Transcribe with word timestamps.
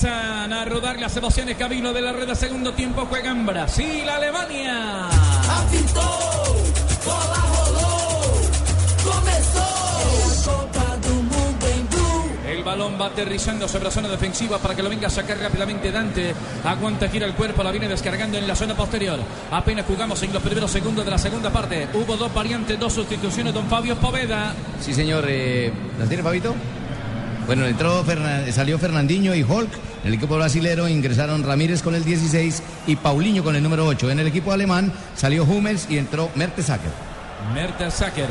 Comienzan 0.00 0.52
a 0.52 0.64
rodar 0.64 1.00
las 1.00 1.16
emociones 1.16 1.56
camino 1.56 1.92
de 1.92 2.00
la 2.00 2.12
red 2.12 2.32
segundo 2.34 2.72
tiempo. 2.72 3.04
Juegan 3.06 3.44
Brasil, 3.44 4.08
Alemania. 4.08 5.08
El 12.46 12.62
balón 12.62 12.96
va 13.00 13.06
aterrizando 13.06 13.66
sobre 13.66 13.86
la 13.86 13.90
zona 13.90 14.08
defensiva 14.08 14.58
para 14.58 14.76
que 14.76 14.84
lo 14.84 14.88
venga 14.88 15.08
a 15.08 15.10
sacar 15.10 15.36
rápidamente 15.38 15.90
Dante. 15.90 16.32
Aguanta, 16.62 17.08
gira 17.08 17.26
el 17.26 17.34
cuerpo, 17.34 17.64
la 17.64 17.72
viene 17.72 17.88
descargando 17.88 18.38
en 18.38 18.46
la 18.46 18.54
zona 18.54 18.76
posterior. 18.76 19.18
Apenas 19.50 19.84
jugamos 19.84 20.22
en 20.22 20.32
los 20.32 20.42
primeros 20.44 20.70
segundos 20.70 21.04
de 21.04 21.10
la 21.10 21.18
segunda 21.18 21.50
parte. 21.50 21.88
Hubo 21.94 22.16
dos 22.16 22.32
variantes, 22.32 22.78
dos 22.78 22.92
sustituciones. 22.92 23.52
Don 23.52 23.66
Fabio 23.66 23.96
Poveda. 23.96 24.54
Sí, 24.80 24.94
señor. 24.94 25.24
Eh, 25.26 25.72
¿La 25.98 26.06
tiene, 26.06 26.22
Fabito? 26.22 26.54
Bueno, 27.48 27.64
entró 27.64 28.04
salió 28.52 28.78
Fernandinho 28.78 29.34
y 29.34 29.42
Hulk. 29.42 29.70
En 30.02 30.08
el 30.08 30.14
equipo 30.14 30.36
brasilero 30.36 30.86
ingresaron 30.86 31.42
Ramírez 31.42 31.82
con 31.82 31.94
el 31.94 32.04
16 32.04 32.62
y 32.86 32.96
Paulinho 32.96 33.42
con 33.42 33.56
el 33.56 33.62
número 33.62 33.86
8. 33.86 34.10
En 34.10 34.20
el 34.20 34.26
equipo 34.26 34.52
alemán 34.52 34.92
salió 35.16 35.44
Hummels 35.44 35.86
y 35.88 35.96
entró 35.96 36.30
Mertesacker. 36.34 36.90
Mertesacker. 37.54 38.28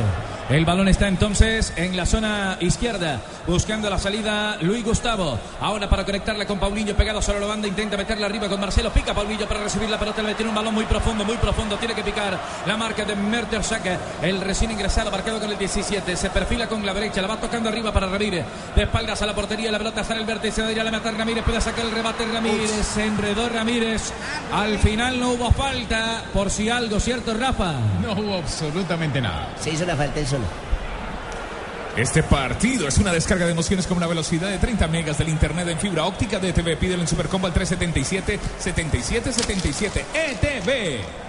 El 0.49 0.63
balón 0.63 0.87
está 0.87 1.09
entonces 1.09 1.73
en 1.75 1.97
la 1.97 2.05
zona 2.05 2.57
izquierda, 2.61 3.19
buscando 3.45 3.89
la 3.89 3.99
salida 3.99 4.55
Luis 4.61 4.81
Gustavo. 4.81 5.37
Ahora 5.59 5.89
para 5.89 6.05
conectarla 6.05 6.45
con 6.45 6.57
Paulinho, 6.57 6.95
pegado 6.95 7.21
sobre 7.21 7.41
la 7.41 7.47
banda, 7.47 7.67
intenta 7.67 7.97
meterla 7.97 8.27
arriba 8.27 8.47
con 8.47 8.57
Marcelo. 8.57 8.89
Pica 8.93 9.13
Paulinho 9.13 9.45
para 9.45 9.61
recibir 9.61 9.89
la 9.89 9.99
pelota, 9.99 10.23
le 10.23 10.35
tiene 10.35 10.47
un 10.47 10.55
balón 10.55 10.73
muy 10.73 10.85
profundo, 10.85 11.25
muy 11.25 11.35
profundo. 11.35 11.75
Tiene 11.75 11.93
que 11.93 12.01
picar 12.01 12.39
la 12.65 12.77
marca 12.77 13.03
de 13.03 13.17
Mertesacker, 13.17 13.99
el 14.21 14.39
recién 14.39 14.71
ingresado, 14.71 15.11
marcado 15.11 15.37
con 15.41 15.51
el 15.51 15.57
17. 15.57 16.15
Se 16.15 16.29
perfila 16.29 16.67
con 16.67 16.85
la 16.85 16.93
derecha, 16.93 17.21
la 17.21 17.27
va 17.27 17.35
tocando 17.35 17.67
arriba 17.67 17.91
para 17.91 18.07
Ramírez. 18.07 18.45
De 18.73 18.83
espaldas 18.83 19.21
a 19.21 19.25
la 19.25 19.35
portería, 19.35 19.69
la 19.69 19.79
pelota 19.79 19.99
está 19.99 20.13
en 20.13 20.21
el 20.21 20.25
vértice, 20.25 20.61
debería 20.61 20.85
le 20.85 20.91
matar 20.91 21.13
Ramírez, 21.13 21.43
puede 21.43 21.59
sacar 21.59 21.83
el 21.85 21.91
rebate 21.91 22.25
Ramírez. 22.25 22.71
Se 22.71 23.03
enredó 23.03 23.49
Ramírez. 23.49 24.13
Al 24.53 24.79
final 24.79 25.19
no 25.19 25.31
hubo 25.31 25.51
falta, 25.51 26.23
por 26.33 26.49
si 26.49 26.69
algo, 26.69 27.01
¿cierto, 27.01 27.33
Rafa? 27.33 27.73
No 28.01 28.13
hubo 28.13 28.37
absolutamente 28.37 29.19
nada. 29.19 29.49
Se 29.59 29.71
hizo 29.71 29.85
la 29.85 29.97
falta 29.97 30.21
él 30.21 30.36
solo. 30.37 30.67
Este 31.95 32.21
partido 32.21 32.87
es 32.87 32.99
una 32.99 33.11
descarga 33.11 33.45
de 33.45 33.53
emociones 33.53 33.87
con 33.87 33.97
una 33.97 34.05
velocidad 34.05 34.49
de 34.49 34.59
30 34.59 34.87
megas 34.87 35.17
del 35.17 35.29
internet 35.29 35.67
en 35.67 35.79
fibra 35.79 36.05
óptica 36.05 36.37
de 36.37 36.49
ETV. 36.49 36.77
Pídelo 36.77 37.01
en 37.01 37.07
Supercombo 37.07 37.47
al 37.47 37.53
377 37.53 38.39
7777 38.59 40.05
ETV. 40.13 41.27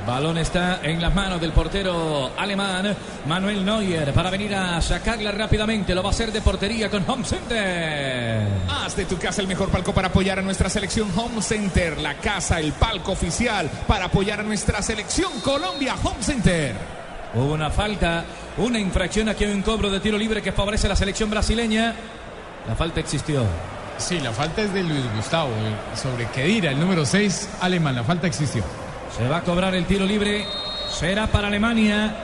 El 0.00 0.06
balón 0.06 0.38
está 0.38 0.80
en 0.82 1.00
las 1.00 1.14
manos 1.14 1.40
del 1.40 1.52
portero 1.52 2.32
alemán 2.36 2.96
Manuel 3.26 3.64
Neuer 3.64 4.12
para 4.12 4.30
venir 4.30 4.52
a 4.54 4.80
sacarla 4.80 5.30
rápidamente. 5.30 5.94
Lo 5.94 6.02
va 6.02 6.08
a 6.08 6.12
hacer 6.12 6.32
de 6.32 6.40
portería 6.40 6.90
con 6.90 7.08
Home 7.08 7.24
Center. 7.24 8.48
Haz 8.68 8.96
de 8.96 9.04
tu 9.04 9.16
casa 9.16 9.42
el 9.42 9.46
mejor 9.46 9.68
palco 9.68 9.94
para 9.94 10.08
apoyar 10.08 10.40
a 10.40 10.42
nuestra 10.42 10.68
selección 10.68 11.08
Home 11.16 11.40
Center. 11.40 11.98
La 11.98 12.14
casa, 12.14 12.58
el 12.58 12.72
palco 12.72 13.12
oficial 13.12 13.70
para 13.86 14.06
apoyar 14.06 14.40
a 14.40 14.42
nuestra 14.42 14.82
selección 14.82 15.40
Colombia 15.40 15.94
Home 16.02 16.22
Center. 16.22 16.99
Hubo 17.34 17.52
una 17.54 17.70
falta, 17.70 18.24
una 18.58 18.78
infracción 18.78 19.28
aquí 19.28 19.44
hay 19.44 19.52
un 19.52 19.62
cobro 19.62 19.88
de 19.88 20.00
tiro 20.00 20.18
libre 20.18 20.42
que 20.42 20.50
favorece 20.52 20.86
a 20.86 20.90
la 20.90 20.96
selección 20.96 21.30
brasileña. 21.30 21.94
La 22.66 22.74
falta 22.74 23.00
existió. 23.00 23.44
Sí, 23.98 24.18
la 24.18 24.32
falta 24.32 24.62
es 24.62 24.72
de 24.72 24.82
Luis 24.82 25.04
Gustavo. 25.14 25.50
Sobre 25.94 26.26
Kedira, 26.26 26.70
el 26.70 26.80
número 26.80 27.06
6 27.06 27.50
alemán. 27.60 27.94
La 27.94 28.02
falta 28.02 28.26
existió. 28.26 28.64
Se 29.16 29.28
va 29.28 29.38
a 29.38 29.42
cobrar 29.42 29.74
el 29.74 29.84
tiro 29.86 30.04
libre. 30.04 30.44
Será 30.90 31.28
para 31.28 31.46
Alemania. 31.46 32.14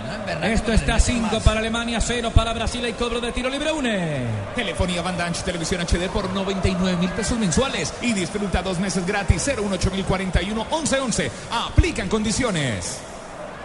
Esto 0.43 0.73
está 0.73 0.99
5 0.99 1.41
para 1.45 1.61
Alemania, 1.61 2.01
0 2.01 2.33
para 2.35 2.53
Brasil. 2.53 2.87
Y 2.89 2.93
cobro 2.95 3.21
de 3.21 3.31
tiro 3.31 3.49
libre, 3.49 3.71
une. 3.71 4.25
Telefonía 4.57 5.03
banda 5.03 5.25
ancha, 5.25 5.45
televisión 5.45 5.83
HD 5.83 6.09
por 6.13 6.29
99 6.31 6.97
mil 6.99 7.11
pesos 7.11 7.39
mensuales 7.39 7.95
y 8.03 8.13
disfruta 8.13 8.61
dos 8.63 8.81
meses 8.81 9.07
gratis 9.07 9.45
018 9.45 9.91
1111. 9.93 11.31
Aplican 11.53 12.09
condiciones. 12.09 13.01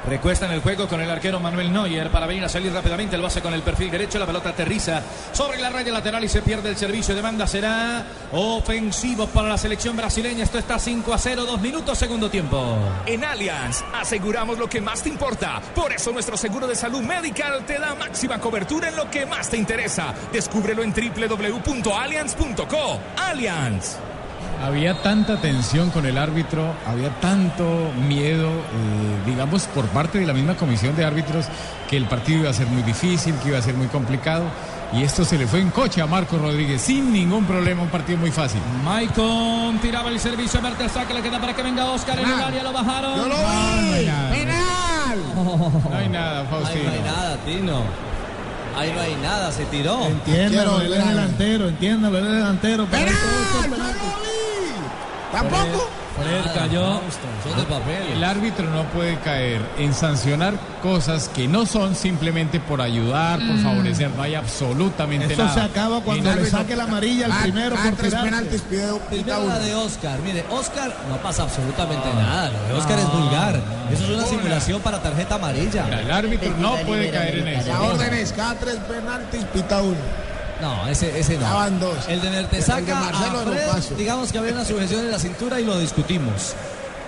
Recuesta 0.08 0.48
en 0.48 0.54
el 0.54 0.62
juego 0.62 0.88
con 0.88 1.00
el 1.00 1.10
arquero 1.10 1.40
Manuel 1.40 1.72
Neuer 1.72 2.10
para 2.10 2.26
venir 2.26 2.44
a 2.44 2.50
salir 2.50 2.74
rápidamente. 2.74 3.16
El 3.16 3.22
base 3.22 3.42
con 3.42 3.54
el 3.54 3.62
perfil 3.62 3.92
derecho. 3.92 4.18
La 4.18 4.26
pelota 4.26 4.50
aterriza 4.50 5.02
sobre 5.32 5.60
la 5.60 5.70
raya 5.70 5.92
lateral 5.92 6.24
y 6.24 6.30
se 6.30 6.42
pierde 6.42 6.70
el 6.70 6.78
servicio 6.78 7.14
de 7.14 7.22
banda. 7.22 7.46
Será 7.46 8.06
ofensivo 8.32 9.28
para 9.28 9.50
la 9.50 9.58
selección 9.58 9.96
brasileña. 9.96 10.44
Esto 10.44 10.58
está 10.58 10.80
5 10.80 11.14
a 11.14 11.18
0, 11.18 11.46
2 11.46 11.62
minutos, 11.62 11.98
segundo 11.98 12.30
tiempo. 12.30 12.78
En 13.06 13.24
Allianz 13.24 13.84
aseguramos 13.94 14.58
lo 14.58 14.68
que 14.68 14.82
más 14.82 15.04
te 15.04 15.10
importa. 15.10 15.62
Por 15.76 15.94
eso 15.94 16.12
nuestro 16.12 16.36
seguro 16.36 16.68
de 16.68 16.76
salud 16.76 17.02
medical 17.02 17.64
te 17.66 17.80
da 17.80 17.96
máxima 17.96 18.40
cobertura 18.40 18.90
en 18.90 18.96
lo 18.96 19.10
que 19.10 19.26
más 19.26 19.50
te 19.50 19.58
interesa. 19.58 20.14
Descúbrelo 20.32 20.84
en 20.84 20.94
www.allianz.co. 20.94 23.00
Allianz. 23.18 23.98
Había 24.64 25.02
tanta 25.02 25.38
tensión 25.38 25.90
con 25.90 26.06
el 26.06 26.18
árbitro, 26.18 26.74
había 26.88 27.10
tanto 27.20 27.92
miedo, 28.08 28.48
eh, 28.50 29.26
digamos, 29.26 29.64
por 29.66 29.86
parte 29.88 30.20
de 30.20 30.28
la 30.28 30.34
misma 30.34 30.56
comisión 30.56 30.96
de 30.96 31.04
árbitros, 31.04 31.46
que 31.90 31.98
el 31.98 32.06
partido 32.06 32.42
iba 32.42 32.50
a 32.52 32.54
ser 32.54 32.68
muy 32.68 32.84
difícil, 32.84 33.34
que 33.36 33.50
iba 33.50 33.58
a 33.58 33.62
ser 33.62 33.74
muy 33.74 33.88
complicado. 33.88 34.44
Y 34.94 35.04
esto 35.04 35.24
se 35.26 35.38
le 35.38 35.48
fue 35.48 35.62
en 35.62 35.72
coche 35.72 36.02
a 36.02 36.06
Marco 36.06 36.38
Rodríguez 36.38 36.82
sin 36.82 37.12
ningún 37.14 37.46
problema, 37.46 37.82
un 37.82 37.90
partido 37.90 38.20
muy 38.20 38.30
fácil. 38.32 38.60
Maicon 38.84 39.80
tiraba 39.80 40.10
el 40.10 40.20
servicio 40.20 40.60
a 40.60 40.64
Mertesacker. 40.64 41.16
Le 41.16 41.22
queda 41.22 41.40
para 41.40 41.56
que 41.56 41.64
venga 41.64 41.86
Oscar 41.86 42.20
en 42.20 42.30
el 42.30 42.42
área. 42.42 42.62
Lo 42.64 42.74
bajaron. 42.74 43.18
No, 43.18 43.28
no 43.28 43.36
hay 43.36 44.06
nada. 44.06 45.16
No 45.90 45.96
hay 45.98 46.10
nada, 46.10 46.40
Ahí 46.42 46.48
Faustino. 46.50 46.84
no 46.84 46.92
hay 46.92 47.02
nada, 47.02 47.38
Tino. 47.46 47.82
Ahí 48.78 48.94
no 48.94 49.02
hay 49.02 49.16
nada, 49.22 49.52
se 49.52 49.66
tiró. 49.66 50.06
Entiéndalo, 50.06 50.82
él 50.82 50.94
es 50.94 51.08
delantero, 51.08 51.68
entiéndalo, 51.68 52.18
él 52.18 52.26
es 52.26 52.32
delantero. 52.32 52.88
Pero 52.90 53.12
¿Tampoco? 55.32 55.90
Fred 56.22 56.54
cayó. 56.54 57.00
Son 57.44 57.58
de 57.58 57.64
papel. 57.64 58.04
El 58.14 58.24
árbitro 58.24 58.70
no 58.70 58.84
puede 58.90 59.18
caer 59.20 59.62
en 59.78 59.94
sancionar 59.94 60.54
cosas 60.84 61.30
que 61.30 61.48
no 61.48 61.66
son 61.66 61.96
simplemente 61.96 62.60
por 62.60 62.82
ayudar, 62.82 63.40
por 63.40 63.58
favorecer. 63.60 64.12
No 64.12 64.22
hay 64.24 64.36
absolutamente 64.36 65.34
Eso 65.34 65.44
nada. 65.44 65.54
se 65.54 65.62
acaba 65.62 66.02
cuando 66.02 66.36
le 66.36 66.46
saque 66.50 66.76
la 66.76 66.84
amarilla 66.84 67.26
al 67.28 67.32
Ah, 67.32 67.40
primero 67.44 67.76
ah, 67.80 67.84
por 67.86 67.94
tres 67.96 68.10
tirarse. 68.10 68.30
penaltis 68.30 68.62
pidió 68.62 69.48
la 69.48 69.60
de 69.60 69.74
Oscar. 69.76 70.20
Mire, 70.20 70.44
Oscar 70.52 70.94
no 71.10 71.16
pasa 71.18 71.44
absolutamente 71.44 72.08
nada. 72.14 72.52
Lo 72.52 72.74
de 72.76 72.80
Oscar 72.82 73.00
es 73.00 73.12
vulgar. 73.12 73.60
Eso 73.92 74.04
es 74.04 74.10
una 74.10 74.26
simulación 74.26 74.82
para 74.82 75.02
tarjeta 75.02 75.36
amarilla. 75.36 75.88
El 76.02 76.12
árbitro 76.12 76.52
no 76.60 76.76
puede 76.86 77.10
caer 77.10 77.40
en 77.40 77.48
eso. 77.48 77.70
La 77.70 77.82
orden 77.84 78.14
es 78.16 78.34
cada 78.34 78.56
tres 78.56 78.76
penaltis 78.76 79.46
pita 79.54 79.82
uno. 79.82 79.96
No, 80.62 80.88
ese, 80.88 81.20
ese 81.20 81.38
no. 81.38 81.52
Van 81.54 81.80
dos. 81.80 82.08
El 82.08 82.22
de 82.22 82.28
El 82.28 82.34
Mertesaca 82.34 82.82
de 82.82 82.94
Marcelo 82.94 83.40
a 83.40 83.46
no 83.46 83.52
Fred, 83.52 83.68
paso. 83.68 83.96
digamos 83.96 84.32
que 84.32 84.38
había 84.38 84.54
una 84.54 84.66
sujeción 84.66 85.02
en 85.02 85.12
la 85.12 85.20
cintura 85.20 85.60
y 85.60 85.66
lo 85.66 85.78
discutimos. 85.80 86.54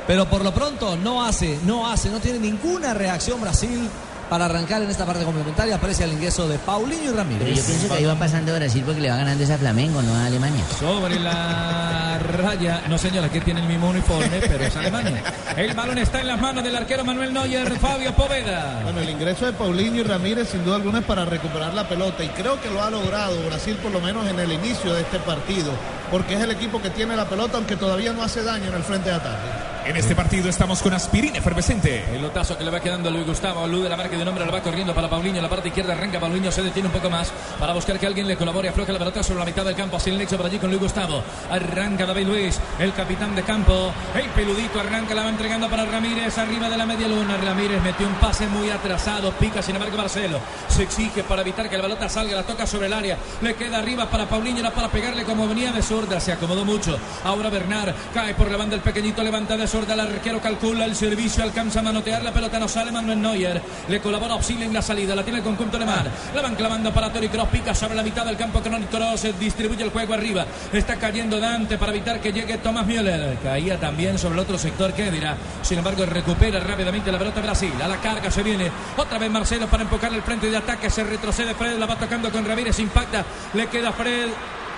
Pero 0.07 0.27
por 0.29 0.43
lo 0.43 0.53
pronto 0.53 0.97
no 0.97 1.23
hace, 1.23 1.57
no 1.65 1.89
hace, 1.89 2.09
no 2.09 2.19
tiene 2.19 2.39
ninguna 2.39 2.93
reacción 2.93 3.39
Brasil 3.39 3.87
para 4.33 4.45
arrancar 4.45 4.81
en 4.81 4.89
esta 4.89 5.05
parte 5.05 5.23
complementaria. 5.25 5.75
Aparece 5.75 6.05
el 6.05 6.13
ingreso 6.13 6.47
de 6.47 6.57
Paulinho 6.57 6.95
y 6.95 7.05
Pero 7.05 7.11
yo 7.11 7.17
Ramírez. 7.17 7.65
pienso 7.67 7.87
que 7.87 7.93
ahí 7.93 8.05
va 8.05 8.15
pasando 8.15 8.55
Brasil 8.55 8.81
porque 8.83 8.99
le 8.99 9.11
va 9.11 9.17
ganando 9.17 9.43
esa 9.43 9.59
Flamengo, 9.59 10.01
no 10.01 10.15
a 10.15 10.25
Alemania. 10.25 10.63
Sobre 10.79 11.19
la 11.19 12.17
raya. 12.17 12.81
No, 12.89 12.97
señora, 12.97 13.29
que 13.29 13.41
tiene 13.41 13.61
el 13.61 13.67
mismo 13.67 13.89
uniforme, 13.89 14.39
pero 14.39 14.63
es 14.63 14.75
Alemania. 14.75 15.21
El 15.55 15.75
balón 15.75 15.99
está 15.99 16.19
en 16.19 16.29
las 16.29 16.41
manos 16.41 16.63
del 16.63 16.75
arquero 16.75 17.05
Manuel 17.05 17.31
Neuer, 17.31 17.77
Fabio 17.77 18.11
Poveda. 18.15 18.79
Bueno, 18.81 19.01
el 19.01 19.09
ingreso 19.11 19.45
de 19.45 19.53
Paulinho 19.53 20.01
y 20.01 20.03
Ramírez 20.03 20.49
sin 20.49 20.65
duda 20.65 20.77
alguna 20.77 20.97
es 20.97 21.05
para 21.05 21.25
recuperar 21.25 21.75
la 21.75 21.87
pelota 21.87 22.23
y 22.23 22.29
creo 22.29 22.59
que 22.59 22.71
lo 22.71 22.81
ha 22.81 22.89
logrado 22.89 23.39
Brasil 23.45 23.75
por 23.83 23.91
lo 23.91 24.01
menos 24.01 24.27
en 24.27 24.39
el 24.39 24.51
inicio 24.51 24.95
de 24.95 25.01
este 25.01 25.19
partido, 25.19 25.73
porque 26.09 26.33
es 26.33 26.41
el 26.41 26.49
equipo 26.49 26.81
que 26.81 26.89
tiene 26.89 27.15
la 27.15 27.25
pelota 27.25 27.57
aunque 27.57 27.75
todavía 27.75 28.11
no 28.13 28.23
hace 28.23 28.41
daño 28.41 28.69
en 28.69 28.73
el 28.73 28.83
frente 28.83 29.09
de 29.09 29.15
ataque. 29.15 29.72
En 29.85 29.97
este 29.97 30.15
partido 30.15 30.47
estamos 30.47 30.81
con 30.81 30.93
aspirina 30.93 31.39
efervescente. 31.39 32.05
Pelotazo 32.09 32.57
que 32.57 32.63
le 32.63 32.71
va 32.71 32.79
quedando 32.79 33.09
a 33.09 33.11
Luis 33.11 33.27
Gustavo. 33.27 33.65
Alude 33.65 33.89
la 33.89 33.97
marca 33.97 34.15
de 34.15 34.21
un 34.21 34.27
hombre, 34.29 34.45
lo 34.45 34.51
va 34.51 34.61
corriendo 34.61 34.95
para 34.95 35.09
Paulinho. 35.09 35.41
La 35.41 35.49
parte 35.49 35.67
izquierda 35.67 35.91
arranca 35.91 36.21
Paulinho, 36.21 36.53
se 36.53 36.63
detiene 36.63 36.87
un 36.87 36.93
poco 36.93 37.09
más 37.09 37.33
para 37.59 37.73
buscar 37.73 37.99
que 37.99 38.07
alguien 38.07 38.25
le 38.25 38.37
colabore. 38.37 38.69
Afloja 38.69 38.93
la 38.93 38.99
pelota 38.99 39.21
sobre 39.21 39.39
la 39.39 39.45
mitad 39.45 39.65
del 39.65 39.75
campo. 39.75 39.97
Hacia 39.97 40.13
el 40.13 40.19
nexo 40.19 40.37
por 40.37 40.45
allí 40.45 40.57
con 40.57 40.69
Luis 40.69 40.81
Gustavo. 40.81 41.21
Arranca 41.51 42.05
David 42.05 42.27
Luis, 42.27 42.61
el 42.79 42.93
capitán 42.93 43.35
de 43.35 43.43
campo. 43.43 43.91
El 44.15 44.29
peludito 44.29 44.79
arranca, 44.79 45.13
la 45.15 45.23
va 45.23 45.29
entregando 45.29 45.69
para 45.69 45.83
Ramírez. 45.83 46.37
Arriba 46.37 46.69
de 46.69 46.77
la 46.77 46.85
media 46.85 47.09
luna. 47.09 47.35
Ramírez 47.35 47.81
metió 47.83 48.07
un 48.07 48.15
pase 48.15 48.47
muy 48.47 48.69
atrasado. 48.69 49.33
Pica, 49.33 49.61
sin 49.61 49.75
embargo, 49.75 49.97
Marcelo. 49.97 50.39
Se 50.69 50.83
exige 50.83 51.23
para 51.23 51.41
evitar 51.41 51.69
que 51.69 51.75
la 51.75 51.83
pelota 51.83 52.07
salga. 52.07 52.37
La 52.37 52.43
toca 52.43 52.65
sobre 52.65 52.87
el 52.87 52.93
área. 52.93 53.17
Le 53.41 53.53
queda 53.55 53.79
arriba 53.79 54.09
para 54.09 54.27
Paulinho. 54.27 54.59
Era 54.59 54.71
para 54.71 54.87
pegarle 54.87 55.25
como 55.25 55.45
venía 55.45 55.73
de 55.73 55.81
sorda. 55.81 56.21
Se 56.21 56.31
acomodó 56.31 56.63
mucho. 56.63 56.97
Ahora 57.25 57.49
Bernard 57.49 57.93
cae 58.13 58.33
por 58.33 58.49
la 58.49 58.55
banda 58.55 58.75
el 58.75 58.81
pequeñito. 58.81 59.21
Levanta 59.21 59.57
de 59.57 59.72
sorda. 59.73 59.95
El 59.95 60.01
arquero 60.01 60.39
calcula 60.39 60.85
el 60.85 60.95
servicio. 60.95 61.43
Alcanza 61.43 61.79
a 61.79 61.83
manotear. 61.83 62.23
La 62.23 62.31
pelota 62.31 62.59
no 62.59 62.67
sale. 62.67 62.91
Manuel 62.91 63.19
Neuer 63.19 63.59
le 63.89 63.99
colabora 63.99 64.33
auxilio 64.35 64.65
en 64.65 64.73
la 64.73 64.83
salida. 64.83 65.15
La 65.15 65.23
tiene 65.23 65.39
el 65.39 65.43
conjunto 65.43 65.77
alemán. 65.77 66.05
La 66.35 66.43
van 66.43 66.53
clavando 66.53 66.93
para 66.93 67.11
Tori 67.11 67.27
Cross. 67.27 67.49
Pica 67.49 67.73
sobre 67.73 67.95
la 67.95 68.03
mitad 68.03 68.23
del 68.23 68.37
campo. 68.37 68.61
Toni 68.61 68.85
Kroos 68.85 69.25
distribuye 69.39 69.83
el 69.83 69.89
juego 69.89 70.13
arriba. 70.13 70.45
Está 70.71 70.97
cayendo 70.97 71.39
Dante 71.39 71.79
para 71.79 71.91
evitar 71.91 72.21
que 72.21 72.31
llegue 72.31 72.59
Tomás 72.59 72.85
Müller. 72.85 73.39
Caía 73.41 73.79
también 73.79 74.19
sobre 74.19 74.35
el 74.35 74.41
otro 74.41 74.59
sector. 74.59 74.93
¿Qué 74.93 75.09
dirá? 75.09 75.35
Sin 75.63 75.79
embargo, 75.79 76.05
recupera 76.05 76.59
rápidamente 76.59 77.11
la 77.11 77.17
pelota 77.17 77.41
Brasil. 77.41 77.73
A 77.83 77.87
la 77.87 77.97
carga 77.97 78.29
se 78.29 78.43
viene. 78.43 78.69
Otra 78.95 79.17
vez 79.17 79.31
Marcelo 79.31 79.65
para 79.65 79.81
empujar 79.81 80.13
el 80.13 80.21
frente 80.21 80.51
de 80.51 80.57
ataque. 80.57 80.91
Se 80.91 81.03
retrocede 81.03 81.55
Fred. 81.55 81.79
La 81.79 81.87
va 81.87 81.95
tocando 81.95 82.31
con 82.31 82.45
Ramírez. 82.45 82.77
Impacta. 82.77 83.25
Le 83.55 83.65
queda 83.65 83.91
Fred. 83.91 84.29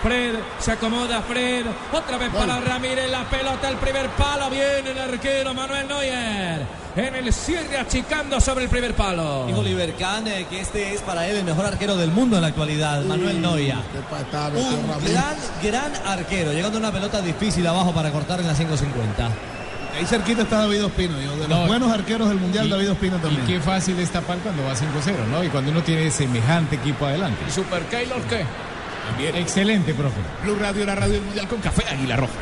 Fred, 0.01 0.35
se 0.59 0.71
acomoda 0.71 1.21
Fred. 1.23 1.65
Otra 1.91 2.17
vez 2.17 2.29
para 2.31 2.59
Ramírez. 2.59 3.09
La 3.09 3.23
pelota, 3.29 3.69
el 3.69 3.77
primer 3.77 4.07
palo. 4.11 4.49
Viene 4.49 4.91
el 4.91 4.97
arquero 4.99 5.53
Manuel 5.53 5.87
Neuer. 5.87 6.61
En 6.95 7.13
el 7.15 7.33
cierre 7.33 7.77
achicando 7.77 8.39
sobre 8.39 8.63
el 8.65 8.69
primer 8.69 8.93
palo. 8.93 9.45
Dijo 9.47 9.59
Oliver 9.59 9.93
Kahn 9.95 10.27
eh, 10.27 10.45
que 10.49 10.61
este 10.61 10.93
es 10.93 11.01
para 11.01 11.27
él 11.27 11.37
el 11.37 11.43
mejor 11.43 11.65
arquero 11.65 11.97
del 11.97 12.11
mundo 12.11 12.35
en 12.37 12.41
la 12.43 12.47
actualidad, 12.49 13.03
Manuel 13.03 13.41
Neuer. 13.41 13.75
Un 14.53 15.11
gran, 15.11 15.35
gran 15.61 15.91
arquero, 16.07 16.53
llegando 16.53 16.77
a 16.77 16.79
una 16.81 16.91
pelota 16.91 17.21
difícil 17.21 17.65
abajo 17.67 17.93
para 17.93 18.11
cortar 18.11 18.39
en 18.39 18.47
la 18.47 18.53
550. 18.53 19.29
Ahí 19.97 20.05
cerquita 20.05 20.41
está 20.43 20.59
David 20.59 20.85
Ospino. 20.85 21.19
yo, 21.21 21.31
de 21.37 21.47
los 21.47 21.49
No, 21.49 21.67
buenos 21.67 21.91
arqueros 21.91 22.27
del 22.29 22.37
Mundial, 22.37 22.67
Y- 22.67 22.69
David 22.69 22.91
Ospino 22.91 23.17
Y 23.17 23.19
también. 23.19 23.45
qué 23.45 23.59
fácil 23.59 23.97
es 23.99 24.09
tapar 24.11 24.37
cuando 24.39 24.63
va 24.63 24.75
5-0, 24.75 25.25
¿no? 25.31 25.43
Y 25.43 25.47
cuando 25.49 25.71
uno 25.71 25.81
tiene 25.83 26.11
semejante 26.11 26.75
equipo 26.75 27.05
adelante. 27.05 27.49
Super 27.49 27.81
Keylor, 27.83 28.21
¿qué? 28.23 28.45
También. 29.07 29.35
Excelente, 29.35 29.93
profe. 29.93 30.19
Blue 30.43 30.55
Radio, 30.59 30.85
la 30.85 30.95
radio 30.95 31.13
del 31.13 31.23
mundial 31.23 31.47
con 31.47 31.59
café 31.61 31.83
Águila 31.87 32.15
Roja. 32.15 32.33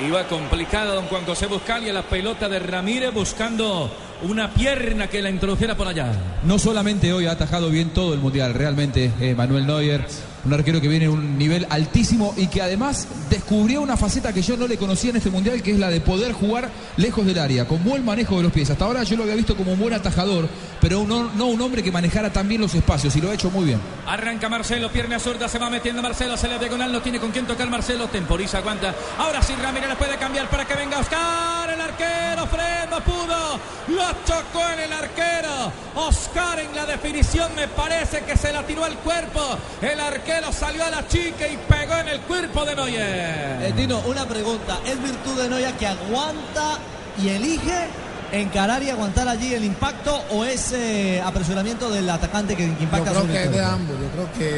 Iba 0.00 0.28
complicada 0.28 0.94
don 0.94 1.06
Juan 1.06 1.24
José 1.24 1.46
Buscalia 1.46 1.92
la 1.92 2.02
pelota 2.02 2.48
de 2.48 2.60
Ramírez 2.60 3.12
buscando 3.12 3.90
una 4.22 4.48
pierna 4.54 5.08
que 5.08 5.20
la 5.20 5.28
introdujera 5.28 5.76
por 5.76 5.88
allá. 5.88 6.12
No 6.44 6.58
solamente 6.58 7.12
hoy 7.12 7.26
ha 7.26 7.32
atajado 7.32 7.68
bien 7.68 7.90
todo 7.90 8.14
el 8.14 8.20
mundial, 8.20 8.54
realmente 8.54 9.12
eh, 9.20 9.34
Manuel 9.34 9.66
Neuer, 9.66 10.06
un 10.44 10.52
arquero 10.52 10.80
que 10.80 10.88
viene 10.88 11.06
a 11.06 11.10
un 11.10 11.38
nivel 11.38 11.66
altísimo 11.70 12.34
y 12.36 12.46
que 12.46 12.62
además 12.62 13.06
descubrió 13.30 13.82
una 13.82 13.96
faceta 13.96 14.32
que 14.32 14.42
yo 14.42 14.56
no 14.56 14.66
le 14.66 14.76
conocía 14.76 15.10
en 15.10 15.16
este 15.16 15.30
mundial, 15.30 15.62
que 15.62 15.72
es 15.72 15.78
la 15.78 15.90
de 15.90 16.00
poder 16.00 16.32
jugar 16.32 16.70
lejos 16.96 17.26
del 17.26 17.38
área, 17.38 17.66
con 17.66 17.82
buen 17.84 18.04
manejo 18.04 18.36
de 18.36 18.44
los 18.44 18.52
pies. 18.52 18.70
Hasta 18.70 18.84
ahora 18.84 19.02
yo 19.02 19.16
lo 19.16 19.24
había 19.24 19.34
visto 19.34 19.56
como 19.56 19.72
un 19.72 19.78
buen 19.78 19.94
atajador, 19.94 20.48
pero 20.80 21.04
no, 21.04 21.46
un 21.46 21.60
hombre 21.60 21.82
que 21.82 21.92
manejara 21.92 22.32
tan 22.32 22.48
bien 22.48 22.60
los 22.60 22.74
espacios 22.74 23.14
y 23.16 23.20
lo 23.20 23.30
ha 23.30 23.34
hecho 23.34 23.50
muy 23.50 23.64
bien. 23.64 23.80
Arranca 24.06 24.48
Marcelo, 24.48 24.90
pierna 24.90 25.18
zurda, 25.18 25.48
se 25.48 25.58
va 25.58 25.70
metiendo 25.70 26.02
Marcelo, 26.02 26.36
se 26.36 26.48
le 26.48 26.58
diagonal, 26.58 26.92
no 26.92 27.02
tiene 27.02 27.18
con 27.18 27.30
quién 27.30 27.46
tocar 27.46 27.68
Marcelo, 27.68 28.06
temporiza, 28.08 28.58
aguanta. 28.58 28.94
Ahora 29.18 29.42
sí 29.42 29.54
Ramírez 29.60 29.96
puede 29.96 30.16
cambiar 30.16 30.48
para 30.48 30.66
que 30.66 30.74
venga 30.74 30.98
Oscar, 30.98 31.70
el 31.70 31.80
arquero, 31.80 32.46
Fred 32.46 32.78
pudo, 33.04 33.60
lo 33.88 34.04
chocó 34.26 34.68
en 34.72 34.80
el 34.80 34.92
arquero. 34.92 35.72
Oscar 35.94 36.58
en 36.60 36.74
la 36.74 36.86
definición 36.86 37.54
me 37.54 37.68
parece 37.68 38.20
que 38.20 38.36
se 38.36 38.52
la 38.52 38.66
tiró 38.66 38.84
al 38.84 38.96
cuerpo. 38.98 39.40
El 39.80 40.00
arquero 40.00 40.27
salió 40.52 40.84
a 40.84 40.90
la 40.90 41.06
chica 41.06 41.46
y 41.48 41.56
pegó 41.56 41.94
en 41.96 42.08
el 42.08 42.20
cuerpo 42.20 42.64
de 42.64 42.74
Neuer. 42.74 43.62
Eh, 43.62 43.72
Tino, 43.76 44.00
una 44.00 44.26
pregunta. 44.26 44.78
¿Es 44.86 45.00
virtud 45.02 45.40
de 45.40 45.48
Noya 45.48 45.76
que 45.76 45.86
aguanta 45.86 46.78
y 47.22 47.28
elige 47.28 47.86
encarar 48.32 48.82
y 48.82 48.90
aguantar 48.90 49.26
allí 49.26 49.54
el 49.54 49.64
impacto 49.64 50.22
o 50.30 50.44
es 50.44 50.72
eh, 50.72 51.22
apresuramiento 51.24 51.90
del 51.90 52.08
atacante 52.10 52.54
que, 52.56 52.64
que 52.64 52.74
Yo 52.76 52.82
impacta 52.82 53.10
creo 53.10 53.22
sobre 53.22 53.32
que 53.32 53.44
es 53.44 53.52
de 53.52 53.64
ambos. 53.64 53.96
Yo 53.98 54.08
creo 54.10 54.32
que 54.32 54.48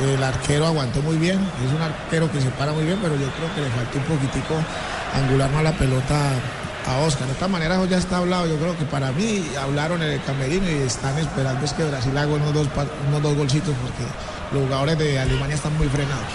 eh, 0.00 0.14
el 0.14 0.22
arquero 0.22 0.66
aguantó 0.66 1.00
muy 1.02 1.16
bien. 1.16 1.38
Es 1.64 1.72
un 1.72 1.82
arquero 1.82 2.30
que 2.32 2.40
se 2.40 2.48
para 2.50 2.72
muy 2.72 2.84
bien, 2.84 2.98
pero 3.00 3.14
yo 3.14 3.26
creo 3.30 3.54
que 3.54 3.60
le 3.60 3.70
faltó 3.70 3.98
un 3.98 4.04
poquitico 4.04 4.54
angular 5.14 5.50
más 5.50 5.62
la 5.62 5.72
pelota 5.72 6.32
a 6.88 6.98
Oscar. 7.00 7.26
De 7.26 7.34
esta 7.34 7.48
manera 7.48 7.84
ya 7.86 7.98
está 7.98 8.18
hablado. 8.18 8.46
Yo 8.46 8.56
creo 8.56 8.76
que 8.76 8.84
para 8.84 9.12
mí 9.12 9.44
hablaron 9.60 10.02
en 10.02 10.12
el 10.12 10.22
camerino 10.22 10.68
y 10.70 10.86
están 10.86 11.16
esperando 11.18 11.64
es 11.64 11.72
que 11.72 11.84
Brasil 11.84 12.16
haga 12.16 12.32
unos 12.32 12.52
dos, 12.54 12.68
unos 13.08 13.22
dos 13.22 13.36
golcitos 13.36 13.74
porque 13.82 14.04
los 14.52 14.64
jugadores 14.64 14.98
de 14.98 15.18
Alemania 15.18 15.54
están 15.54 15.76
muy 15.76 15.88
frenados. 15.88 16.26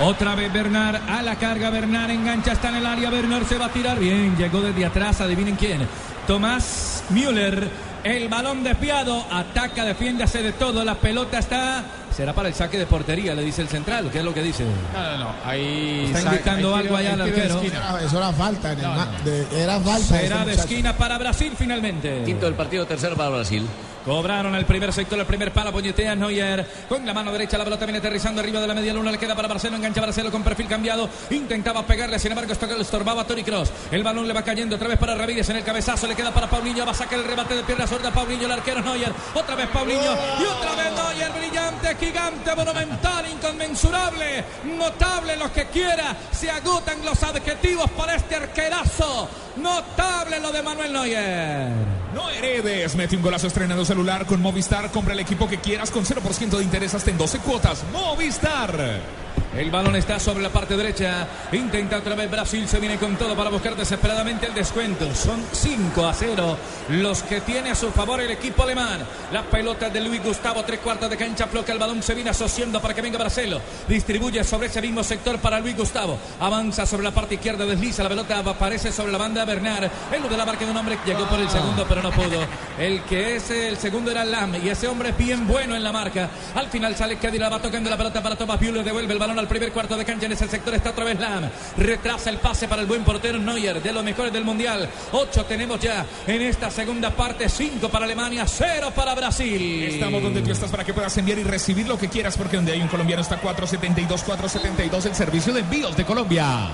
Otra 0.00 0.34
vez 0.34 0.52
Bernard 0.52 0.96
a 1.08 1.22
la 1.22 1.36
carga. 1.36 1.70
Bernard 1.70 2.10
engancha, 2.10 2.52
está 2.52 2.70
en 2.70 2.76
el 2.76 2.86
área. 2.86 3.10
Bernard 3.10 3.46
se 3.46 3.58
va 3.58 3.66
a 3.66 3.72
tirar 3.72 3.98
bien. 3.98 4.36
Llegó 4.36 4.60
desde 4.60 4.84
atrás. 4.84 5.20
Adivinen 5.20 5.54
quién. 5.56 5.86
Tomás 6.26 7.04
Müller. 7.10 7.70
El 8.02 8.28
balón 8.28 8.64
desviado. 8.64 9.24
Ataca, 9.30 9.84
defiende, 9.84 10.24
hace 10.24 10.42
de 10.42 10.52
todo. 10.52 10.84
La 10.84 10.96
pelota 10.96 11.38
está. 11.38 11.84
Será 12.16 12.32
para 12.32 12.48
el 12.48 12.54
saque 12.54 12.78
de 12.78 12.86
portería, 12.86 13.34
le 13.34 13.42
dice 13.42 13.60
el 13.62 13.68
central. 13.68 14.08
¿Qué 14.12 14.18
es 14.18 14.24
lo 14.24 14.32
que 14.32 14.42
dice? 14.42 14.64
No, 14.92 15.02
no, 15.02 15.18
no. 15.24 15.34
Ahí 15.44 16.04
Está 16.14 16.32
indicando 16.32 16.74
ahí 16.76 16.82
algo 16.84 16.96
allá 16.96 17.12
al 17.14 17.20
arquero. 17.22 17.54
esquina. 17.56 17.78
Era- 17.78 18.02
Eso 18.04 18.18
era 18.18 18.32
falta. 18.32 18.72
en 18.72 18.78
el 18.78 18.84
No, 18.84 18.94
ma- 18.94 19.04
no. 19.06 19.30
de- 19.30 19.62
era 19.62 19.80
falta. 19.80 20.20
Será 20.20 20.44
de 20.44 20.52
esquina 20.54 20.96
para 20.96 21.18
Brasil 21.18 21.52
finalmente. 21.58 22.22
Quinto 22.24 22.46
del 22.46 22.54
partido, 22.54 22.86
tercero 22.86 23.16
para 23.16 23.30
Brasil. 23.30 23.66
Cobraron 24.04 24.54
el 24.54 24.66
primer 24.66 24.92
sector, 24.92 25.18
el 25.18 25.24
primer 25.24 25.50
palo, 25.50 25.72
puñetea 25.72 26.14
Neuer. 26.14 26.68
Con 26.90 27.06
la 27.06 27.14
mano 27.14 27.32
derecha 27.32 27.56
la 27.56 27.64
pelota 27.64 27.86
viene 27.86 28.00
aterrizando 28.00 28.42
arriba 28.42 28.60
de 28.60 28.66
la 28.66 28.74
media 28.74 28.92
luna, 28.92 29.10
le 29.10 29.16
queda 29.16 29.34
para 29.34 29.48
Marcelo, 29.48 29.76
engancha 29.76 30.02
Marcelo 30.02 30.30
con 30.30 30.42
perfil 30.42 30.66
cambiado. 30.68 31.08
Intentaba 31.30 31.86
pegarle, 31.86 32.18
sin 32.18 32.30
embargo, 32.32 32.52
esto 32.52 32.68
que 32.68 32.74
le 32.74 32.82
estorbaba 32.82 33.22
a 33.22 33.26
Tony 33.26 33.42
Cross. 33.42 33.72
El 33.90 34.02
balón 34.02 34.28
le 34.28 34.34
va 34.34 34.42
cayendo 34.42 34.76
otra 34.76 34.88
vez 34.88 34.98
para 34.98 35.14
Ramírez 35.14 35.48
en 35.48 35.56
el 35.56 35.64
cabezazo, 35.64 36.06
le 36.06 36.14
queda 36.14 36.32
para 36.34 36.50
Paulinho, 36.50 36.84
va 36.84 36.92
a 36.92 36.94
sacar 36.94 37.18
el 37.18 37.24
rebate 37.24 37.56
de 37.56 37.62
pierna 37.64 37.86
sorda 37.86 38.10
Paulinho, 38.12 38.44
el 38.44 38.52
arquero 38.52 38.82
Neuer. 38.82 39.10
Otra 39.34 39.54
vez 39.56 39.68
Paulinho 39.68 40.02
y 40.02 40.44
otra 40.44 40.74
vez 40.76 40.92
Neuer, 40.92 41.32
brillante, 41.32 41.96
gigante, 42.04 42.54
monumental, 42.54 43.24
inconmensurable, 43.30 44.44
notable, 44.76 45.36
lo 45.36 45.52
que 45.52 45.66
quiera. 45.66 46.16
Se 46.32 46.50
agotan 46.50 47.04
los 47.04 47.22
adjetivos 47.22 47.90
para 47.90 48.16
este 48.16 48.36
arquerazo. 48.36 49.28
Notable 49.56 50.40
lo 50.40 50.52
de 50.52 50.62
Manuel 50.62 50.92
Neuer. 50.92 51.68
No 52.14 52.30
heredes. 52.30 52.94
Mete 52.96 53.16
un 53.16 53.22
golazo 53.22 53.46
estrenando 53.46 53.84
celular 53.84 54.26
con 54.26 54.40
Movistar. 54.40 54.90
Compra 54.90 55.14
el 55.14 55.20
equipo 55.20 55.48
que 55.48 55.58
quieras 55.58 55.90
con 55.90 56.04
0% 56.04 56.58
de 56.58 56.62
interés 56.62 56.94
hasta 56.94 57.10
en 57.10 57.18
12 57.18 57.38
cuotas. 57.38 57.84
Movistar. 57.92 59.23
El 59.56 59.70
balón 59.70 59.94
está 59.94 60.18
sobre 60.18 60.42
la 60.42 60.48
parte 60.48 60.76
derecha. 60.76 61.28
Intenta 61.52 61.98
otra 61.98 62.16
vez 62.16 62.28
Brasil. 62.28 62.66
Se 62.66 62.80
viene 62.80 62.98
con 62.98 63.14
todo 63.14 63.36
para 63.36 63.50
buscar 63.50 63.76
desesperadamente 63.76 64.46
el 64.46 64.54
descuento. 64.54 65.14
Son 65.14 65.40
5 65.52 66.06
a 66.06 66.12
0 66.12 66.56
los 66.88 67.22
que 67.22 67.40
tiene 67.40 67.70
a 67.70 67.74
su 67.76 67.90
favor 67.92 68.20
el 68.20 68.32
equipo 68.32 68.64
alemán. 68.64 69.06
La 69.32 69.42
pelota 69.42 69.88
de 69.90 70.00
Luis 70.00 70.24
Gustavo, 70.24 70.64
tres 70.64 70.80
cuartos 70.80 71.08
de 71.08 71.16
cancha. 71.16 71.46
Floca 71.46 71.72
el 71.72 71.78
balón. 71.78 72.02
Se 72.02 72.14
viene 72.14 72.30
asociando 72.30 72.80
para 72.80 72.94
que 72.94 73.02
venga 73.02 73.16
Marcelo. 73.16 73.60
Distribuye 73.86 74.42
sobre 74.42 74.66
ese 74.66 74.82
mismo 74.82 75.04
sector 75.04 75.38
para 75.38 75.60
Luis 75.60 75.76
Gustavo. 75.76 76.18
Avanza 76.40 76.84
sobre 76.84 77.04
la 77.04 77.12
parte 77.12 77.36
izquierda. 77.36 77.64
Desliza. 77.64 78.02
La 78.02 78.08
pelota 78.08 78.40
aparece 78.40 78.90
sobre 78.90 79.12
la 79.12 79.18
banda 79.18 79.44
Bernard. 79.44 79.88
El 80.12 80.28
de 80.28 80.36
la 80.36 80.46
marca 80.46 80.64
de 80.64 80.70
un 80.72 80.76
hombre 80.76 80.98
llegó 81.06 81.26
por 81.26 81.38
el 81.38 81.48
segundo, 81.48 81.86
pero 81.88 82.02
no 82.02 82.10
pudo. 82.10 82.40
El 82.76 83.04
que 83.04 83.36
es 83.36 83.50
el 83.50 83.76
segundo 83.76 84.10
era 84.10 84.24
Lam. 84.24 84.56
Y 84.56 84.68
ese 84.68 84.88
hombre 84.88 85.10
es 85.10 85.16
bien 85.16 85.46
bueno 85.46 85.76
en 85.76 85.84
la 85.84 85.92
marca. 85.92 86.28
Al 86.56 86.66
final 86.70 86.96
sale 86.96 87.18
Kedira. 87.18 87.48
Va 87.48 87.62
tocando 87.62 87.88
la 87.88 87.96
pelota 87.96 88.20
para 88.20 88.34
Thomas 88.34 88.60
Müller. 88.60 88.82
Devuelve 88.82 89.12
el 89.12 89.18
balón 89.20 89.43
al 89.44 89.48
primer 89.48 89.72
cuarto 89.72 89.94
de 89.96 90.06
cancha 90.06 90.24
en 90.24 90.32
ese 90.32 90.48
sector 90.48 90.74
está 90.74 90.90
otra 90.90 91.04
vez 91.04 91.20
Lam. 91.20 91.50
Retrasa 91.76 92.30
el 92.30 92.38
pase 92.38 92.66
para 92.66 92.80
el 92.80 92.88
buen 92.88 93.04
portero 93.04 93.38
Neuer, 93.38 93.82
de 93.82 93.92
los 93.92 94.02
mejores 94.02 94.32
del 94.32 94.42
mundial. 94.42 94.88
Ocho 95.12 95.44
tenemos 95.44 95.78
ya 95.80 96.06
en 96.26 96.40
esta 96.40 96.70
segunda 96.70 97.10
parte, 97.10 97.48
cinco 97.50 97.90
para 97.90 98.06
Alemania, 98.06 98.46
cero 98.46 98.90
para 98.94 99.14
Brasil. 99.14 99.82
Estamos 99.84 100.22
donde 100.22 100.40
tú 100.40 100.50
estás 100.50 100.70
para 100.70 100.82
que 100.82 100.94
puedas 100.94 101.16
enviar 101.18 101.38
y 101.38 101.44
recibir 101.44 101.86
lo 101.86 101.98
que 101.98 102.08
quieras, 102.08 102.38
porque 102.38 102.56
donde 102.56 102.72
hay 102.72 102.80
un 102.80 102.88
colombiano 102.88 103.20
está 103.20 103.36
472, 103.36 104.22
472, 104.22 105.06
el 105.06 105.14
servicio 105.14 105.52
de 105.52 105.60
envíos 105.60 105.94
de 105.94 106.04
Colombia. 106.06 106.70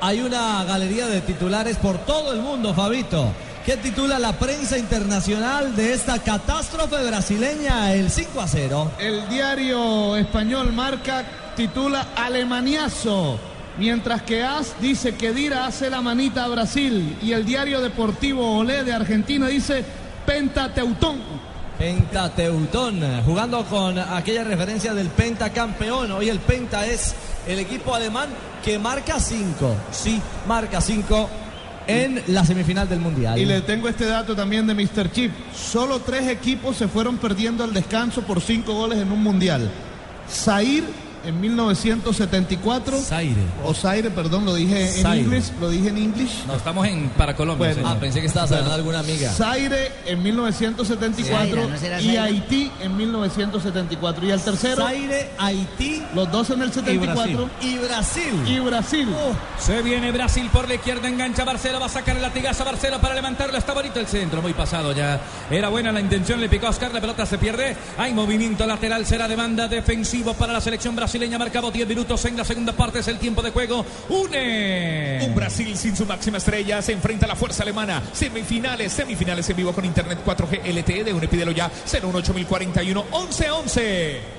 Hay 0.00 0.20
una 0.20 0.64
galería 0.64 1.08
de 1.08 1.20
titulares 1.20 1.76
por 1.76 1.98
todo 1.98 2.32
el 2.32 2.40
mundo, 2.40 2.72
Fabito. 2.72 3.34
Que 3.68 3.76
titula 3.76 4.18
la 4.18 4.32
prensa 4.32 4.78
internacional 4.78 5.76
de 5.76 5.92
esta 5.92 6.18
catástrofe 6.20 7.04
brasileña, 7.06 7.92
el 7.92 8.10
5 8.10 8.40
a 8.40 8.48
0. 8.48 8.92
El 8.98 9.28
diario 9.28 10.16
español 10.16 10.72
Marca 10.72 11.22
titula 11.54 12.06
Alemaniazo. 12.16 13.38
Mientras 13.76 14.22
que 14.22 14.42
AS 14.42 14.76
dice 14.80 15.16
que 15.16 15.34
Dira 15.34 15.66
hace 15.66 15.90
la 15.90 16.00
manita 16.00 16.44
a 16.44 16.48
Brasil. 16.48 17.18
Y 17.20 17.32
el 17.32 17.44
diario 17.44 17.82
deportivo 17.82 18.56
Olé 18.56 18.84
de 18.84 18.94
Argentina 18.94 19.48
dice 19.48 19.84
Pentateutón. 20.24 21.18
Pentateutón, 21.76 23.22
jugando 23.26 23.66
con 23.66 23.98
aquella 23.98 24.44
referencia 24.44 24.94
del 24.94 25.08
pentacampeón. 25.08 26.10
Hoy 26.12 26.30
el 26.30 26.38
Penta 26.38 26.86
es 26.86 27.14
el 27.46 27.58
equipo 27.58 27.94
alemán 27.94 28.30
que 28.64 28.78
marca 28.78 29.20
5. 29.20 29.74
Sí, 29.90 30.22
marca 30.46 30.80
5 30.80 31.28
en 31.88 32.22
la 32.28 32.44
semifinal 32.44 32.88
del 32.88 33.00
Mundial. 33.00 33.38
Y 33.38 33.46
le 33.46 33.62
tengo 33.62 33.88
este 33.88 34.04
dato 34.04 34.36
también 34.36 34.66
de 34.66 34.74
Mr. 34.74 35.10
Chip. 35.10 35.32
Solo 35.52 35.98
tres 36.00 36.28
equipos 36.28 36.76
se 36.76 36.86
fueron 36.86 37.16
perdiendo 37.16 37.64
al 37.64 37.72
descanso 37.72 38.22
por 38.22 38.40
cinco 38.40 38.74
goles 38.74 38.98
en 38.98 39.10
un 39.10 39.22
mundial. 39.22 39.68
Zaire 40.30 40.86
en 41.24 41.40
1974. 41.40 42.98
Zaire. 43.02 43.34
O 43.64 43.74
Zaire, 43.74 44.10
perdón, 44.10 44.44
lo 44.44 44.54
dije 44.54 45.00
en 45.00 45.14
inglés. 45.18 45.52
Lo 45.60 45.68
dije 45.70 45.88
en 45.88 45.98
inglés. 45.98 46.30
No, 46.46 46.54
estamos 46.54 46.86
en 46.86 47.08
para 47.10 47.34
Colombia. 47.34 47.68
Bueno. 47.68 47.74
señor. 47.82 47.96
Ah, 47.96 48.00
pensé 48.00 48.20
que 48.20 48.26
estabas 48.26 48.50
hablando 48.50 48.70
de 48.70 48.76
alguna 48.76 48.98
amiga. 49.00 49.30
Zaire 49.32 49.92
en 50.06 50.22
1974 50.22 51.38
Zaira, 51.38 51.66
¿no 51.66 51.78
será 51.78 52.00
y? 52.00 52.16
Haití 52.16 52.70
en 52.80 52.96
1974. 52.96 54.26
Y 54.26 54.30
el 54.30 54.40
tercero, 54.40 54.82
Zaire, 54.82 55.30
Haití 55.38 56.02
los 56.14 56.30
dos 56.30 56.50
en 56.50 56.62
el 56.62 56.72
74 56.72 57.50
y 57.62 57.78
Brasil. 57.78 58.34
y 58.46 58.58
Brasil. 58.60 59.08
Se 59.58 59.82
viene 59.82 60.10
Brasil 60.12 60.48
por 60.52 60.68
la 60.68 60.74
izquierda, 60.74 61.08
engancha 61.08 61.44
Barcelo, 61.44 61.80
va 61.80 61.86
a 61.86 61.90
sacar 61.90 62.16
el 62.16 62.22
latigazo 62.22 62.62
a 62.62 62.66
Barcelo 62.66 63.00
para 63.00 63.14
levantarlo. 63.14 63.56
Está 63.58 63.72
bonito 63.74 64.00
el 64.00 64.06
centro, 64.06 64.40
muy 64.42 64.52
pasado 64.54 64.92
ya. 64.92 65.20
Era 65.50 65.68
buena 65.68 65.92
la 65.92 66.00
intención, 66.00 66.40
le 66.40 66.48
picó 66.48 66.66
a 66.66 66.70
Oscar, 66.70 66.92
la 66.92 67.00
pelota 67.00 67.26
se 67.26 67.38
pierde. 67.38 67.76
Hay 67.96 68.12
movimiento 68.14 68.66
lateral, 68.66 69.04
será 69.06 69.28
de 69.28 69.36
banda 69.36 69.68
defensivo 69.68 70.34
para 70.34 70.52
la 70.52 70.60
selección 70.60 70.94
brasileña. 70.94 71.07
Brasileña. 71.08 71.38
Marcado 71.38 71.70
10 71.70 71.88
minutos 71.88 72.22
en 72.26 72.36
la 72.36 72.44
segunda 72.44 72.72
parte. 72.72 72.98
Es 72.98 73.08
el 73.08 73.18
tiempo 73.18 73.40
de 73.40 73.50
juego. 73.50 73.84
Une. 74.10 75.20
Un 75.24 75.34
Brasil 75.34 75.74
sin 75.74 75.96
su 75.96 76.04
máxima 76.04 76.36
estrella 76.36 76.82
se 76.82 76.92
enfrenta 76.92 77.24
a 77.24 77.28
la 77.28 77.34
fuerza 77.34 77.62
alemana. 77.62 78.02
Semifinales, 78.12 78.92
semifinales 78.92 79.48
en 79.48 79.56
vivo 79.56 79.72
con 79.72 79.86
Internet 79.86 80.18
4G 80.24 80.66
LTE 80.66 81.04
de 81.04 81.14
Unepídelo 81.14 81.52
ya 81.52 81.70
018 81.90 82.34
1111. 82.34 84.37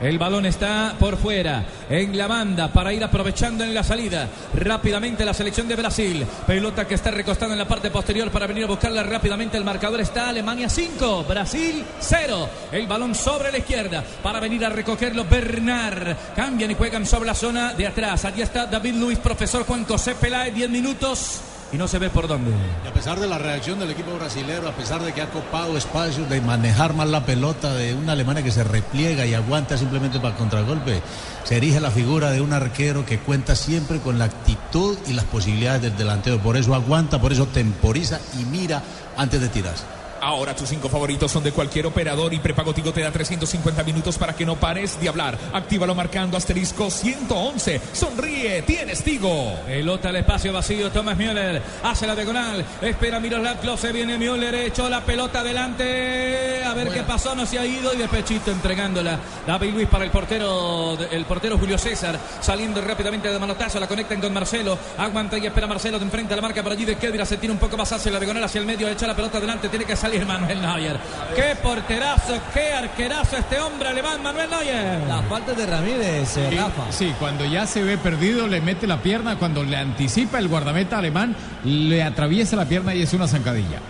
El 0.00 0.18
balón 0.18 0.44
está 0.44 0.94
por 1.00 1.16
fuera, 1.16 1.64
en 1.88 2.18
la 2.18 2.26
banda, 2.26 2.70
para 2.70 2.92
ir 2.92 3.02
aprovechando 3.02 3.64
en 3.64 3.74
la 3.74 3.82
salida. 3.82 4.28
Rápidamente 4.54 5.24
la 5.24 5.32
selección 5.32 5.68
de 5.68 5.76
Brasil. 5.76 6.26
Pelota 6.46 6.86
que 6.86 6.94
está 6.94 7.10
recostada 7.10 7.52
en 7.52 7.58
la 7.58 7.68
parte 7.68 7.90
posterior 7.90 8.30
para 8.30 8.46
venir 8.46 8.64
a 8.64 8.68
buscarla 8.68 9.02
rápidamente. 9.02 9.56
El 9.56 9.64
marcador 9.64 10.00
está 10.00 10.28
Alemania 10.28 10.68
5, 10.68 11.24
Brasil 11.24 11.82
0. 11.98 12.48
El 12.72 12.86
balón 12.86 13.14
sobre 13.14 13.50
la 13.50 13.58
izquierda 13.58 14.04
para 14.22 14.38
venir 14.38 14.64
a 14.66 14.68
recogerlo 14.68 15.24
Bernard. 15.24 16.14
Cambian 16.36 16.70
y 16.70 16.74
juegan 16.74 17.06
sobre 17.06 17.28
la 17.28 17.34
zona 17.34 17.72
de 17.72 17.86
atrás. 17.86 18.26
Allí 18.26 18.42
está 18.42 18.66
David 18.66 18.96
Luis, 18.96 19.18
profesor 19.18 19.64
Juan 19.64 19.84
José 19.86 20.14
Peláez, 20.14 20.54
10 20.54 20.68
minutos 20.68 21.40
y 21.72 21.76
no 21.76 21.88
se 21.88 21.98
ve 21.98 22.10
por 22.10 22.28
dónde. 22.28 22.52
Y 22.84 22.88
a 22.88 22.92
pesar 22.92 23.18
de 23.18 23.26
la 23.26 23.38
reacción 23.38 23.78
del 23.78 23.90
equipo 23.90 24.14
brasilero, 24.16 24.68
a 24.68 24.72
pesar 24.72 25.02
de 25.02 25.12
que 25.12 25.22
ha 25.22 25.30
copado 25.30 25.76
espacios, 25.76 26.28
de 26.28 26.40
manejar 26.40 26.94
mal 26.94 27.10
la 27.10 27.24
pelota, 27.24 27.74
de 27.74 27.94
una 27.94 28.12
Alemania 28.12 28.42
que 28.42 28.50
se 28.50 28.64
repliega 28.64 29.26
y 29.26 29.34
aguanta 29.34 29.76
simplemente 29.76 30.18
para 30.18 30.30
el 30.30 30.36
contragolpe, 30.36 31.02
se 31.44 31.56
erige 31.56 31.80
la 31.80 31.90
figura 31.90 32.30
de 32.30 32.40
un 32.40 32.52
arquero 32.52 33.04
que 33.04 33.18
cuenta 33.18 33.56
siempre 33.56 34.00
con 34.00 34.18
la 34.18 34.26
actitud 34.26 34.96
y 35.06 35.12
las 35.12 35.24
posibilidades 35.24 35.82
del 35.82 35.96
delantero. 35.96 36.38
Por 36.38 36.56
eso 36.56 36.74
aguanta, 36.74 37.20
por 37.20 37.32
eso 37.32 37.46
temporiza 37.46 38.20
y 38.38 38.44
mira 38.44 38.82
antes 39.16 39.40
de 39.40 39.48
tirarse. 39.48 39.95
Ahora 40.26 40.56
tus 40.56 40.68
cinco 40.68 40.88
favoritos 40.88 41.30
son 41.30 41.44
de 41.44 41.52
cualquier 41.52 41.86
operador 41.86 42.34
y 42.34 42.40
prepago 42.40 42.74
Tigo 42.74 42.92
te 42.92 43.00
da 43.00 43.12
350 43.12 43.84
minutos 43.84 44.18
para 44.18 44.34
que 44.34 44.44
no 44.44 44.56
pares 44.56 45.00
de 45.00 45.08
hablar. 45.08 45.38
Actívalo 45.52 45.94
marcando 45.94 46.36
asterisco 46.36 46.90
111. 46.90 47.80
Sonríe, 47.92 48.62
tienes 48.62 49.04
Tigo. 49.04 49.54
Pelota 49.64 50.08
al 50.08 50.16
espacio 50.16 50.52
vacío, 50.52 50.90
Thomas 50.90 51.16
Müller 51.16 51.62
hace 51.84 52.08
la 52.08 52.16
diagonal. 52.16 52.64
Espera 52.82 53.20
Miroslav 53.20 53.60
Klose, 53.60 53.92
viene 53.92 54.18
Müller, 54.18 54.52
echó 54.56 54.88
la 54.88 55.00
pelota 55.00 55.42
adelante. 55.42 56.64
A 56.64 56.74
ver 56.74 56.88
qué 56.88 57.04
pasó, 57.04 57.36
no 57.36 57.46
se 57.46 57.60
ha 57.60 57.64
ido 57.64 57.94
y 57.94 57.96
de 57.96 58.08
pechito 58.08 58.50
entregándola. 58.50 59.20
David 59.46 59.74
Luis 59.74 59.88
para 59.88 60.04
el 60.04 60.10
portero, 60.10 60.98
el 61.08 61.24
portero 61.24 61.56
Julio 61.56 61.78
César, 61.78 62.18
saliendo 62.40 62.80
rápidamente 62.80 63.30
de 63.30 63.38
manotazo, 63.38 63.78
la 63.78 63.86
conectan 63.86 64.20
con 64.20 64.32
Marcelo. 64.32 64.76
Aguanta 64.98 65.38
y 65.38 65.46
espera 65.46 65.68
Marcelo 65.68 66.00
de 66.00 66.04
enfrente 66.04 66.32
a 66.32 66.36
la 66.36 66.42
marca 66.42 66.64
por 66.64 66.72
allí 66.72 66.84
de 66.84 66.96
Kedira, 66.96 67.24
se 67.24 67.36
tira 67.36 67.52
un 67.52 67.60
poco 67.60 67.76
más 67.76 67.92
hacia 67.92 68.10
la 68.10 68.18
diagonal, 68.18 68.42
hacia 68.42 68.60
el 68.60 68.66
medio, 68.66 68.88
echa 68.88 69.06
la 69.06 69.14
pelota 69.14 69.38
adelante, 69.38 69.68
tiene 69.68 69.84
que 69.84 69.94
salir 69.94 70.15
Manuel 70.24 70.60
Neuer. 70.60 70.98
Qué 71.34 71.56
porterazo, 71.62 72.34
qué 72.54 72.72
arquerazo 72.72 73.36
este 73.36 73.60
hombre 73.60 73.88
alemán, 73.88 74.22
Manuel 74.22 74.48
Neuer. 74.50 75.00
La 75.08 75.22
falta 75.22 75.52
de 75.52 75.66
Ramírez, 75.66 76.36
eh, 76.36 76.48
Sí, 76.50 76.56
Rafa. 76.56 76.92
Sí, 76.92 77.14
cuando 77.18 77.44
ya 77.44 77.66
se 77.66 77.82
ve 77.82 77.98
perdido, 77.98 78.46
le 78.46 78.60
mete 78.60 78.86
la 78.86 79.02
pierna. 79.02 79.36
Cuando 79.36 79.64
le 79.64 79.76
anticipa 79.76 80.38
el 80.38 80.48
guardameta 80.48 80.98
alemán, 80.98 81.36
le 81.64 82.02
atraviesa 82.02 82.56
la 82.56 82.64
pierna 82.64 82.94
y 82.94 83.02
es 83.02 83.12
una 83.12 83.28
zancadilla. 83.28 83.80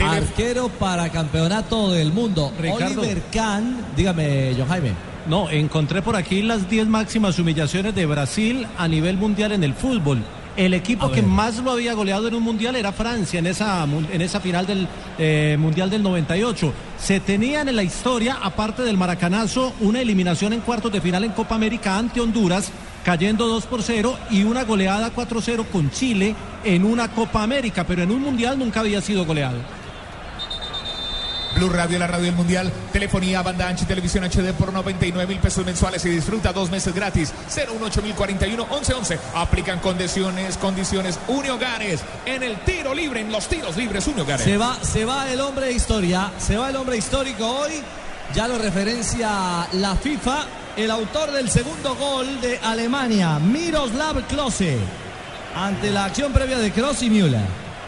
Arquero 0.00 0.68
para 0.68 1.08
campeonato 1.10 1.92
del 1.92 2.12
mundo. 2.12 2.52
Ricardo. 2.58 3.00
Oliver 3.00 3.22
Kahn, 3.32 3.76
dígame, 3.96 4.54
John 4.58 4.68
Jaime. 4.68 4.92
No, 5.26 5.48
encontré 5.48 6.02
por 6.02 6.16
aquí 6.16 6.42
las 6.42 6.68
10 6.68 6.86
máximas 6.88 7.38
humillaciones 7.38 7.94
de 7.94 8.04
Brasil 8.04 8.66
a 8.76 8.88
nivel 8.88 9.16
mundial 9.16 9.52
en 9.52 9.64
el 9.64 9.74
fútbol. 9.74 10.22
El 10.56 10.72
equipo 10.72 11.10
que 11.10 11.20
más 11.20 11.58
lo 11.58 11.72
había 11.72 11.94
goleado 11.94 12.28
en 12.28 12.34
un 12.34 12.42
mundial 12.42 12.76
era 12.76 12.92
Francia 12.92 13.40
en 13.40 13.46
esa, 13.48 13.82
en 13.84 14.20
esa 14.22 14.40
final 14.40 14.66
del 14.66 14.86
eh, 15.18 15.56
mundial 15.58 15.90
del 15.90 16.02
98. 16.02 16.72
Se 16.96 17.18
tenían 17.18 17.68
en 17.68 17.74
la 17.74 17.82
historia, 17.82 18.38
aparte 18.40 18.82
del 18.82 18.96
maracanazo, 18.96 19.72
una 19.80 20.00
eliminación 20.00 20.52
en 20.52 20.60
cuartos 20.60 20.92
de 20.92 21.00
final 21.00 21.24
en 21.24 21.32
Copa 21.32 21.56
América 21.56 21.98
ante 21.98 22.20
Honduras, 22.20 22.70
cayendo 23.04 23.48
2 23.48 23.66
por 23.66 23.82
0 23.82 24.16
y 24.30 24.44
una 24.44 24.62
goleada 24.62 25.12
4-0 25.12 25.66
con 25.72 25.90
Chile 25.90 26.36
en 26.62 26.84
una 26.84 27.08
Copa 27.08 27.42
América, 27.42 27.84
pero 27.84 28.04
en 28.04 28.12
un 28.12 28.22
mundial 28.22 28.56
nunca 28.56 28.80
había 28.80 29.00
sido 29.00 29.26
goleado. 29.26 29.58
Blue 31.54 31.68
Radio, 31.70 31.98
la 31.98 32.06
radio 32.06 32.26
del 32.26 32.34
mundial. 32.34 32.72
Telefonía, 32.92 33.42
banda 33.42 33.68
ancha 33.68 33.84
y 33.84 33.86
televisión 33.86 34.24
HD 34.24 34.52
por 34.52 34.72
99 34.72 35.26
mil 35.26 35.38
pesos 35.38 35.64
mensuales 35.64 36.04
y 36.04 36.10
disfruta 36.10 36.52
dos 36.52 36.70
meses 36.70 36.94
gratis. 36.94 37.32
018 37.54 38.02
041 38.16 38.66
1111. 38.66 39.18
Aplican 39.34 39.78
condiciones, 39.80 40.56
condiciones 40.56 41.18
Uniogares 41.28 42.00
en 42.26 42.42
el 42.42 42.56
tiro 42.60 42.94
libre, 42.94 43.20
en 43.20 43.32
los 43.32 43.46
tiros 43.48 43.76
libres 43.76 44.06
Uniogares. 44.06 44.44
Se 44.44 44.56
va, 44.56 44.76
se 44.82 45.04
va 45.04 45.30
el 45.30 45.40
hombre 45.40 45.66
de 45.66 45.72
historia, 45.72 46.32
se 46.38 46.56
va 46.56 46.70
el 46.70 46.76
hombre 46.76 46.96
histórico 46.96 47.46
hoy. 47.46 47.72
Ya 48.34 48.48
lo 48.48 48.58
referencia 48.58 49.68
la 49.72 49.94
FIFA, 49.96 50.46
el 50.76 50.90
autor 50.90 51.30
del 51.30 51.50
segundo 51.50 51.94
gol 51.94 52.40
de 52.40 52.58
Alemania, 52.58 53.38
Miroslav 53.38 54.26
Klose, 54.26 54.78
ante 55.54 55.90
la 55.90 56.06
acción 56.06 56.32
previa 56.32 56.58
de 56.58 56.72
Kroos 56.72 57.02
y 57.02 57.10
Müller. 57.10 57.42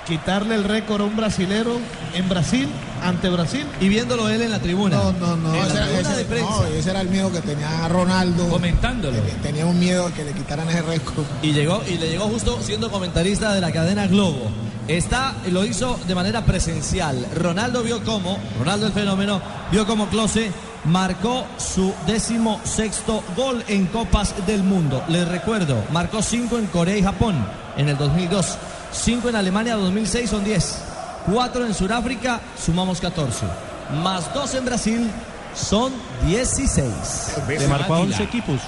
Quitarle 0.07 0.55
el 0.55 0.65
récord 0.65 1.01
a 1.01 1.05
un 1.05 1.17
brasilero 1.17 1.81
en 2.15 2.29
Brasil, 2.29 2.69
ante 3.03 3.29
Brasil. 3.29 3.67
Y 3.81 3.89
viéndolo 3.89 4.29
él 4.29 4.43
en 4.43 4.51
la 4.51 4.59
tribuna. 4.59 4.97
No, 4.97 5.13
no, 5.13 5.37
no. 5.37 5.55
Ese, 5.55 5.77
era- 5.77 5.91
ese- 5.91 6.41
no, 6.41 6.65
ese 6.67 6.91
era 6.91 7.01
el 7.01 7.09
miedo 7.09 7.31
que 7.33 7.41
tenía 7.41 7.89
Ronaldo. 7.89 8.49
Comentándolo. 8.49 9.17
Tenía 9.43 9.67
un 9.67 9.79
miedo 9.79 10.11
que 10.15 10.25
le 10.25 10.33
quitaran 10.33 10.69
ese 10.69 10.83
récord. 10.83 11.25
Y 11.43 11.53
llegó, 11.53 11.83
y 11.89 11.99
le 11.99 12.09
llegó 12.09 12.25
justo 12.29 12.59
siendo 12.63 12.91
comentarista 12.91 13.53
de 13.55 13.61
la 13.61 13.73
cadena 13.73 14.07
Globo. 14.07 14.51
Está, 14.89 15.35
lo 15.51 15.65
hizo 15.65 15.99
de 16.07 16.15
manera 16.15 16.45
presencial. 16.45 17.27
Ronaldo 17.35 17.83
vio 17.83 18.05
cómo, 18.05 18.39
Ronaldo 18.59 18.87
el 18.87 18.93
fenómeno, 18.93 19.41
vio 19.73 19.85
cómo 19.87 20.07
Klose 20.09 20.53
marcó 20.85 21.45
su 21.59 21.93
décimo 22.07 22.61
sexto 22.63 23.25
gol 23.37 23.65
en 23.67 23.87
Copas 23.87 24.35
del 24.47 24.63
Mundo. 24.63 25.03
Les 25.09 25.27
recuerdo, 25.27 25.77
marcó 25.93 26.23
cinco 26.23 26.59
en 26.59 26.67
Corea 26.67 26.97
y 26.97 27.03
Japón 27.03 27.35
en 27.77 27.89
el 27.89 27.99
2002, 27.99 28.57
cinco 28.93 29.29
en 29.29 29.35
Alemania 29.35 29.75
2006 29.75 30.31
son 30.31 30.45
10, 30.45 30.79
cuatro 31.31 31.65
en 31.67 31.75
Sudáfrica 31.75 32.41
sumamos 32.65 33.01
14, 33.01 33.47
más 34.03 34.33
dos 34.35 34.55
en 34.55 34.65
Brasil 34.65 35.11
son 35.55 35.93
16. 36.27 37.37
Le 37.49 37.69
marcó 37.69 37.95
a 37.95 37.99
11 38.01 38.23
equipos. 38.23 38.61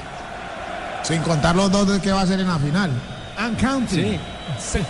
Sin 1.02 1.22
contar 1.22 1.54
los 1.56 1.70
dos 1.70 1.86
de 1.88 2.00
que 2.00 2.10
va 2.12 2.22
a 2.22 2.26
ser 2.26 2.40
en 2.40 2.48
la 2.48 2.58
final. 2.58 2.90
And 3.38 3.60
counting. 3.60 4.18
Ce- 4.58 4.82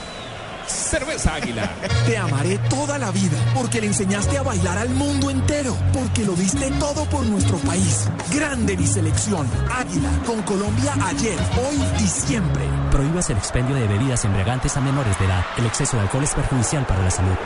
Cerveza 0.68 1.34
Águila. 1.34 1.70
Te 2.06 2.16
amaré 2.16 2.58
toda 2.70 2.98
la 2.98 3.10
vida 3.10 3.36
porque 3.54 3.80
le 3.80 3.88
enseñaste 3.88 4.38
a 4.38 4.42
bailar 4.42 4.78
al 4.78 4.90
mundo 4.90 5.30
entero, 5.30 5.76
porque 5.92 6.24
lo 6.24 6.34
diste 6.34 6.70
todo 6.78 7.04
por 7.06 7.24
nuestro 7.26 7.58
país. 7.58 8.08
Grande 8.32 8.76
mi 8.76 8.86
selección. 8.86 9.46
Águila, 9.70 10.10
con 10.26 10.42
Colombia 10.42 10.94
ayer, 11.06 11.38
hoy 11.56 11.76
y 12.04 12.06
siempre. 12.06 12.62
Prohíbas 12.90 13.30
el 13.30 13.38
expendio 13.38 13.76
de 13.76 13.86
bebidas 13.86 14.24
embriagantes 14.24 14.76
a 14.76 14.80
menores 14.80 15.18
de 15.18 15.24
edad. 15.24 15.44
El 15.56 15.66
exceso 15.66 15.96
de 15.96 16.02
alcohol 16.02 16.24
es 16.24 16.34
perjudicial 16.34 16.86
para 16.86 17.02
la 17.02 17.10
salud. 17.10 17.36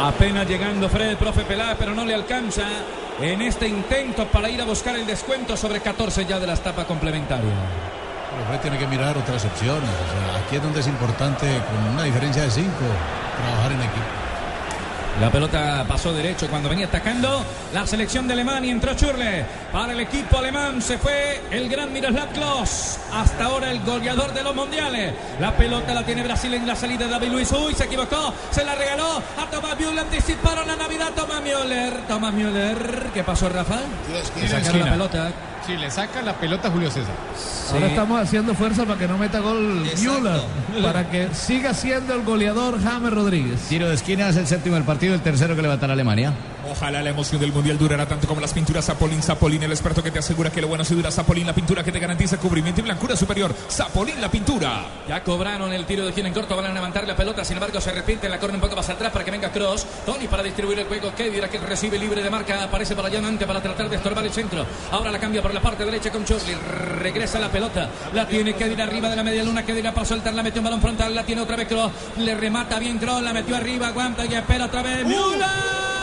Apenas 0.00 0.46
llegando 0.46 0.88
Fred, 0.88 1.16
profe 1.16 1.42
Peláez, 1.44 1.76
pero 1.78 1.94
no 1.94 2.04
le 2.04 2.14
alcanza 2.14 2.62
en 3.20 3.42
este 3.42 3.68
intento 3.68 4.26
para 4.26 4.50
ir 4.50 4.60
a 4.60 4.64
buscar 4.64 4.96
el 4.96 5.06
descuento 5.06 5.56
sobre 5.56 5.80
14 5.80 6.26
ya 6.26 6.38
de 6.38 6.46
la 6.46 6.54
etapa 6.54 6.84
complementaria. 6.84 7.52
Pero 8.48 8.60
tiene 8.60 8.78
que 8.78 8.86
mirar 8.86 9.16
otras 9.16 9.44
opciones. 9.44 9.82
O 9.82 10.32
sea, 10.32 10.44
aquí 10.44 10.56
es 10.56 10.62
donde 10.62 10.80
es 10.80 10.86
importante, 10.86 11.46
con 11.46 11.94
una 11.94 12.02
diferencia 12.04 12.42
de 12.42 12.50
5, 12.50 12.68
trabajar 13.38 13.72
en 13.72 13.80
equipo. 13.80 14.24
La 15.20 15.30
pelota 15.30 15.84
pasó 15.86 16.12
derecho 16.12 16.48
cuando 16.48 16.68
venía 16.68 16.86
atacando 16.86 17.44
la 17.72 17.86
selección 17.86 18.26
de 18.26 18.32
Alemania. 18.32 18.72
Entró 18.72 18.94
Churle. 18.94 19.46
Para 19.70 19.92
el 19.92 20.00
equipo 20.00 20.38
alemán 20.38 20.82
se 20.82 20.98
fue 20.98 21.40
el 21.52 21.68
gran 21.68 21.92
Miroslav 21.92 22.30
Klose. 22.30 22.98
Hasta 23.12 23.44
ahora 23.44 23.70
el 23.70 23.80
goleador 23.84 24.34
de 24.34 24.42
los 24.42 24.56
mundiales. 24.56 25.14
La 25.38 25.56
pelota 25.56 25.94
la 25.94 26.02
tiene 26.02 26.24
Brasil 26.24 26.52
en 26.54 26.66
la 26.66 26.74
salida 26.74 27.04
de 27.04 27.12
David 27.12 27.28
Luis. 27.28 27.52
Uy, 27.52 27.74
se 27.74 27.84
equivocó. 27.84 28.34
Se 28.50 28.64
la 28.64 28.74
regaló 28.74 29.22
a 29.38 29.48
Thomas 29.52 29.78
Müller. 29.78 30.00
Anticiparon 30.00 30.66
la 30.66 30.74
Navidad. 30.74 31.12
Thomas 31.14 31.40
Müller. 31.42 31.92
Thomas 32.08 32.32
Müller. 32.32 33.10
¿Qué 33.14 33.22
pasó, 33.22 33.48
Rafa? 33.48 33.78
Sacaron 34.48 34.80
la 34.80 34.90
pelota. 34.90 35.30
Sí, 35.66 35.76
le 35.76 35.90
saca 35.90 36.20
la 36.20 36.34
pelota 36.34 36.68
a 36.68 36.70
Julio 36.70 36.90
César. 36.90 37.14
Ahora 37.72 37.86
estamos 37.86 38.20
haciendo 38.20 38.54
fuerza 38.54 38.84
para 38.84 38.98
que 38.98 39.08
no 39.08 39.16
meta 39.16 39.40
gol. 39.40 39.86
Müller, 39.96 40.42
para 40.82 41.08
que 41.08 41.28
siga 41.32 41.72
siendo 41.72 42.12
el 42.14 42.22
goleador 42.22 42.82
James 42.82 43.12
Rodríguez. 43.12 43.60
Tiro 43.68 43.88
de 43.88 43.94
esquina 43.94 44.28
es 44.28 44.36
el 44.36 44.46
séptimo 44.46 44.74
del 44.74 44.84
partido, 44.84 45.14
el 45.14 45.22
tercero 45.22 45.56
que 45.56 45.62
levantará 45.62 45.94
Alemania. 45.94 46.34
Ojalá 46.70 47.02
la 47.02 47.10
emoción 47.10 47.40
del 47.40 47.52
mundial 47.52 47.78
durará 47.78 48.06
tanto 48.06 48.26
como 48.26 48.40
las 48.40 48.52
pinturas 48.52 48.84
Zapolín. 48.84 49.22
Zapolín, 49.22 49.62
el 49.62 49.72
experto 49.72 50.02
que 50.02 50.10
te 50.10 50.18
asegura 50.18 50.50
que 50.50 50.60
lo 50.60 50.68
bueno 50.68 50.84
se 50.84 50.94
dura. 50.94 51.10
Zapolín, 51.10 51.46
la 51.46 51.54
pintura 51.54 51.82
que 51.84 51.92
te 51.92 51.98
garantiza 51.98 52.38
cubrimiento 52.38 52.80
y 52.80 52.84
blancura 52.84 53.16
superior. 53.16 53.54
Zapolín, 53.70 54.20
la 54.20 54.30
pintura. 54.30 54.86
Ya 55.08 55.22
cobraron 55.22 55.72
el 55.72 55.84
tiro 55.84 56.04
de 56.04 56.10
esquina 56.10 56.28
en 56.28 56.34
corto, 56.34 56.56
van 56.56 56.66
a 56.66 56.72
levantar 56.72 57.06
la 57.06 57.16
pelota, 57.16 57.44
sin 57.44 57.56
embargo 57.56 57.80
se 57.80 57.92
repite, 57.92 58.28
la 58.28 58.38
corre 58.38 58.54
un 58.54 58.60
poco 58.60 58.76
más 58.76 58.88
atrás 58.88 59.12
para 59.12 59.24
que 59.24 59.30
venga 59.30 59.50
Cross. 59.50 59.86
Tony 60.06 60.26
para 60.26 60.42
distribuir 60.42 60.78
el 60.78 60.86
juego, 60.86 61.12
Kedira 61.14 61.48
que 61.48 61.58
recibe 61.58 61.98
libre 61.98 62.22
de 62.22 62.30
marca, 62.30 62.62
aparece 62.62 62.94
para 62.94 63.08
allá 63.08 63.18
adelante 63.18 63.46
para 63.46 63.60
tratar 63.62 63.88
de 63.88 63.96
estorbar 63.96 64.24
el 64.24 64.32
centro. 64.32 64.64
Ahora 64.90 65.10
la 65.10 65.18
cambia 65.18 65.42
por 65.42 65.52
la 65.52 65.60
parte 65.60 65.84
derecha 65.84 66.10
con 66.10 66.24
Churley, 66.24 66.54
regresa 66.98 67.38
la 67.38 67.50
pelota, 67.50 67.90
la 68.12 68.26
tiene 68.26 68.54
Kedira 68.54 68.84
arriba 68.84 69.08
de 69.08 69.16
la 69.16 69.22
media 69.22 69.44
luna, 69.44 69.64
Kedira 69.64 69.92
para 69.92 70.06
soltar, 70.06 70.34
la 70.34 70.42
metió 70.42 70.60
un 70.60 70.64
balón 70.64 70.80
frontal, 70.80 71.14
la 71.14 71.24
tiene 71.24 71.42
otra 71.42 71.56
vez 71.56 71.68
Cross, 71.68 71.92
le 72.18 72.34
remata 72.34 72.78
bien 72.78 72.98
Cross, 72.98 73.22
la 73.22 73.32
metió 73.32 73.56
arriba, 73.56 73.88
aguanta 73.88 74.24
y 74.24 74.34
espera 74.34 74.66
otra 74.66 74.82
vez. 74.82 75.04
¡Müller! 75.04 75.93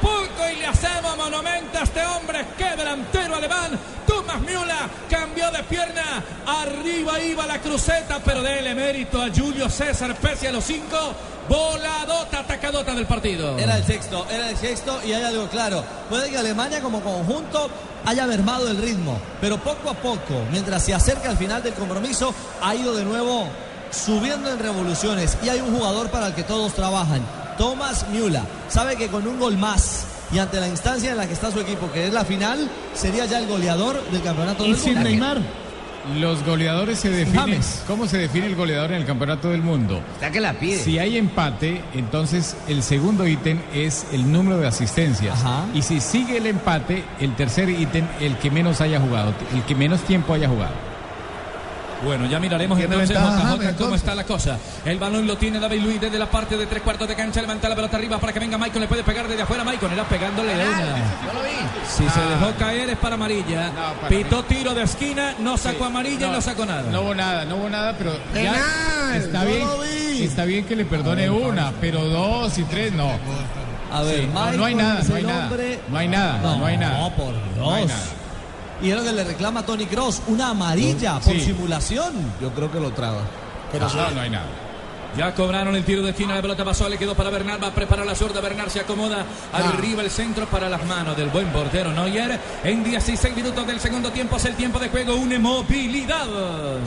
Poco 0.00 0.50
y 0.52 0.56
le 0.56 0.66
hacemos 0.66 1.16
monumento 1.16 1.78
a 1.78 1.82
este 1.82 2.04
hombre? 2.04 2.46
¡Qué 2.56 2.76
delantero 2.76 3.36
alemán! 3.36 3.78
Thomas 4.06 4.40
Müller 4.40 4.88
cambió 5.08 5.50
de 5.50 5.62
pierna. 5.64 6.24
Arriba 6.46 7.20
iba 7.20 7.46
la 7.46 7.60
cruceta, 7.60 8.18
pero 8.24 8.42
déle 8.42 8.74
mérito 8.74 9.20
a 9.22 9.28
Julio 9.34 9.68
César, 9.68 10.14
pese 10.16 10.48
a 10.48 10.52
los 10.52 10.64
cinco. 10.64 10.96
Voladota, 11.48 12.40
atacadota 12.40 12.94
del 12.94 13.06
partido. 13.06 13.58
Era 13.58 13.76
el 13.76 13.84
sexto, 13.84 14.26
era 14.30 14.50
el 14.50 14.56
sexto 14.56 15.00
y 15.06 15.12
hay 15.12 15.22
algo 15.22 15.48
claro. 15.48 15.82
Puede 16.10 16.30
que 16.30 16.36
Alemania 16.36 16.80
como 16.80 17.00
conjunto 17.00 17.70
haya 18.04 18.26
mermado 18.26 18.68
el 18.68 18.76
ritmo, 18.76 19.18
pero 19.40 19.56
poco 19.58 19.90
a 19.90 19.94
poco, 19.94 20.34
mientras 20.50 20.84
se 20.84 20.94
acerca 20.94 21.30
al 21.30 21.38
final 21.38 21.62
del 21.62 21.74
compromiso, 21.74 22.34
ha 22.62 22.74
ido 22.74 22.94
de 22.94 23.04
nuevo 23.04 23.46
subiendo 23.90 24.50
en 24.50 24.58
revoluciones 24.58 25.38
y 25.42 25.48
hay 25.48 25.60
un 25.60 25.74
jugador 25.74 26.10
para 26.10 26.26
el 26.26 26.34
que 26.34 26.42
todos 26.42 26.74
trabajan, 26.74 27.22
Thomas 27.58 28.06
Müller. 28.10 28.42
Sabe 28.68 28.96
que 28.96 29.08
con 29.08 29.26
un 29.26 29.38
gol 29.38 29.58
más 29.58 30.06
y 30.32 30.38
ante 30.38 30.60
la 30.60 30.68
instancia 30.68 31.10
en 31.10 31.16
la 31.16 31.26
que 31.26 31.32
está 31.32 31.50
su 31.50 31.60
equipo, 31.60 31.90
que 31.92 32.06
es 32.06 32.12
la 32.12 32.24
final, 32.24 32.68
sería 32.94 33.26
ya 33.26 33.38
el 33.38 33.46
goleador 33.46 34.02
del 34.10 34.22
campeonato 34.22 34.62
del 34.62 34.76
mundo. 34.76 35.42
Los 36.18 36.42
goleadores 36.44 37.00
se 37.00 37.10
definen. 37.10 37.40
James. 37.40 37.82
¿Cómo 37.86 38.06
se 38.06 38.16
define 38.16 38.46
el 38.46 38.56
goleador 38.56 38.92
en 38.92 38.98
el 38.98 39.06
campeonato 39.06 39.50
del 39.50 39.62
mundo? 39.62 40.00
Está 40.14 40.30
que 40.30 40.40
la 40.40 40.54
pide. 40.54 40.78
Si 40.78 40.98
hay 40.98 41.18
empate, 41.18 41.82
entonces 41.92 42.56
el 42.66 42.82
segundo 42.82 43.26
ítem 43.26 43.60
es 43.74 44.06
el 44.12 44.30
número 44.30 44.58
de 44.58 44.68
asistencias. 44.68 45.38
Y 45.74 45.82
si 45.82 46.00
sigue 46.00 46.38
el 46.38 46.46
empate, 46.46 47.04
el 47.20 47.34
tercer 47.36 47.68
ítem, 47.68 48.06
el 48.20 48.38
que 48.38 48.50
menos 48.50 48.80
haya 48.80 49.00
jugado, 49.00 49.34
el 49.52 49.62
que 49.64 49.74
menos 49.74 50.00
tiempo 50.02 50.32
haya 50.32 50.48
jugado. 50.48 50.87
Bueno, 52.04 52.26
ya 52.26 52.38
miraremos 52.38 52.78
entonces 52.78 53.08
ventaja, 53.08 53.30
JJ, 53.36 53.40
James, 53.42 53.58
cómo 53.58 53.68
entonces. 53.70 54.00
está 54.00 54.14
la 54.14 54.24
cosa. 54.24 54.58
El 54.84 54.98
balón 54.98 55.26
lo 55.26 55.36
tiene 55.36 55.58
David 55.58 55.82
Luis 55.82 56.00
desde 56.00 56.18
la 56.18 56.30
parte 56.30 56.56
de 56.56 56.66
tres 56.66 56.82
cuartos 56.82 57.08
de 57.08 57.14
cancha. 57.14 57.40
Levanta 57.40 57.68
la 57.68 57.74
pelota 57.74 57.96
arriba 57.96 58.18
para 58.18 58.32
que 58.32 58.38
venga 58.38 58.56
Michael. 58.56 58.82
Le 58.82 58.88
puede 58.88 59.02
pegar 59.02 59.26
desde 59.26 59.42
afuera. 59.42 59.64
Michael 59.64 59.92
era 59.92 60.04
pegándole 60.04 60.54
de 60.54 60.68
una. 60.68 60.96
Si 61.88 62.08
se 62.08 62.20
dejó 62.20 62.52
caer 62.58 62.90
es 62.90 62.98
para 62.98 63.14
amarilla. 63.16 63.72
para 64.00 64.08
Pitó 64.08 64.44
tiro 64.44 64.74
de 64.74 64.82
esquina, 64.82 65.34
no 65.40 65.56
sacó 65.56 65.86
amarilla 65.86 66.28
y 66.28 66.30
No, 66.30 66.40
sacó 66.40 66.64
nada. 66.64 66.82
No 66.90 67.02
hubo 67.02 67.14
nada, 67.14 67.44
no 67.44 67.56
hubo 67.56 67.68
nada, 67.68 67.94
pero 67.98 68.12
ya 68.34 69.16
está 69.16 69.44
bien, 69.44 69.66
lo 69.66 69.80
vi. 69.80 70.22
está 70.22 70.44
bien 70.44 70.64
que 70.66 70.76
le 70.76 70.84
perdone 70.84 71.28
una, 71.30 71.72
pero 71.80 72.04
dos 72.04 72.56
y 72.58 72.62
tres 72.64 72.92
no. 72.92 73.10
A 73.90 74.02
ver, 74.02 74.20
Sí, 74.20 74.28
no, 74.32 74.52
no 74.52 74.64
hay 74.66 74.74
nada, 74.74 75.02
no 75.02 75.14
hay 75.14 75.22
nada, 75.24 75.50
no 75.88 75.98
hay 75.98 76.08
nada, 76.08 76.38
no, 76.42 76.66
hay 76.66 76.76
nada. 76.76 76.98
No, 76.98 77.10
por 77.16 77.34
No 77.56 77.74
hay 77.74 77.86
Dios. 77.86 77.98
Y 78.80 78.90
es 78.90 78.96
lo 78.96 79.02
que 79.02 79.12
le 79.12 79.24
reclama 79.24 79.64
Tony 79.66 79.86
Cross, 79.86 80.22
una 80.28 80.50
amarilla 80.50 81.20
Sí. 81.20 81.30
por 81.30 81.40
simulación. 81.40 82.12
Yo 82.40 82.50
creo 82.52 82.70
que 82.70 82.78
lo 82.80 82.92
traga. 82.92 83.20
Pero 83.72 83.88
no, 83.88 84.10
no 84.10 84.20
hay 84.20 84.30
nada. 84.30 84.46
Ya 85.18 85.34
cobraron 85.34 85.74
el 85.74 85.82
tiro 85.82 86.00
de 86.00 86.10
esquina, 86.10 86.36
la 86.36 86.42
pelota 86.42 86.64
pasó, 86.64 86.88
le 86.88 86.96
quedó 86.96 87.16
para 87.16 87.28
Bernal, 87.28 87.60
va 87.60 87.66
a 87.66 87.74
preparar 87.74 88.06
la 88.06 88.14
zurda, 88.14 88.40
Bernal 88.40 88.70
se 88.70 88.78
acomoda, 88.78 89.26
arriba 89.52 90.00
el 90.00 90.12
centro 90.12 90.46
para 90.46 90.68
las 90.68 90.86
manos 90.86 91.16
del 91.16 91.28
buen 91.30 91.48
portero 91.48 91.90
Neuer. 91.90 92.38
En 92.62 92.84
16 92.84 93.34
minutos 93.34 93.66
del 93.66 93.80
segundo 93.80 94.12
tiempo 94.12 94.36
es 94.36 94.44
el 94.44 94.54
tiempo 94.54 94.78
de 94.78 94.88
juego, 94.90 95.16
una 95.16 95.36
movilidad. 95.40 96.28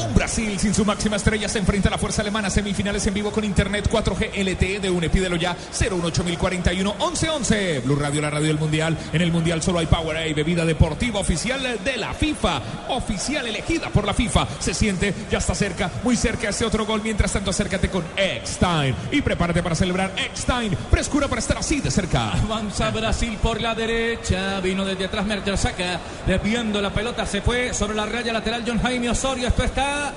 Un 0.08 0.16
Brasil 0.16 0.58
sin 0.58 0.74
su 0.74 0.86
máxima 0.86 1.18
estrella 1.18 1.50
se 1.50 1.60
enfrenta 1.60 1.90
a 1.90 1.92
la 1.92 1.98
fuerza 1.98 2.22
alemana. 2.22 2.50
Semifinales 2.50 3.06
en 3.06 3.14
vivo 3.14 3.32
con 3.32 3.44
internet 3.44 3.90
4G 3.92 4.32
LTE 4.34 4.80
de 4.80 4.90
UNE. 4.90 5.10
Pídelo 5.10 5.36
ya 5.36 5.54
018041 5.54 6.96
1111. 7.00 7.80
Blue 7.82 7.98
Radio, 7.98 8.22
la 8.22 8.30
radio 8.30 8.48
del 8.48 8.60
mundial. 8.60 8.98
En 9.12 9.22
el 9.22 9.34
mundial 9.34 9.62
solo 9.62 9.80
hay 9.80 9.88
Powerade, 9.88 10.34
bebida 10.34 10.64
deportiva 10.64 11.20
oficial 11.20 11.82
de 11.84 11.98
la 11.98 12.14
FIFA. 12.14 12.62
Oficial 12.88 13.46
elegida 13.46 13.90
por 13.90 14.06
la 14.06 14.14
FIFA. 14.14 14.48
Se 14.60 14.74
siente, 14.74 15.14
ya 15.30 15.40
está 15.40 15.54
cerca, 15.54 15.92
muy 16.06 16.16
cerca 16.16 16.48
ese 16.48 16.64
otro 16.64 16.86
gol. 16.86 17.02
Mientras 17.04 17.34
tanto, 17.34 17.50
acércate 17.50 17.90
con 17.90 18.06
Eckstein 18.22 18.96
y 19.12 19.22
prepárate 19.22 19.62
para 19.64 19.76
celebrar 19.76 20.12
Eckstein. 20.16 20.76
Frescura 20.90 21.28
para 21.28 21.40
estar 21.40 21.58
así 21.58 21.82
de 21.82 21.90
cerca. 21.92 22.32
Avanza 22.34 22.90
Brasil 22.92 23.38
por 23.42 23.60
la 23.60 23.74
derecha. 23.76 24.60
Vino 24.62 24.86
desde 24.86 25.06
atrás 25.06 25.26
Mertesaca. 25.26 26.00
Desviando 26.28 26.82
la 26.82 26.92
pelota. 26.92 27.26
Se 27.26 27.42
fue 27.42 27.74
sobre 27.74 27.96
la 27.96 28.06
raya 28.06 28.32
lateral 28.34 28.64
John 28.66 28.80
Jaime 28.82 29.10
Osorio. 29.10 29.48
Esto 29.48 29.64
está 29.64 30.14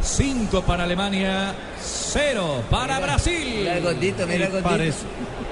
5 0.00 0.62
para 0.62 0.84
Alemania. 0.84 1.54
0 1.80 2.64
para 2.70 2.98
Brasil. 3.00 3.66
Eh, 3.66 4.50
parec- 4.62 4.94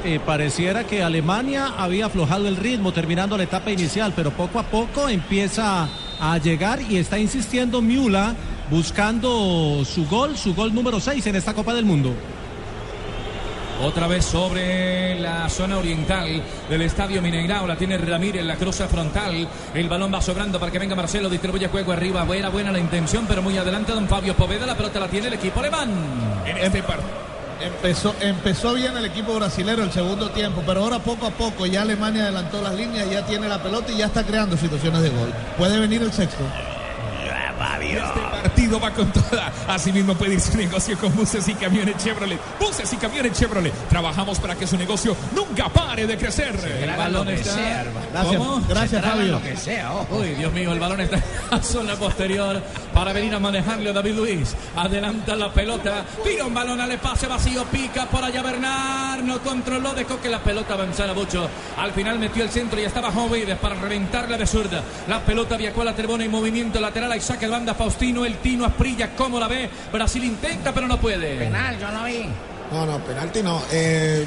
eh, 0.04 0.20
pareciera 0.24 0.84
que 0.84 1.02
Alemania 1.02 1.72
había 1.76 2.06
aflojado 2.06 2.46
el 2.46 2.56
ritmo 2.56 2.92
terminando 2.92 3.36
la 3.36 3.42
etapa 3.44 3.70
inicial, 3.70 4.12
pero 4.14 4.30
poco 4.30 4.58
a 4.58 4.62
poco 4.64 5.08
empieza 5.08 5.88
a 6.20 6.38
llegar 6.38 6.80
y 6.80 6.96
está 6.98 7.18
insistiendo 7.18 7.82
Miula 7.82 8.34
buscando 8.70 9.82
su 9.84 10.06
gol, 10.06 10.36
su 10.36 10.54
gol 10.54 10.74
número 10.74 11.00
6 11.00 11.26
en 11.26 11.36
esta 11.36 11.54
Copa 11.54 11.74
del 11.74 11.84
Mundo. 11.84 12.14
Otra 13.82 14.06
vez 14.06 14.24
sobre 14.24 15.20
la 15.20 15.50
zona 15.50 15.76
oriental 15.76 16.42
del 16.68 16.82
estadio 16.82 17.20
Mineirao. 17.20 17.66
La 17.66 17.76
tiene 17.76 17.98
Ramírez, 17.98 18.42
la 18.44 18.56
cruza 18.56 18.88
frontal. 18.88 19.46
El 19.74 19.88
balón 19.88 20.12
va 20.14 20.22
sobrando 20.22 20.58
para 20.58 20.72
que 20.72 20.78
venga 20.78 20.94
Marcelo. 20.94 21.28
Distribuye 21.28 21.68
juego 21.68 21.92
arriba. 21.92 22.24
Buena, 22.24 22.48
buena 22.48 22.72
la 22.72 22.78
intención, 22.78 23.26
pero 23.28 23.42
muy 23.42 23.58
adelante 23.58 23.92
don 23.92 24.08
Fabio 24.08 24.34
Poveda. 24.34 24.64
La 24.64 24.76
pelota 24.76 24.98
la 24.98 25.08
tiene 25.08 25.26
el 25.26 25.34
equipo 25.34 25.60
alemán. 25.60 25.90
En 26.46 26.56
este 26.56 26.82
Empezó, 27.60 28.14
empezó 28.20 28.74
bien 28.74 28.96
el 28.96 29.06
equipo 29.06 29.34
brasilero 29.34 29.82
el 29.82 29.90
segundo 29.90 30.28
tiempo, 30.30 30.62
pero 30.66 30.82
ahora 30.82 30.98
poco 30.98 31.26
a 31.26 31.30
poco 31.30 31.64
ya 31.64 31.82
Alemania 31.82 32.24
adelantó 32.24 32.60
las 32.60 32.74
líneas, 32.74 33.10
ya 33.10 33.24
tiene 33.24 33.48
la 33.48 33.62
pelota 33.62 33.90
y 33.92 33.96
ya 33.96 34.06
está 34.06 34.24
creando 34.24 34.58
situaciones 34.58 35.00
de 35.00 35.08
gol. 35.08 35.32
Puede 35.56 35.78
venir 35.80 36.02
el 36.02 36.12
sexto. 36.12 36.44
Este 38.44 38.55
partido 38.66 38.80
va 38.80 38.90
con 38.90 39.12
toda. 39.12 39.52
Asimismo 39.68 40.14
puede 40.14 40.34
ir 40.34 40.40
su 40.40 40.56
negocio 40.56 40.98
con 40.98 41.14
buses 41.14 41.46
y 41.48 41.54
camiones 41.54 41.96
Chevrolet. 42.02 42.38
Buses 42.58 42.92
y 42.92 42.96
camiones 42.96 43.32
Chevrolet. 43.32 43.72
Trabajamos 43.88 44.38
para 44.38 44.54
que 44.54 44.66
su 44.66 44.76
negocio 44.76 45.16
nunca 45.34 45.68
pare 45.68 46.06
de 46.06 46.16
crecer. 46.16 46.54
El 46.80 46.96
balón 46.96 47.28
está. 47.28 47.84
Gracias, 48.12 48.36
¿Cómo? 48.36 48.60
gracias 48.68 49.04
Fabio. 49.04 49.32
Lo 49.32 49.42
que 49.42 49.56
sea. 49.56 49.92
Uy, 50.10 50.34
Dios 50.34 50.52
mío, 50.52 50.72
el 50.72 50.80
balón 50.80 51.00
está 51.00 51.16
en 51.16 51.22
la 51.50 51.62
zona 51.62 51.94
posterior 51.94 52.62
para 52.96 53.12
venir 53.12 53.34
a 53.34 53.38
manejarle 53.38 53.90
a 53.90 53.92
David 53.92 54.14
Luis. 54.14 54.56
Adelanta 54.74 55.36
la 55.36 55.52
pelota, 55.52 56.02
tira 56.24 56.46
un 56.46 56.54
balón 56.54 56.80
al 56.80 56.90
espacio 56.90 57.28
vacío, 57.28 57.62
pica 57.66 58.06
por 58.06 58.24
allá 58.24 58.40
Bernard, 58.40 59.22
no 59.22 59.38
controló, 59.42 59.92
dejó 59.92 60.18
que 60.18 60.30
la 60.30 60.42
pelota 60.42 60.72
avanzara 60.72 61.12
mucho. 61.12 61.46
Al 61.76 61.92
final 61.92 62.18
metió 62.18 62.42
el 62.42 62.48
centro 62.48 62.80
y 62.80 62.84
estaba 62.84 63.12
Jovides 63.12 63.58
para 63.58 63.74
reventarla 63.74 64.38
de 64.38 64.46
zurda. 64.46 64.82
La 65.08 65.20
pelota 65.20 65.58
viajó 65.58 65.82
a 65.82 65.84
la 65.84 65.94
tribuna 65.94 66.24
en 66.24 66.30
movimiento 66.30 66.80
lateral, 66.80 67.12
ahí 67.12 67.20
saca 67.20 67.44
el 67.44 67.52
banda 67.52 67.74
Faustino, 67.74 68.24
el 68.24 68.38
Tino 68.38 68.64
Asprilla, 68.64 69.14
¿cómo 69.14 69.38
la 69.38 69.48
ve? 69.48 69.68
Brasil 69.92 70.24
intenta, 70.24 70.72
pero 70.72 70.88
no 70.88 70.98
puede. 70.98 71.36
Penal, 71.36 71.78
yo 71.78 71.90
no 71.90 72.04
vi. 72.04 72.30
No, 72.72 72.86
no, 72.86 72.98
penalti 73.00 73.42
no. 73.42 73.60
Eh, 73.72 74.26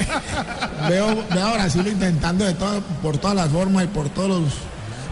veo, 0.90 1.24
veo 1.34 1.46
a 1.46 1.52
Brasil 1.54 1.86
intentando 1.86 2.44
de 2.44 2.52
todo, 2.52 2.82
por 3.02 3.16
todas 3.16 3.34
las 3.34 3.48
formas 3.48 3.84
y 3.84 3.86
por 3.86 4.10
todos 4.10 4.28
los, 4.28 4.52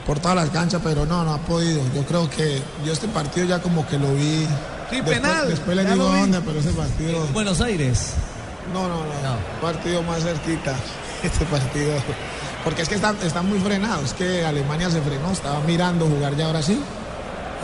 por 0.07 0.21
todas 0.21 0.37
las 0.37 0.51
canchas, 0.51 0.81
pero 0.83 1.05
no, 1.05 1.25
no 1.25 1.35
ha 1.35 1.39
podido. 1.39 1.83
Yo 1.95 2.05
creo 2.05 2.31
que 2.31 2.63
yo 2.85 2.93
este 2.93 3.09
partido 3.09 3.47
ya 3.47 3.61
como 3.61 3.87
que 3.87 3.99
lo 3.99 4.15
vi. 4.15 4.47
Sí, 4.89 4.97
después, 4.97 5.17
penal, 5.17 5.49
Después 5.49 5.77
ya 5.77 5.93
digo 5.93 6.05
dónde, 6.05 6.41
pero 6.41 6.61
ese 6.61 6.71
partido. 6.71 7.27
Buenos 7.33 7.61
Aires. 7.61 8.13
No, 8.73 8.89
no, 8.89 8.99
no. 9.05 9.61
Partido 9.61 10.03
más 10.03 10.23
cerquita. 10.23 10.75
Este 11.23 11.47
partido. 11.47 11.93
Porque 12.63 12.83
es 12.83 12.89
que 12.91 12.97
están, 12.97 13.17
están 13.23 13.49
muy 13.49 13.59
frenados. 13.59 14.05
Es 14.05 14.13
que 14.13 14.45
Alemania 14.45 14.91
se 14.91 15.01
frenó. 15.01 15.33
Estaba 15.33 15.61
mirando 15.61 16.07
jugar 16.07 16.37
ya 16.37 16.49
Brasil. 16.51 16.79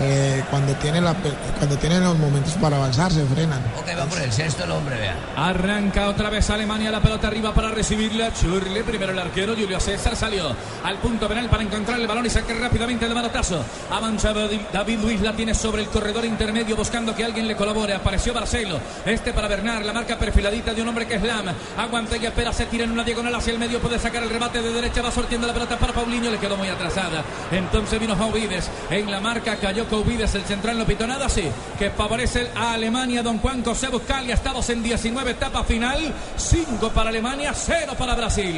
Eh, 0.00 0.42
cuando 0.50 0.72
tiene 0.76 1.00
la 1.00 1.12
pe- 1.14 1.32
cuando 1.58 1.76
tienen 1.76 2.02
los 2.02 2.18
momentos 2.18 2.54
para 2.54 2.76
avanzar 2.76 3.12
se 3.12 3.24
frenan. 3.26 3.60
Ok, 3.78 3.88
va 3.98 4.04
por 4.06 4.20
el 4.20 4.32
sexto 4.32 4.64
el 4.64 4.70
hombre, 4.72 4.96
vea. 4.96 5.14
Arranca 5.36 6.08
otra 6.08 6.30
vez 6.30 6.48
Alemania 6.50 6.90
la 6.90 7.00
pelota 7.00 7.26
arriba 7.28 7.52
para 7.52 7.70
recibirla. 7.70 8.32
Churle, 8.32 8.82
primero 8.84 9.12
el 9.12 9.18
arquero, 9.18 9.54
Julio 9.54 9.78
César 9.80 10.16
salió 10.16 10.54
al 10.84 10.96
punto 10.98 11.28
penal 11.28 11.48
para 11.48 11.62
encontrar 11.62 12.00
el 12.00 12.06
balón 12.06 12.24
y 12.26 12.30
sacar 12.30 12.56
rápidamente 12.56 13.04
el 13.06 13.14
manotazo. 13.14 13.62
Avanza 13.90 14.32
David 14.72 14.98
Luis, 15.00 15.20
la 15.20 15.34
tiene 15.34 15.54
sobre 15.54 15.82
el 15.82 15.88
corredor 15.88 16.24
intermedio 16.24 16.74
buscando 16.76 17.14
que 17.14 17.24
alguien 17.24 17.46
le 17.46 17.54
colabore. 17.54 17.94
Apareció 17.94 18.32
Barcelo, 18.32 18.80
este 19.04 19.32
para 19.32 19.46
Bernard, 19.48 19.84
la 19.84 19.92
marca 19.92 20.18
perfiladita 20.18 20.72
de 20.72 20.82
un 20.82 20.88
hombre 20.88 21.06
que 21.06 21.16
es 21.16 21.22
Lam. 21.22 21.46
Aguanta 21.76 22.16
y 22.16 22.24
espera, 22.26 22.52
se 22.52 22.66
tira 22.66 22.84
en 22.84 22.92
una 22.92 23.04
diagonal 23.04 23.34
hacia 23.34 23.52
el 23.52 23.58
medio, 23.58 23.78
puede 23.80 23.98
sacar 23.98 24.22
el 24.22 24.30
remate 24.30 24.62
de 24.62 24.72
derecha, 24.72 25.02
va 25.02 25.10
sortiendo 25.12 25.46
la 25.46 25.52
pelota 25.52 25.76
para 25.78 25.92
Paulinho, 25.92 26.30
le 26.30 26.38
quedó 26.38 26.56
muy 26.56 26.68
atrasada. 26.68 27.22
Entonces 27.50 28.00
vino 28.00 28.16
Jouvides 28.16 28.70
en 28.90 29.10
la 29.10 29.20
marca, 29.20 29.56
cayó 29.56 29.81
Couvides, 29.86 30.34
el 30.34 30.42
central 30.44 30.78
no 30.78 30.86
pitó 30.86 31.06
nada, 31.06 31.28
sí, 31.28 31.44
que 31.78 31.90
favorece 31.90 32.48
a 32.54 32.72
Alemania. 32.72 33.22
Don 33.22 33.38
Juan 33.38 33.64
José 33.64 33.88
Buscalia, 33.88 34.34
estamos 34.34 34.68
en 34.70 34.82
19 34.82 35.30
etapa 35.30 35.64
final, 35.64 36.12
5 36.36 36.90
para 36.90 37.10
Alemania, 37.10 37.52
0 37.54 37.94
para 37.98 38.14
Brasil. 38.14 38.54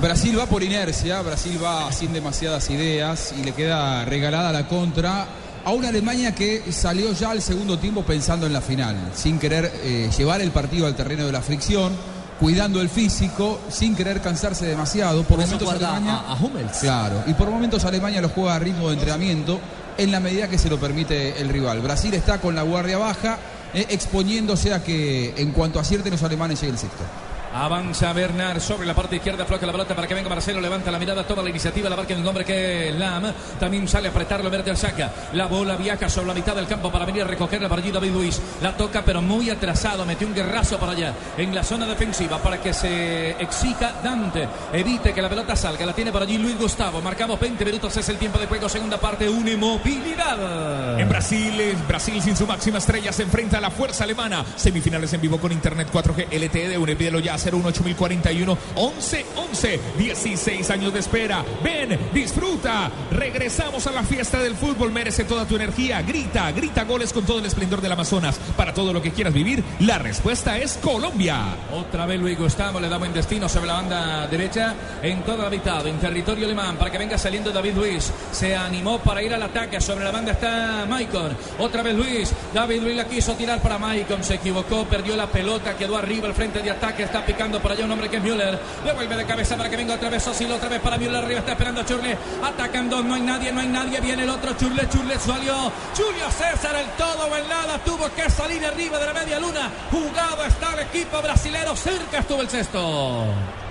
Brasil 0.00 0.38
va 0.38 0.46
por 0.46 0.62
inercia, 0.62 1.20
Brasil 1.22 1.58
va 1.62 1.92
sin 1.92 2.12
demasiadas 2.12 2.70
ideas 2.70 3.34
y 3.38 3.44
le 3.44 3.52
queda 3.52 4.04
regalada 4.04 4.52
la 4.52 4.66
contra 4.66 5.26
a 5.64 5.72
una 5.72 5.88
Alemania 5.88 6.34
que 6.34 6.72
salió 6.72 7.12
ya 7.12 7.30
al 7.30 7.42
segundo 7.42 7.78
tiempo 7.78 8.02
pensando 8.02 8.46
en 8.46 8.52
la 8.52 8.60
final, 8.60 8.96
sin 9.14 9.38
querer 9.38 9.70
eh, 9.82 10.10
llevar 10.16 10.40
el 10.40 10.50
partido 10.50 10.86
al 10.86 10.94
terreno 10.96 11.26
de 11.26 11.32
la 11.32 11.42
fricción, 11.42 11.92
cuidando 12.38 12.80
el 12.80 12.88
físico, 12.88 13.60
sin 13.68 13.94
querer 13.94 14.22
cansarse 14.22 14.66
demasiado. 14.66 15.22
Por 15.24 15.38
momentos 15.38 15.68
Alemania, 15.68 16.16
a, 16.16 16.32
a 16.32 16.34
Hummels. 16.34 16.78
claro, 16.78 17.22
y 17.26 17.34
por 17.34 17.50
momentos 17.50 17.84
Alemania 17.84 18.22
lo 18.22 18.30
juega 18.30 18.54
a 18.54 18.58
ritmo 18.58 18.88
de 18.88 18.94
entrenamiento 18.94 19.60
en 20.00 20.10
la 20.10 20.20
medida 20.20 20.48
que 20.48 20.56
se 20.56 20.70
lo 20.70 20.80
permite 20.80 21.40
el 21.40 21.50
rival. 21.50 21.80
Brasil 21.80 22.14
está 22.14 22.40
con 22.40 22.54
la 22.54 22.62
guardia 22.62 22.96
baja, 22.96 23.38
eh, 23.74 23.84
exponiéndose 23.90 24.72
a 24.72 24.82
que 24.82 25.34
en 25.36 25.52
cuanto 25.52 25.78
acierten 25.78 26.12
los 26.12 26.22
alemanes 26.22 26.60
llegue 26.60 26.72
el 26.72 26.78
sexto. 26.78 27.04
Avanza 27.52 28.12
Bernard 28.12 28.60
sobre 28.60 28.86
la 28.86 28.94
parte 28.94 29.16
izquierda, 29.16 29.44
floca 29.44 29.66
la 29.66 29.72
pelota 29.72 29.94
para 29.94 30.06
que 30.06 30.14
venga 30.14 30.28
Marcelo, 30.28 30.60
levanta 30.60 30.90
la 30.90 30.98
mirada, 30.98 31.26
toda 31.26 31.42
la 31.42 31.50
iniciativa, 31.50 31.90
la 31.90 31.96
marca 31.96 32.14
el 32.14 32.22
nombre 32.22 32.44
que 32.44 32.90
es 32.90 32.94
Lam. 32.94 33.32
También 33.58 33.88
sale 33.88 34.08
a 34.08 34.10
apretarlo, 34.12 34.48
Bertel 34.50 34.76
saca. 34.76 35.10
La 35.32 35.46
bola 35.46 35.76
viaja 35.76 36.08
sobre 36.08 36.28
la 36.28 36.34
mitad 36.34 36.54
del 36.54 36.68
campo 36.68 36.92
para 36.92 37.04
venir 37.04 37.22
a 37.22 37.26
recogerla 37.26 37.68
para 37.68 37.82
allí 37.82 37.90
David 37.90 38.12
Luis. 38.12 38.40
La 38.62 38.76
toca, 38.76 39.02
pero 39.04 39.20
muy 39.20 39.50
atrasado, 39.50 40.06
metió 40.06 40.28
un 40.28 40.34
guerrazo 40.34 40.78
para 40.78 40.92
allá 40.92 41.14
en 41.36 41.52
la 41.54 41.64
zona 41.64 41.86
defensiva 41.86 42.38
para 42.38 42.60
que 42.60 42.72
se 42.72 43.30
exija 43.32 43.94
Dante. 44.02 44.48
Evite 44.72 45.12
que 45.12 45.20
la 45.20 45.28
pelota 45.28 45.56
salga, 45.56 45.84
la 45.84 45.92
tiene 45.92 46.12
por 46.12 46.22
allí 46.22 46.38
Luis 46.38 46.56
Gustavo. 46.56 47.00
Marcamos 47.00 47.40
20 47.40 47.64
minutos, 47.64 47.96
es 47.96 48.08
el 48.08 48.16
tiempo 48.16 48.38
de 48.38 48.46
juego, 48.46 48.68
segunda 48.68 48.98
parte, 48.98 49.28
una 49.28 49.50
inmovilidad. 49.50 51.00
En 51.00 51.08
Brasil, 51.08 51.60
en 51.60 51.88
Brasil 51.88 52.22
sin 52.22 52.36
su 52.36 52.46
máxima 52.46 52.78
estrella 52.78 53.12
se 53.12 53.24
enfrenta 53.24 53.58
a 53.58 53.60
la 53.60 53.70
fuerza 53.70 54.04
alemana. 54.04 54.44
Semifinales 54.54 55.12
en 55.12 55.20
vivo 55.20 55.38
con 55.38 55.50
Internet 55.50 55.88
4G 55.92 56.26
LTE 56.30 56.68
de 56.68 56.78
UNE. 56.78 56.94
Pídelo 56.94 57.18
ya 57.18 57.39
018041 57.40 58.58
11 58.74 59.26
11 59.36 59.80
16 59.98 60.70
años 60.70 60.92
de 60.92 61.00
espera. 61.00 61.44
Ven, 61.62 61.98
disfruta. 62.12 62.90
Regresamos 63.10 63.86
a 63.86 63.92
la 63.92 64.02
fiesta 64.02 64.38
del 64.38 64.54
fútbol. 64.54 64.92
Merece 64.92 65.24
toda 65.24 65.46
tu 65.46 65.56
energía. 65.56 66.02
Grita, 66.02 66.50
grita 66.52 66.84
goles 66.84 67.12
con 67.12 67.24
todo 67.24 67.38
el 67.38 67.46
esplendor 67.46 67.80
del 67.80 67.92
Amazonas. 67.92 68.38
Para 68.56 68.74
todo 68.74 68.92
lo 68.92 69.02
que 69.02 69.12
quieras 69.12 69.32
vivir, 69.32 69.62
la 69.80 69.98
respuesta 69.98 70.58
es 70.58 70.78
Colombia. 70.82 71.56
Otra 71.72 72.06
vez 72.06 72.20
Luis 72.20 72.38
Gustavo 72.38 72.80
le 72.80 72.88
da 72.88 72.98
buen 72.98 73.12
destino 73.12 73.48
sobre 73.48 73.66
la 73.66 73.74
banda 73.74 74.26
derecha 74.26 74.74
en 75.02 75.22
toda 75.22 75.44
la 75.44 75.50
mitad, 75.50 75.86
en 75.86 75.98
territorio 75.98 76.46
alemán, 76.46 76.76
para 76.76 76.90
que 76.90 76.98
venga 76.98 77.18
saliendo 77.18 77.50
David 77.50 77.74
Luis. 77.74 78.12
Se 78.32 78.56
animó 78.56 78.98
para 78.98 79.22
ir 79.22 79.34
al 79.34 79.42
ataque. 79.42 79.80
Sobre 79.80 80.04
la 80.04 80.10
banda 80.10 80.32
está 80.32 80.86
Maicon. 80.88 81.36
Otra 81.58 81.82
vez 81.82 81.94
Luis. 81.94 82.32
David 82.52 82.82
Luis 82.82 82.96
la 82.96 83.04
quiso 83.06 83.34
tirar 83.34 83.60
para 83.60 83.78
Maicon. 83.78 84.22
Se 84.24 84.34
equivocó, 84.34 84.84
perdió 84.84 85.16
la 85.16 85.26
pelota, 85.26 85.76
quedó 85.76 85.96
arriba 85.96 86.28
el 86.28 86.34
frente 86.34 86.62
de 86.62 86.70
ataque. 86.70 87.04
Está 87.04 87.24
picando 87.32 87.60
por 87.60 87.70
allá 87.70 87.84
un 87.84 87.92
hombre 87.92 88.08
que 88.08 88.16
es 88.16 88.22
Müller. 88.22 88.58
Devuelve 88.84 89.16
de 89.16 89.24
cabeza 89.24 89.56
para 89.56 89.70
que 89.70 89.76
venga 89.76 89.94
otra 89.94 90.10
vez 90.10 90.26
Osilo, 90.26 90.56
otra 90.56 90.68
vez 90.68 90.80
para 90.80 90.98
Müller. 90.98 91.16
Arriba 91.16 91.40
está 91.40 91.52
esperando 91.52 91.80
a 91.80 91.86
Churle. 91.86 92.18
Atacando, 92.42 93.02
no 93.04 93.14
hay 93.14 93.20
nadie, 93.20 93.52
no 93.52 93.60
hay 93.60 93.68
nadie. 93.68 94.00
Viene 94.00 94.24
el 94.24 94.30
otro 94.30 94.52
Churle, 94.54 94.88
Churle 94.88 95.16
salió. 95.18 95.70
Julio 95.96 96.28
César, 96.30 96.74
el 96.74 96.86
todo 96.96 97.28
o. 97.30 97.78
Tuvo 97.84 98.12
que 98.14 98.28
salir 98.30 98.64
arriba 98.66 98.98
de 98.98 99.06
la 99.06 99.14
media 99.14 99.38
luna. 99.38 99.70
Jugado 99.92 100.44
está 100.44 100.74
el 100.74 100.80
equipo 100.80 101.22
brasilero. 101.22 101.76
Cerca 101.76 102.18
estuvo 102.18 102.40
el 102.42 102.48
sexto. 102.48 103.26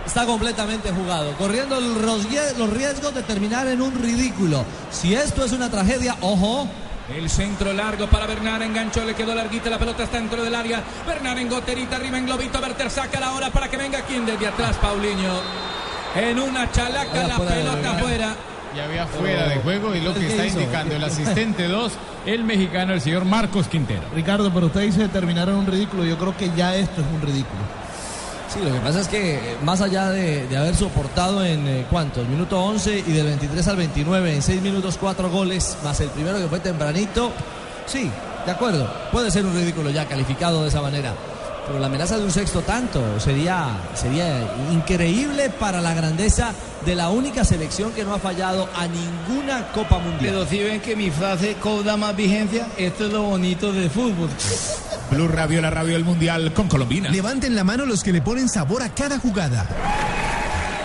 Está 0.05 0.25
completamente 0.25 0.91
jugado, 0.91 1.33
corriendo 1.37 1.79
los 1.79 2.69
riesgos 2.71 3.13
de 3.13 3.21
terminar 3.23 3.67
en 3.67 3.81
un 3.81 3.93
ridículo. 4.01 4.63
Si 4.89 5.13
esto 5.13 5.43
es 5.43 5.51
una 5.51 5.69
tragedia, 5.69 6.15
ojo, 6.21 6.67
el 7.15 7.29
centro 7.29 7.73
largo 7.73 8.07
para 8.07 8.27
Bernard, 8.27 8.61
enganchó, 8.61 9.03
le 9.03 9.15
quedó 9.15 9.33
larguita, 9.33 9.69
la 9.69 9.79
pelota 9.79 10.03
está 10.03 10.17
dentro 10.17 10.43
del 10.43 10.53
área. 10.53 10.83
Bernard 11.07 11.39
en 11.39 11.49
goterita, 11.49 11.95
arriba 11.95 12.17
en 12.17 12.25
globito, 12.25 12.61
Berter 12.61 12.89
saca 12.89 13.19
la 13.19 13.33
hora 13.33 13.49
para 13.49 13.67
que 13.67 13.77
venga 13.77 14.01
quien 14.01 14.25
desde 14.25 14.47
atrás, 14.47 14.77
Paulinho. 14.77 15.33
En 16.15 16.39
una 16.39 16.71
chalaca, 16.71 17.27
la 17.27 17.37
pelota 17.37 17.91
afuera. 17.91 18.35
Ya 18.75 18.85
había 18.85 19.07
fuera 19.07 19.47
de 19.47 19.55
juego 19.57 19.95
y 19.95 20.01
lo 20.01 20.13
que 20.13 20.27
está 20.27 20.45
indicando 20.45 20.95
el 20.95 21.03
asistente 21.03 21.67
2, 21.67 21.93
el 22.27 22.43
mexicano, 22.43 22.93
el 22.93 23.01
señor 23.01 23.25
Marcos 23.25 23.67
Quintero. 23.67 24.03
Ricardo, 24.13 24.53
pero 24.53 24.67
usted 24.67 24.81
dice 24.81 25.07
terminar 25.07 25.49
en 25.49 25.55
un 25.55 25.65
ridículo. 25.65 26.05
Yo 26.05 26.17
creo 26.17 26.37
que 26.37 26.51
ya 26.55 26.75
esto 26.75 27.01
es 27.01 27.07
un 27.07 27.21
ridículo. 27.21 27.61
Sí, 28.53 28.59
lo 28.63 28.73
que 28.73 28.79
pasa 28.79 29.01
es 29.01 29.07
que 29.07 29.35
eh, 29.35 29.57
más 29.63 29.79
allá 29.79 30.09
de, 30.09 30.47
de 30.47 30.57
haber 30.57 30.75
soportado 30.75 31.45
en 31.45 31.67
eh, 31.67 31.85
cuántos, 31.87 32.27
minuto 32.27 32.59
11 32.59 33.03
y 33.05 33.11
del 33.11 33.27
23 33.27 33.67
al 33.67 33.77
29, 33.77 34.35
en 34.35 34.41
6 34.41 34.61
minutos 34.63 34.97
4 34.99 35.29
goles, 35.29 35.77
más 35.83 35.99
el 35.99 36.09
primero 36.09 36.39
que 36.39 36.47
fue 36.47 36.59
tempranito, 36.59 37.31
sí, 37.85 38.09
de 38.47 38.51
acuerdo, 38.51 38.91
puede 39.11 39.29
ser 39.29 39.45
un 39.45 39.53
ridículo 39.53 39.91
ya 39.91 40.05
calificado 40.07 40.63
de 40.63 40.69
esa 40.69 40.81
manera. 40.81 41.13
Pero 41.67 41.79
la 41.79 41.85
amenaza 41.85 42.17
de 42.17 42.23
un 42.23 42.31
sexto 42.31 42.63
tanto 42.63 43.19
sería, 43.19 43.67
sería 43.93 44.41
increíble 44.71 45.51
para 45.51 45.79
la 45.79 45.93
grandeza 45.93 46.51
de 46.83 46.95
la 46.95 47.09
única 47.09 47.45
selección 47.45 47.91
que 47.91 48.03
no 48.03 48.15
ha 48.15 48.17
fallado 48.17 48.67
a 48.75 48.87
ninguna 48.87 49.67
Copa 49.71 49.99
Mundial. 49.99 50.33
Pero 50.33 50.45
si 50.47 50.57
ven 50.63 50.81
que 50.81 50.95
mi 50.95 51.11
frase 51.11 51.57
cobra 51.61 51.95
más 51.95 52.15
vigencia, 52.15 52.67
esto 52.75 53.05
es 53.05 53.13
lo 53.13 53.21
bonito 53.21 53.71
del 53.71 53.91
fútbol. 53.91 54.29
Blue 55.09 55.27
Radio, 55.27 55.61
la 55.61 55.69
radio 55.69 55.93
del 55.93 56.05
Mundial 56.05 56.53
con 56.53 56.67
Colombina. 56.67 57.09
Levanten 57.09 57.55
la 57.55 57.63
mano 57.63 57.85
los 57.85 58.03
que 58.03 58.13
le 58.13 58.21
ponen 58.21 58.47
sabor 58.47 58.83
a 58.83 58.89
cada 58.89 59.19
jugada. 59.19 59.65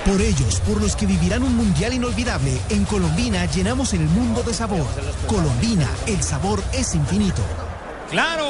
Por 0.07 0.21
ellos, 0.21 0.61
por 0.61 0.81
los 0.81 0.97
que 0.97 1.07
vivirán 1.07 1.43
un 1.43 1.57
mundial 1.57 1.95
inolvidable, 1.95 2.59
en 2.69 2.85
Colombina 2.85 3.47
llenamos 3.47 3.93
el 3.95 4.03
mundo 4.03 4.43
de 4.43 4.55
sabor. 4.55 4.87
Colombina, 5.27 5.89
el 6.07 6.23
sabor 6.23 6.63
es 6.73 6.95
infinito. 6.95 7.43
¡Claro! 8.11 8.45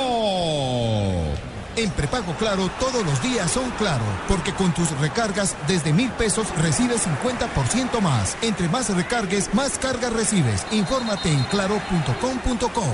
En 1.76 1.90
prepago 1.90 2.34
Claro 2.34 2.70
todos 2.78 3.04
los 3.04 3.20
días 3.22 3.50
son 3.50 3.70
Claro, 3.72 4.04
porque 4.28 4.52
con 4.52 4.72
tus 4.72 4.90
recargas 5.00 5.56
desde 5.66 5.92
mil 5.92 6.10
pesos 6.12 6.46
recibes 6.58 7.06
50% 7.06 8.00
más. 8.00 8.37
Entre 8.42 8.68
más 8.68 8.94
recargues, 8.94 9.52
más 9.54 9.78
cargas 9.78 10.12
recibes. 10.12 10.64
Infórmate 10.70 11.32
en 11.32 11.42
claro.com.co. 11.44 12.84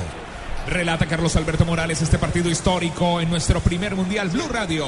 Relata 0.71 1.07
Carlos 1.07 1.35
Alberto 1.37 1.65
Morales 1.65 2.01
este 2.01 2.17
partido 2.19 2.49
histórico 2.49 3.21
en 3.21 3.29
nuestro 3.29 3.61
primer 3.61 3.97
Mundial 3.97 4.29
Blue 4.29 4.47
Radio. 4.49 4.87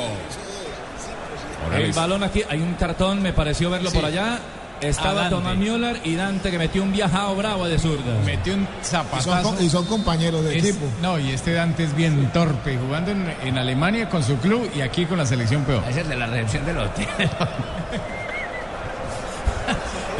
El 1.77 1.92
balón 1.92 2.23
aquí, 2.23 2.42
hay 2.49 2.61
un 2.61 2.75
cartón, 2.75 3.21
me 3.23 3.33
pareció 3.33 3.68
verlo 3.71 3.90
Sí. 3.90 3.97
por 3.97 4.05
allá. 4.05 4.38
Estaba. 4.81 5.29
Tomás 5.29 5.57
Müller 5.57 6.01
y 6.05 6.16
Dante 6.16 6.51
que 6.51 6.59
metió 6.59 6.83
un 6.83 6.90
viajado 6.92 7.37
bravo 7.37 7.68
de 7.68 7.79
zurda. 7.79 8.18
Metió 8.25 8.55
un 8.55 8.62
Y 8.62 8.66
son, 8.85 8.85
zapatazo. 8.85 9.57
y 9.62 9.68
son 9.71 9.85
compañeros 9.87 10.45
de 10.45 10.59
Es- 10.59 10.64
equipo. 10.64 10.87
no, 11.01 11.18
y 11.21 11.31
este 11.31 11.53
Dante 11.53 11.85
es 11.85 11.95
bien 11.95 12.31
torpe, 12.33 12.77
jugando 12.79 13.12
en, 13.12 13.33
en 13.45 13.59
Alemania 13.59 14.09
con 14.09 14.25
su 14.25 14.37
club 14.38 14.68
y 14.75 14.81
aquí 14.81 15.07
con 15.07 15.18
la 15.18 15.27
selección 15.27 15.62
peor. 15.64 15.85
Ese 15.88 16.01
es 16.01 16.09
de 16.09 16.16
la 16.16 16.27
recepción 16.27 16.64
del 16.66 16.79
hotel. 16.79 17.07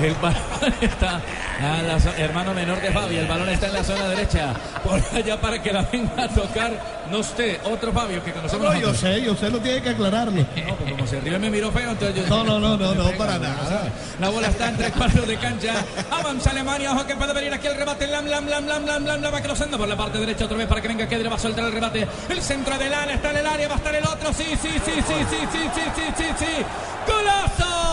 El 0.03 0.15
balón 0.15 0.37
está 0.81 1.21
a 1.61 1.83
la 1.83 1.97
hermano 2.19 2.53
menor 2.55 2.81
de 2.81 2.91
Fabio. 2.91 3.21
El 3.21 3.27
balón 3.29 3.49
está 3.49 3.69
en 3.69 3.75
la 3.75 3.85
zona 3.85 4.09
derecha. 4.09 4.53
Por 4.83 5.01
allá 5.15 5.41
para 5.41 5.63
que 5.63 5.73
la 5.73 5.83
venga 5.83 6.25
a 6.25 6.29
tocar. 6.29 6.73
No 7.09 7.19
usted, 7.19 7.61
otro 7.65 7.93
Fabio 7.93 8.25
que 8.25 8.33
conocemos 8.33 8.73
No, 8.73 8.81
yo 8.81 8.95
sé, 8.95 9.23
yo 9.23 9.37
sé, 9.37 9.51
no 9.51 9.59
tiene 9.59 9.83
que 9.83 9.91
aclararlo. 9.91 10.33
No, 10.33 10.77
pues 10.77 10.91
como 10.91 11.07
se 11.07 11.19
arriba 11.19 11.39
me 11.39 11.51
miró 11.51 11.71
feo, 11.71 11.91
entonces 11.91 12.17
yo... 12.17 12.27
No, 12.29 12.43
no, 12.43 12.59
no, 12.59 12.77
no, 12.77 12.95
no, 13.03 13.11
para 13.13 13.39
nada. 13.39 13.85
La 14.19 14.29
bola 14.29 14.49
está 14.49 14.71
en 14.71 14.77
tres 14.77 14.93
cuartos 14.93 15.27
de 15.27 15.37
cancha. 15.37 15.75
Avanza 16.11 16.51
Alemania, 16.51 16.93
ojo 16.93 17.07
que 17.07 17.15
puede 17.15 17.33
venir 17.33 17.53
aquí 17.53 17.69
el 17.69 17.77
rebate. 17.77 18.07
Lam, 18.09 18.27
lam, 18.27 18.47
lam, 18.49 18.67
lam, 18.67 18.87
lam, 18.87 19.05
lam, 19.05 19.23
lam, 19.23 19.35
va 19.35 19.41
cruzando 19.41 19.79
por 19.79 19.87
la 19.87 19.97
parte 19.97 20.19
derecha 20.19 20.47
otra 20.47 20.57
vez 20.57 20.67
para 20.67 20.81
que 20.81 20.89
venga 20.89 21.07
Kedra, 21.07 21.29
va 21.29 21.37
a 21.37 21.39
soltar 21.39 21.65
el 21.67 21.73
rebate. 21.73 22.09
El 22.29 22.43
centro 22.43 22.77
de 22.77 22.91
Lana 22.91 23.13
está 23.13 23.31
en 23.31 23.37
el 23.37 23.47
área, 23.47 23.69
va 23.69 23.75
a 23.75 23.79
estar 23.79 23.95
el 23.95 24.05
otro. 24.05 24.33
Sí, 24.33 24.47
sí, 24.61 24.71
sí, 24.73 24.81
sí, 24.85 25.03
sí, 25.07 25.37
sí, 25.53 25.71
sí, 25.75 25.83
sí, 25.95 26.03
sí, 26.17 26.25
sí. 26.39 26.65
¡Golazo! 27.07 27.93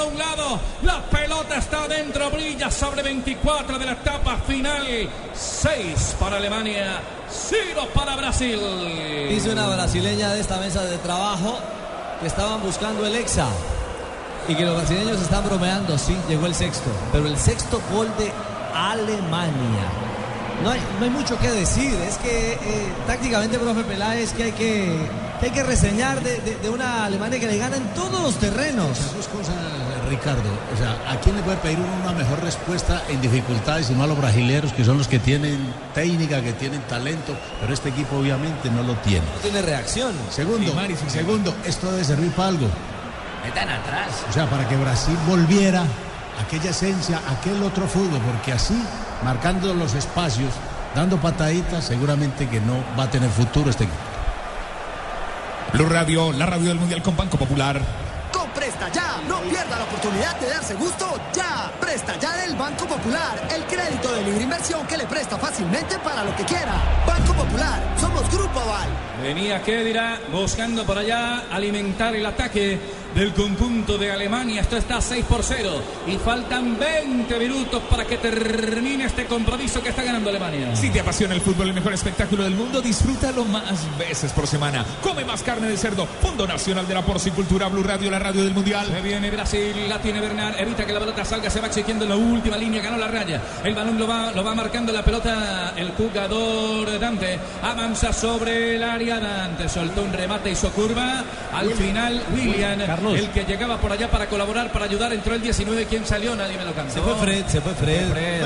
A 0.00 0.04
un 0.04 0.18
lado. 0.18 0.60
La 0.82 1.02
pelota 1.02 1.56
está 1.56 1.84
adentro, 1.84 2.30
brilla 2.30 2.70
sobre 2.70 3.02
24 3.02 3.78
de 3.78 3.86
la 3.86 3.92
etapa 3.92 4.36
final. 4.46 4.82
6 5.34 6.16
para 6.18 6.36
Alemania, 6.36 7.00
0 7.30 7.88
para 7.94 8.16
Brasil. 8.16 8.58
Dice 9.28 9.50
una 9.50 9.66
brasileña 9.68 10.30
de 10.32 10.40
esta 10.40 10.56
mesa 10.58 10.82
de 10.84 10.98
trabajo 10.98 11.58
que 12.20 12.26
estaban 12.26 12.62
buscando 12.62 13.04
el 13.06 13.14
Exa 13.16 13.46
y 14.48 14.54
que 14.54 14.64
los 14.64 14.76
brasileños 14.76 15.20
están 15.20 15.44
bromeando. 15.44 15.98
Sí, 15.98 16.16
llegó 16.28 16.46
el 16.46 16.54
sexto, 16.54 16.90
pero 17.12 17.26
el 17.26 17.36
sexto 17.36 17.80
gol 17.92 18.08
de 18.18 18.30
Alemania. 18.74 19.86
No 20.62 20.70
hay, 20.70 20.80
no 20.98 21.04
hay 21.04 21.10
mucho 21.10 21.38
que 21.38 21.50
decir, 21.50 21.92
es 22.08 22.16
que 22.16 22.52
eh, 22.54 22.58
tácticamente, 23.06 23.58
profe 23.58 23.82
Peláez, 23.84 24.32
que 24.32 24.44
hay 24.44 24.52
que, 24.52 24.96
que 25.38 25.46
hay 25.46 25.52
que 25.52 25.62
reseñar 25.62 26.22
de, 26.22 26.40
de- 26.40 26.56
de 26.56 26.70
una 26.70 27.04
Alemania 27.04 27.38
que 27.38 27.46
le 27.46 27.58
gana 27.58 27.76
en 27.76 27.86
todos 27.94 28.22
los 28.22 28.36
terrenos. 28.36 28.98
Ricardo, 30.06 30.48
o 30.72 30.76
sea, 30.76 31.12
¿a 31.12 31.20
quién 31.20 31.36
le 31.36 31.42
puede 31.42 31.56
pedir 31.58 31.78
una 31.78 32.12
mejor 32.12 32.42
respuesta 32.42 33.02
en 33.08 33.20
dificultades 33.20 33.90
y 33.90 33.94
no 33.94 34.04
a 34.04 34.06
los 34.06 34.16
brasileros 34.16 34.72
que 34.72 34.84
son 34.84 34.98
los 34.98 35.08
que 35.08 35.18
tienen 35.18 35.58
técnica, 35.94 36.40
que 36.40 36.52
tienen 36.52 36.80
talento, 36.82 37.34
pero 37.60 37.72
este 37.72 37.90
equipo 37.90 38.16
obviamente 38.16 38.70
no 38.70 38.82
lo 38.82 38.94
tiene. 38.96 39.26
No 39.26 39.40
tiene 39.42 39.62
reacción. 39.62 40.12
Segundo, 40.30 40.74
segundo, 41.08 41.54
esto 41.64 41.90
debe 41.90 42.04
servir 42.04 42.30
para 42.32 42.48
algo. 42.48 42.68
Están 43.46 43.68
atrás. 43.68 44.08
O 44.28 44.32
sea, 44.32 44.48
para 44.48 44.68
que 44.68 44.76
Brasil 44.76 45.16
volviera 45.28 45.84
aquella 46.44 46.70
esencia, 46.70 47.20
aquel 47.28 47.62
otro 47.62 47.86
fútbol, 47.86 48.20
porque 48.20 48.52
así, 48.52 48.80
marcando 49.24 49.74
los 49.74 49.94
espacios, 49.94 50.52
dando 50.94 51.16
pataditas, 51.18 51.84
seguramente 51.84 52.48
que 52.48 52.60
no 52.60 52.82
va 52.98 53.04
a 53.04 53.10
tener 53.10 53.30
futuro 53.30 53.70
este 53.70 53.84
equipo. 53.84 53.98
Blue 55.72 55.88
Radio, 55.88 56.32
la 56.32 56.46
radio 56.46 56.68
del 56.68 56.78
Mundial 56.78 57.02
con 57.02 57.16
Banco 57.16 57.36
Popular. 57.36 58.05
Ya, 58.92 59.20
no 59.26 59.40
pierda 59.40 59.78
la 59.78 59.84
oportunidad 59.84 60.38
de 60.38 60.48
darse 60.48 60.74
gusto 60.74 61.18
ya. 61.32 61.72
Presta 61.80 62.18
Ya 62.18 62.36
del 62.36 62.54
Banco 62.56 62.86
Popular, 62.86 63.48
el 63.54 63.64
crédito 63.64 64.12
de 64.12 64.22
libre 64.22 64.42
inversión 64.42 64.86
que 64.86 64.98
le 64.98 65.06
presta 65.06 65.38
fácilmente 65.38 65.98
para 66.00 66.22
lo 66.22 66.36
que 66.36 66.44
quiera. 66.44 66.74
Banco 67.06 67.32
Popular, 67.32 67.80
somos 67.98 68.30
Grupo 68.30 68.60
Aval. 68.60 68.88
Venía 69.22 69.62
Kedira 69.62 70.20
buscando 70.30 70.84
por 70.84 70.98
allá 70.98 71.44
alimentar 71.50 72.14
el 72.14 72.26
ataque 72.26 72.78
del 73.16 73.32
conjunto 73.32 73.96
de 73.96 74.12
Alemania. 74.12 74.60
Esto 74.60 74.76
está 74.76 75.00
6 75.00 75.24
por 75.24 75.42
0 75.42 75.70
y 76.06 76.16
faltan 76.18 76.78
20 76.78 77.38
minutos 77.38 77.82
para 77.90 78.04
que 78.04 78.18
termine 78.18 79.06
este 79.06 79.24
compromiso 79.24 79.82
que 79.82 79.88
está 79.88 80.02
ganando 80.02 80.28
Alemania. 80.28 80.76
Si 80.76 80.90
te 80.90 81.00
apasiona 81.00 81.34
el 81.34 81.40
fútbol, 81.40 81.68
el 81.68 81.74
mejor 81.74 81.94
espectáculo 81.94 82.44
del 82.44 82.54
mundo, 82.54 82.82
disfrútalo 82.82 83.46
más 83.46 83.86
veces 83.98 84.32
por 84.32 84.46
semana. 84.46 84.84
Come 85.02 85.24
más 85.24 85.42
carne 85.42 85.68
de 85.68 85.78
cerdo. 85.78 86.06
Fondo 86.20 86.46
Nacional 86.46 86.86
de 86.86 86.92
la 86.92 87.02
Porcicultura, 87.02 87.68
Blue 87.68 87.82
Radio, 87.82 88.10
la 88.10 88.18
radio 88.18 88.44
del 88.44 88.52
Mundial. 88.52 88.86
Se 88.86 89.00
viene 89.00 89.30
Brasil, 89.30 89.88
la 89.88 89.98
tiene 89.98 90.20
Bernard, 90.20 90.60
evita 90.60 90.84
que 90.84 90.92
la 90.92 91.00
pelota 91.00 91.24
salga, 91.24 91.48
se 91.48 91.60
va 91.60 91.68
exigiendo 91.68 92.04
en 92.04 92.10
la 92.10 92.16
última 92.16 92.58
línea, 92.58 92.82
ganó 92.82 92.98
la 92.98 93.08
raya. 93.08 93.40
El 93.64 93.74
balón 93.74 93.98
lo 93.98 94.06
va, 94.06 94.30
lo 94.32 94.44
va 94.44 94.54
marcando 94.54 94.92
la 94.92 95.02
pelota 95.02 95.72
el 95.74 95.92
jugador 95.92 97.00
Dante. 97.00 97.38
Avanza 97.62 98.12
sobre 98.12 98.76
el 98.76 98.82
área 98.82 99.18
Dante, 99.18 99.70
soltó 99.70 100.02
un 100.02 100.12
remate, 100.12 100.50
hizo 100.50 100.70
curva. 100.70 101.24
Al 101.54 101.70
final, 101.70 102.22
William, 102.34 102.78
el 103.14 103.30
que 103.30 103.44
llegaba 103.44 103.78
por 103.78 103.92
allá 103.92 104.10
para 104.10 104.26
colaborar, 104.28 104.72
para 104.72 104.86
ayudar, 104.86 105.12
entró 105.12 105.34
el 105.34 105.42
19. 105.42 105.86
¿Quién 105.86 106.04
salió? 106.06 106.34
Nadie 106.34 106.56
me 106.58 106.64
lo 106.64 106.72
cantó. 106.74 106.94
Se 106.94 107.00
fue 107.00 107.14
Fred, 107.16 107.46
se 107.46 107.60
fue 107.60 107.74
Fred. 107.74 108.10
Fred. 108.10 108.44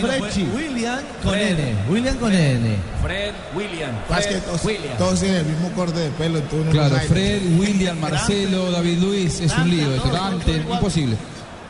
Frechi. 0.00 0.42
William 0.54 0.98
con 1.22 1.32
Fred. 1.32 1.58
N. 1.58 1.74
William 1.88 2.16
con 2.16 2.32
N. 2.32 2.76
Fred 3.02 3.32
William. 3.54 3.90
Es 4.10 4.26
Fred 4.26 4.28
que 4.34 4.40
todos, 4.40 4.64
William. 4.64 4.96
todos 4.98 5.20
tienen 5.20 5.38
el 5.38 5.46
mismo 5.46 5.70
corte 5.72 6.00
de 6.00 6.10
pelo. 6.10 6.38
entonces 6.38 6.70
Claro. 6.72 6.96
Fred, 7.08 7.42
William, 7.58 7.98
Marcelo, 7.98 8.70
David 8.70 8.98
Luis, 9.00 9.40
es 9.40 9.56
un 9.56 9.70
lío 9.70 9.94
esto, 9.94 10.08
Dante, 10.08 10.52
imposible. 10.56 11.16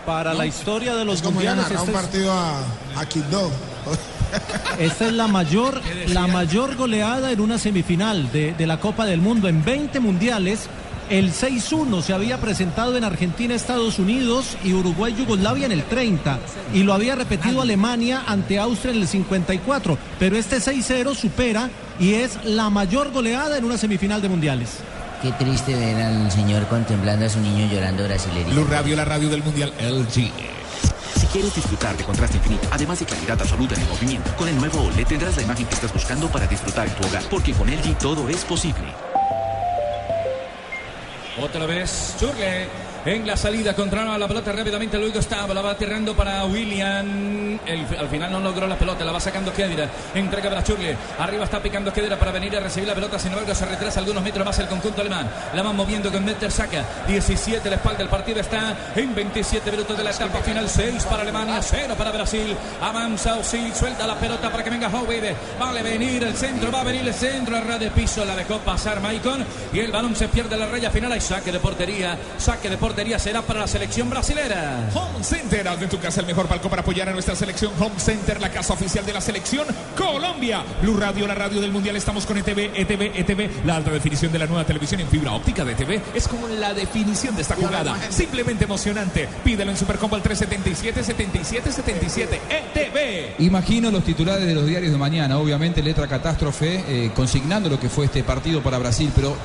Para 0.07 0.35
la 0.35 0.45
historia 0.47 0.95
de 0.97 1.05
los 1.05 1.21
Es 1.21 1.25
mundiales, 1.25 1.65
un 1.71 1.77
este 1.77 1.91
es- 1.91 1.97
partido 1.97 2.33
a, 2.33 2.59
a 2.97 3.07
Quibdó. 3.07 3.51
Esta 4.79 5.07
es 5.07 5.13
la 5.13 5.29
mayor, 5.29 5.81
la 6.09 6.27
mayor 6.27 6.75
goleada 6.77 7.31
en 7.31 7.41
una 7.41 7.59
semifinal 7.59 8.31
de, 8.33 8.53
de 8.55 8.67
la 8.67 8.81
Copa 8.81 9.07
del 9.07 9.21
Mundo. 9.21 9.49
En 9.49 9.65
20 9.65 10.01
mundiales, 10.01 10.67
el 11.11 11.33
6-1 11.33 12.03
se 12.03 12.13
había 12.13 12.39
presentado 12.39 12.97
en 12.97 13.05
Argentina, 13.05 13.55
Estados 13.55 13.99
Unidos 13.99 14.57
y 14.65 14.73
Uruguay, 14.73 15.15
Yugoslavia 15.17 15.67
en 15.67 15.73
el 15.73 15.85
30. 15.85 16.39
Y 16.73 16.83
lo 16.83 16.95
había 16.95 17.15
repetido 17.15 17.63
Alemania 17.63 18.23
ante 18.27 18.59
Austria 18.59 18.93
en 18.93 19.03
el 19.03 19.09
54. 19.09 19.99
Pero 20.19 20.37
este 20.37 20.57
6-0 20.57 21.15
supera 21.15 21.71
y 21.99 22.15
es 22.15 22.45
la 22.45 22.71
mayor 22.71 23.13
goleada 23.13 23.59
en 23.59 23.65
una 23.65 23.79
semifinal 23.79 24.23
de 24.23 24.29
mundiales. 24.29 24.79
Qué 25.23 25.33
triste 25.33 25.75
ver 25.75 26.03
al 26.03 26.31
señor 26.31 26.67
contemplando 26.67 27.27
a 27.27 27.29
su 27.29 27.41
niño 27.41 27.67
llorando 27.73 28.05
brasileño. 28.05 28.53
Blue 28.53 28.67
Radio, 28.69 28.97
la 28.97 29.05
radio 29.05 29.29
del 29.29 29.43
Mundial 29.43 29.73
LG. 29.81 30.31
Si 31.19 31.27
quieres 31.33 31.55
disfrutar 31.55 31.97
de 31.97 32.05
contraste 32.05 32.37
infinito, 32.37 32.69
además 32.71 32.99
de 32.99 33.07
claridad 33.07 33.41
absoluta 33.41 33.75
en 33.75 33.83
el 33.83 33.89
movimiento, 33.89 34.37
con 34.37 34.49
el 34.49 34.57
nuevo 34.57 34.83
OLED 34.83 35.07
tendrás 35.07 35.37
la 35.37 35.43
imagen 35.43 35.67
que 35.67 35.75
estás 35.75 35.93
buscando 35.93 36.29
para 36.29 36.47
disfrutar 36.47 36.89
en 36.89 36.95
tu 36.95 37.07
hogar, 37.07 37.23
porque 37.31 37.53
con 37.53 37.69
LG 37.69 37.97
todo 37.99 38.29
es 38.29 38.45
posible. 38.45 38.93
Otra 41.45 41.67
vez. 41.67 42.17
Churle 42.19 42.84
en 43.07 43.27
la 43.27 43.37
salida 43.37 43.75
controla 43.75 44.17
la 44.17 44.27
pelota 44.27 44.51
rápidamente 44.51 44.97
luego 44.97 45.19
estaba 45.19 45.53
la 45.53 45.61
va 45.61 45.73
aterrando 45.73 46.17
para 46.17 46.47
William. 46.47 47.59
Al 47.99 48.09
final 48.09 48.33
no 48.33 48.41
logró 48.41 48.67
la 48.67 48.79
pelota 48.79 49.05
la 49.05 49.13
va 49.13 49.21
sacando 49.21 49.53
Kedira. 49.53 49.91
Entrega 50.15 50.49
para 50.49 50.65
Churle 50.65 50.97
arriba 51.19 51.45
está 51.45 51.61
picando 51.61 51.93
Kedira 51.93 52.19
para 52.19 52.33
venir 52.33 52.57
a 52.57 52.61
recibir 52.61 52.89
la 52.89 52.95
pelota. 52.95 53.19
Sin 53.19 53.33
embargo 53.33 53.55
se 53.55 53.67
retrasa 53.67 54.01
algunos 54.01 54.23
metros 54.23 54.47
más 54.47 54.59
el 54.59 54.69
conjunto 54.69 55.03
alemán. 55.03 55.29
La 55.53 55.63
van 55.63 55.77
moviendo 55.77 56.11
con 56.11 56.25
Metter 56.25 56.51
saca. 56.51 56.83
17 57.07 57.69
la 57.69 57.77
espalda 57.77 58.03
el 58.03 58.09
partido 58.09 58.41
está 58.41 58.75
en 58.97 59.15
27 59.15 59.71
minutos 59.71 59.99
de 59.99 60.05
la 60.05 60.11
etapa 60.11 60.39
final. 60.39 60.67
6 60.67 61.05
para 61.05 61.23
Alemania 61.25 61.61
0 61.61 61.95
para 61.99 62.11
Brasil. 62.11 62.57
Avanza 62.81 63.37
Osil 63.37 63.75
suelta 63.75 64.07
la 64.07 64.15
pelota 64.15 64.51
para 64.51 64.65
que 64.65 64.71
venga 64.71 64.89
Howe 64.89 65.37
vale 65.61 65.83
venir 65.83 66.25
el 66.25 66.35
centro 66.35 66.73
va 66.73 66.81
a 66.81 66.85
venir 66.85 67.07
el 67.07 67.13
centro. 67.13 67.55
A 67.55 67.61
ras 67.61 67.81
de 67.81 67.91
piso 67.91 68.25
la 68.25 68.35
dejó 68.35 68.61
pasar 68.61 69.03
Maicon. 69.03 69.45
Y 69.75 69.81
el 69.81 69.93
balón 69.93 70.17
se 70.17 70.29
pierde 70.29 70.57
la 70.57 70.67
raya 70.67 70.91
final. 70.91 71.13
Hay 71.13 71.21
saque 71.21 71.53
de 71.53 71.61
portería 71.61 72.17
saque 72.39 72.71
de 72.71 72.79
portería 72.79 72.94
será 73.19 73.43
para 73.43 73.61
la 73.61 73.67
selección 73.67 74.09
brasilera 74.09 74.89
Home 74.95 75.23
Center, 75.23 75.67
haz 75.67 75.81
de 75.81 75.89
tu 75.89 75.99
casa 75.99 76.21
el 76.21 76.27
mejor 76.27 76.47
palco 76.47 76.71
para 76.71 76.83
apoyar 76.83 77.09
a 77.09 77.13
nuestra 77.13 77.35
selección. 77.35 77.73
Home 77.81 77.99
Center, 77.99 78.41
la 78.41 78.51
casa 78.51 78.73
oficial 78.73 79.05
de 79.05 79.13
la 79.13 79.21
selección 79.21 79.67
Colombia. 79.97 80.65
Blue 80.81 80.97
Radio, 80.97 81.27
la 81.27 81.35
radio 81.35 81.61
del 81.61 81.73
Mundial. 81.73 81.97
Estamos 81.97 82.25
con 82.25 82.39
ETV, 82.39 82.71
ETV, 82.75 83.19
ETV. 83.19 83.67
La 83.67 83.77
alta 83.77 83.91
definición 83.91 84.31
de 84.33 84.39
la 84.39 84.47
nueva 84.47 84.65
televisión 84.65 85.01
en 85.01 85.09
fibra 85.09 85.33
óptica 85.33 85.65
de 85.65 85.73
ETV 85.73 86.01
es 86.15 86.29
como 86.29 86.47
la 86.47 86.73
definición 86.73 87.35
de 87.35 87.43
esta 87.43 87.57
jugada. 87.57 87.97
Simplemente 88.11 88.65
emocionante. 88.65 89.29
Pídelo 89.43 89.73
en 89.73 89.77
Supercombo 89.77 90.17
al 90.17 90.23
377 90.23 91.03
77 91.03 91.73
77 91.73 92.41
ETV. 92.49 93.43
Imagino 93.45 93.91
los 93.91 94.05
titulares 94.05 94.47
de 94.47 94.55
los 94.55 94.67
diarios 94.67 94.93
de 94.93 94.99
mañana, 94.99 95.39
obviamente 95.39 95.83
letra 95.83 96.07
catástrofe, 96.07 96.85
eh, 96.87 97.11
consignando 97.15 97.69
lo 97.69 97.81
que 97.81 97.89
fue 97.89 98.07
este 98.07 98.23
partido 98.23 98.63
para 98.63 98.79
Brasil, 98.79 99.11
pero 99.15 99.37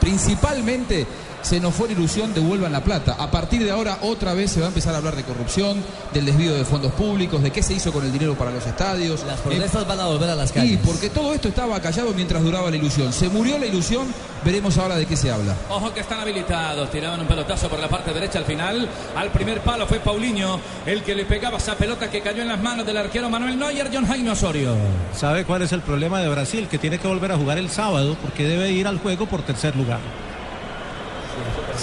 principalmente 0.00 1.06
se 1.46 1.60
nos 1.60 1.74
fue 1.74 1.86
la 1.86 1.92
ilusión 1.92 2.34
de 2.34 2.40
vuelvan 2.40 2.72
la 2.72 2.82
plata. 2.82 3.14
A 3.20 3.30
partir 3.30 3.62
de 3.62 3.70
ahora 3.70 3.98
otra 4.02 4.34
vez 4.34 4.50
se 4.50 4.58
va 4.58 4.66
a 4.66 4.68
empezar 4.70 4.94
a 4.94 4.98
hablar 4.98 5.14
de 5.14 5.22
corrupción, 5.22 5.80
del 6.12 6.26
desvío 6.26 6.52
de 6.54 6.64
fondos 6.64 6.90
públicos, 6.92 7.40
de 7.40 7.52
qué 7.52 7.62
se 7.62 7.74
hizo 7.74 7.92
con 7.92 8.04
el 8.04 8.12
dinero 8.12 8.34
para 8.34 8.50
los 8.50 8.66
estadios. 8.66 9.22
Las 9.24 9.38
protestas 9.40 9.86
van 9.86 10.00
a 10.00 10.06
volver 10.06 10.28
a 10.30 10.34
las 10.34 10.50
Y 10.50 10.54
calles. 10.54 10.80
porque 10.84 11.08
todo 11.08 11.32
esto 11.32 11.46
estaba 11.46 11.78
callado 11.80 12.12
mientras 12.14 12.42
duraba 12.42 12.68
la 12.68 12.76
ilusión. 12.76 13.12
Se 13.12 13.28
murió 13.28 13.58
la 13.58 13.66
ilusión, 13.66 14.08
veremos 14.44 14.76
ahora 14.76 14.96
de 14.96 15.06
qué 15.06 15.14
se 15.16 15.30
habla. 15.30 15.54
Ojo 15.70 15.94
que 15.94 16.00
están 16.00 16.18
habilitados, 16.18 16.90
tiraban 16.90 17.20
un 17.20 17.28
pelotazo 17.28 17.68
por 17.68 17.78
la 17.78 17.88
parte 17.88 18.12
derecha 18.12 18.40
al 18.40 18.44
final. 18.44 18.88
Al 19.14 19.30
primer 19.30 19.60
palo 19.60 19.86
fue 19.86 20.00
Paulinho 20.00 20.58
el 20.84 21.04
que 21.04 21.14
le 21.14 21.26
pegaba 21.26 21.58
esa 21.58 21.76
pelota 21.76 22.10
que 22.10 22.22
cayó 22.22 22.42
en 22.42 22.48
las 22.48 22.60
manos 22.60 22.84
del 22.84 22.96
arquero 22.96 23.30
Manuel 23.30 23.56
Neuer, 23.56 23.88
John 23.94 24.04
Jaime 24.06 24.30
Osorio. 24.30 24.74
¿Sabe 25.16 25.44
cuál 25.44 25.62
es 25.62 25.70
el 25.70 25.80
problema 25.82 26.20
de 26.20 26.28
Brasil? 26.28 26.66
Que 26.68 26.78
tiene 26.78 26.98
que 26.98 27.06
volver 27.06 27.30
a 27.30 27.36
jugar 27.36 27.56
el 27.58 27.70
sábado 27.70 28.16
porque 28.20 28.42
debe 28.48 28.72
ir 28.72 28.88
al 28.88 28.98
juego 28.98 29.26
por 29.26 29.42
tercer 29.42 29.76
lugar. 29.76 30.00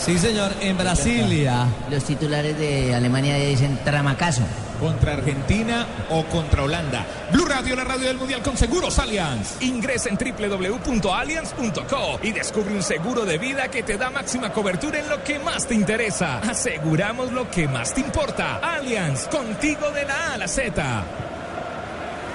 Sí, 0.05 0.19
señor, 0.19 0.51
en 0.59 0.77
Brasilia. 0.77 1.65
Los 1.89 2.03
titulares 2.03 2.59
de 2.59 2.93
Alemania 2.93 3.37
dicen 3.37 3.79
tramacazo. 3.85 4.41
Contra 4.77 5.13
Argentina 5.13 5.87
o 6.09 6.25
contra 6.25 6.63
Holanda. 6.63 7.05
Blue 7.31 7.45
Radio, 7.45 7.73
la 7.73 7.85
radio 7.85 8.07
del 8.07 8.17
Mundial 8.17 8.41
con 8.41 8.57
Seguros 8.57 8.99
Allianz. 8.99 9.61
Ingresa 9.61 10.09
en 10.09 10.17
www.allianz.co 10.17 12.19
y 12.21 12.33
descubre 12.33 12.75
un 12.75 12.83
seguro 12.83 13.23
de 13.23 13.37
vida 13.37 13.69
que 13.69 13.83
te 13.83 13.97
da 13.97 14.09
máxima 14.09 14.51
cobertura 14.51 14.99
en 14.99 15.07
lo 15.07 15.23
que 15.23 15.39
más 15.39 15.67
te 15.67 15.73
interesa. 15.73 16.39
Aseguramos 16.39 17.31
lo 17.31 17.49
que 17.49 17.69
más 17.69 17.93
te 17.93 18.01
importa. 18.01 18.57
Allianz, 18.57 19.29
contigo 19.29 19.89
de 19.91 20.03
la 20.03 20.15
A 20.15 20.33
a 20.33 20.37
la 20.37 20.49
Z. 20.49 21.05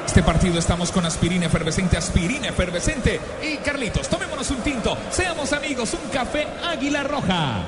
Este 0.09 0.23
partido 0.23 0.59
estamos 0.59 0.91
con 0.91 1.05
aspirina 1.05 1.45
efervescente, 1.47 1.99
aspirina 1.99 2.49
efervescente. 2.49 3.21
Y 3.43 3.59
Carlitos, 3.59 4.09
tomémonos 4.09 4.51
un 4.51 4.63
tinto, 4.63 4.97
seamos 5.11 5.53
amigos, 5.53 5.93
un 5.93 6.09
café 6.09 6.47
Águila 6.65 7.03
Roja. 7.03 7.63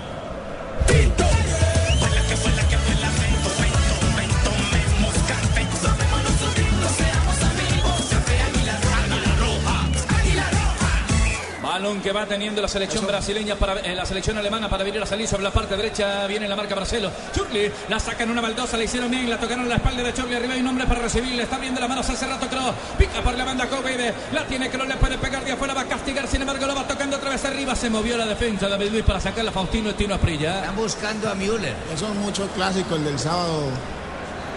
Balón 11.71 12.01
que 12.01 12.11
va 12.11 12.27
teniendo 12.27 12.61
la 12.61 12.67
selección 12.67 13.07
brasileña 13.07 13.55
para 13.55 13.79
eh, 13.79 13.95
la 13.95 14.05
selección 14.05 14.37
alemana 14.37 14.69
para 14.69 14.83
venir 14.83 15.01
a 15.01 15.07
salir 15.07 15.29
sobre 15.29 15.45
la 15.45 15.53
parte 15.53 15.77
derecha. 15.77 16.27
Viene 16.27 16.49
la 16.49 16.57
marca 16.57 16.75
Marcelo. 16.75 17.13
Churli 17.33 17.71
la 17.89 18.01
sacan 18.01 18.29
una 18.29 18.41
baldosa, 18.41 18.77
le 18.77 18.87
hicieron 18.87 19.09
bien, 19.09 19.31
la 19.31 19.39
tocaron 19.39 19.69
la 19.69 19.77
espalda 19.77 20.03
de 20.03 20.13
Churli. 20.13 20.35
Arriba 20.35 20.55
hay 20.55 20.63
un 20.63 20.67
hombre 20.67 20.85
para 20.89 21.03
recibir. 21.03 21.33
Le 21.33 21.45
está 21.45 21.59
viendo 21.59 21.79
las 21.79 21.89
manos 21.89 22.11
hace 22.11 22.27
rato 22.27 22.49
Kroos. 22.49 22.75
Pica 22.99 23.23
por 23.23 23.39
la 23.39 23.45
banda 23.45 23.69
Kobe. 23.69 24.13
La 24.33 24.45
tiene 24.47 24.69
Kroos, 24.69 24.89
le 24.89 24.97
puede 24.97 25.17
pegar 25.19 25.45
de 25.45 25.53
afuera, 25.53 25.73
va 25.73 25.83
a 25.83 25.85
castigar. 25.85 26.27
Sin 26.27 26.41
embargo, 26.41 26.67
lo 26.67 26.75
va 26.75 26.89
tocando 26.89 27.19
otra 27.19 27.31
vez 27.31 27.45
arriba. 27.45 27.77
Se 27.77 27.89
movió 27.89 28.17
la 28.17 28.27
defensa 28.27 28.69
David 28.69 28.91
Luis 28.91 29.05
para 29.05 29.21
sacar 29.21 29.47
a 29.47 29.53
Faustino 29.53 29.95
Tino 29.95 30.17
Aprilla. 30.17 30.59
Están 30.63 30.75
buscando 30.75 31.31
a 31.31 31.37
Müller. 31.37 31.77
Eso 31.95 32.09
es 32.09 32.15
mucho 32.17 32.49
clásico, 32.49 32.97
el 32.97 33.05
del 33.05 33.17
sábado. 33.17 33.69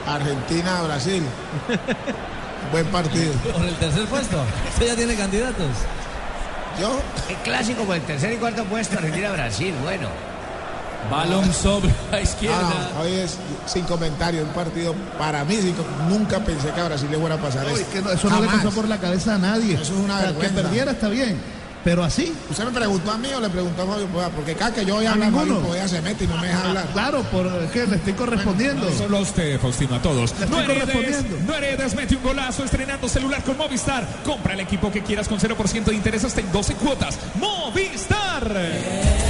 Argentina-Brasil. 0.08 1.22
Buen 2.72 2.88
partido. 2.88 3.34
Por 3.56 3.66
el 3.66 3.76
tercer 3.76 4.06
puesto. 4.08 4.44
Usted 4.74 4.88
ya 4.88 4.96
tiene 4.96 5.16
candidatos. 5.16 5.68
Yo. 6.80 7.00
El 7.30 7.36
clásico 7.38 7.84
por 7.84 7.96
el 7.96 8.02
tercer 8.04 8.34
y 8.34 8.38
cuarto 8.38 8.64
puesto, 8.66 8.98
Argentina-Brasil, 8.98 9.74
bueno. 9.84 10.08
Balón 11.12 11.54
sobre 11.54 11.90
la 12.12 12.22
izquierda. 12.22 12.58
Ah, 12.96 13.02
hoy 13.02 13.12
es 13.12 13.38
sin 13.66 13.84
comentario, 13.84 14.42
un 14.44 14.50
partido 14.50 14.96
para 15.20 15.44
mí, 15.44 15.58
sin- 15.58 15.76
nunca 16.08 16.40
pensé 16.40 16.70
que 16.72 16.80
a 16.80 16.86
Brasil 16.86 17.10
le 17.12 17.18
fuera 17.18 17.36
a 17.36 17.38
pasar 17.38 17.64
No, 17.64 17.70
esto. 17.70 17.82
es 17.82 17.88
que 17.88 18.02
no, 18.02 18.12
eso 18.12 18.30
no 18.30 18.40
le 18.42 18.48
pasó 18.48 18.70
por 18.72 18.88
la 18.88 18.98
cabeza 18.98 19.36
a 19.36 19.38
nadie. 19.38 19.74
Eso 19.74 19.84
es 19.84 19.90
una 19.92 20.16
O 20.16 20.20
sea, 20.20 20.26
vergüenza. 20.28 20.56
Que 20.56 20.62
perdiera 20.62 20.92
está 20.92 21.10
bien, 21.10 21.42
pero 21.84 22.04
así. 22.04 22.34
¿Usted 22.50 22.66
me 22.66 22.72
preguntó 22.72 23.12
a 23.12 23.18
mí 23.18 23.28
o 23.36 23.40
le 23.40 23.50
preguntó 23.50 23.84
a 23.84 23.86
Fabio 23.86 24.08
Poveda? 24.08 24.30
Porque 24.30 24.56
cada 24.56 24.74
que 24.74 24.86
yo 24.86 24.96
voy 24.96 25.06
a 25.06 25.10
A 25.10 25.14
hablar, 25.14 25.30
ninguno. 25.32 25.56
Fabio 25.56 25.68
Poveda 25.68 25.88
se 25.88 26.02
mete 26.02 26.24
y 26.24 26.28
no 26.28 26.38
me 26.38 26.48
deja 26.48 26.68
hablar. 26.68 26.86
Claro, 26.94 27.24
por 27.24 27.50
que 27.70 27.86
le 27.88 27.96
estoy 27.96 28.14
correspondiendo. 28.14 28.90
No 28.90 28.98
solo 28.98 29.18
a 29.18 29.22
usted, 29.22 29.60
Faustino, 29.60 29.96
a 29.96 30.02
todos. 30.02 30.34
Le 30.40 30.46
No 30.48 30.60
estoy 30.60 30.76
heredes, 30.76 30.94
correspondiendo. 30.96 31.52
no 31.52 31.56
heredes, 31.58 31.96
mete 31.96 32.16
un 32.16 32.24
golazo 32.24 32.64
estrenando 32.64 33.08
celular 33.10 33.44
con 33.44 33.58
Movistar. 33.58 34.08
Compra 34.24 34.54
el 34.54 34.60
equipo 34.62 34.92
que 34.92 35.02
quieras 35.04 35.28
con 35.28 35.40
0% 35.40 35.84
de 35.86 35.96
interés 35.96 36.24
hasta 36.24 36.42
en 36.42 36.52
12 36.52 36.76
cuotas. 36.76 37.18
Movistar. 37.40 39.23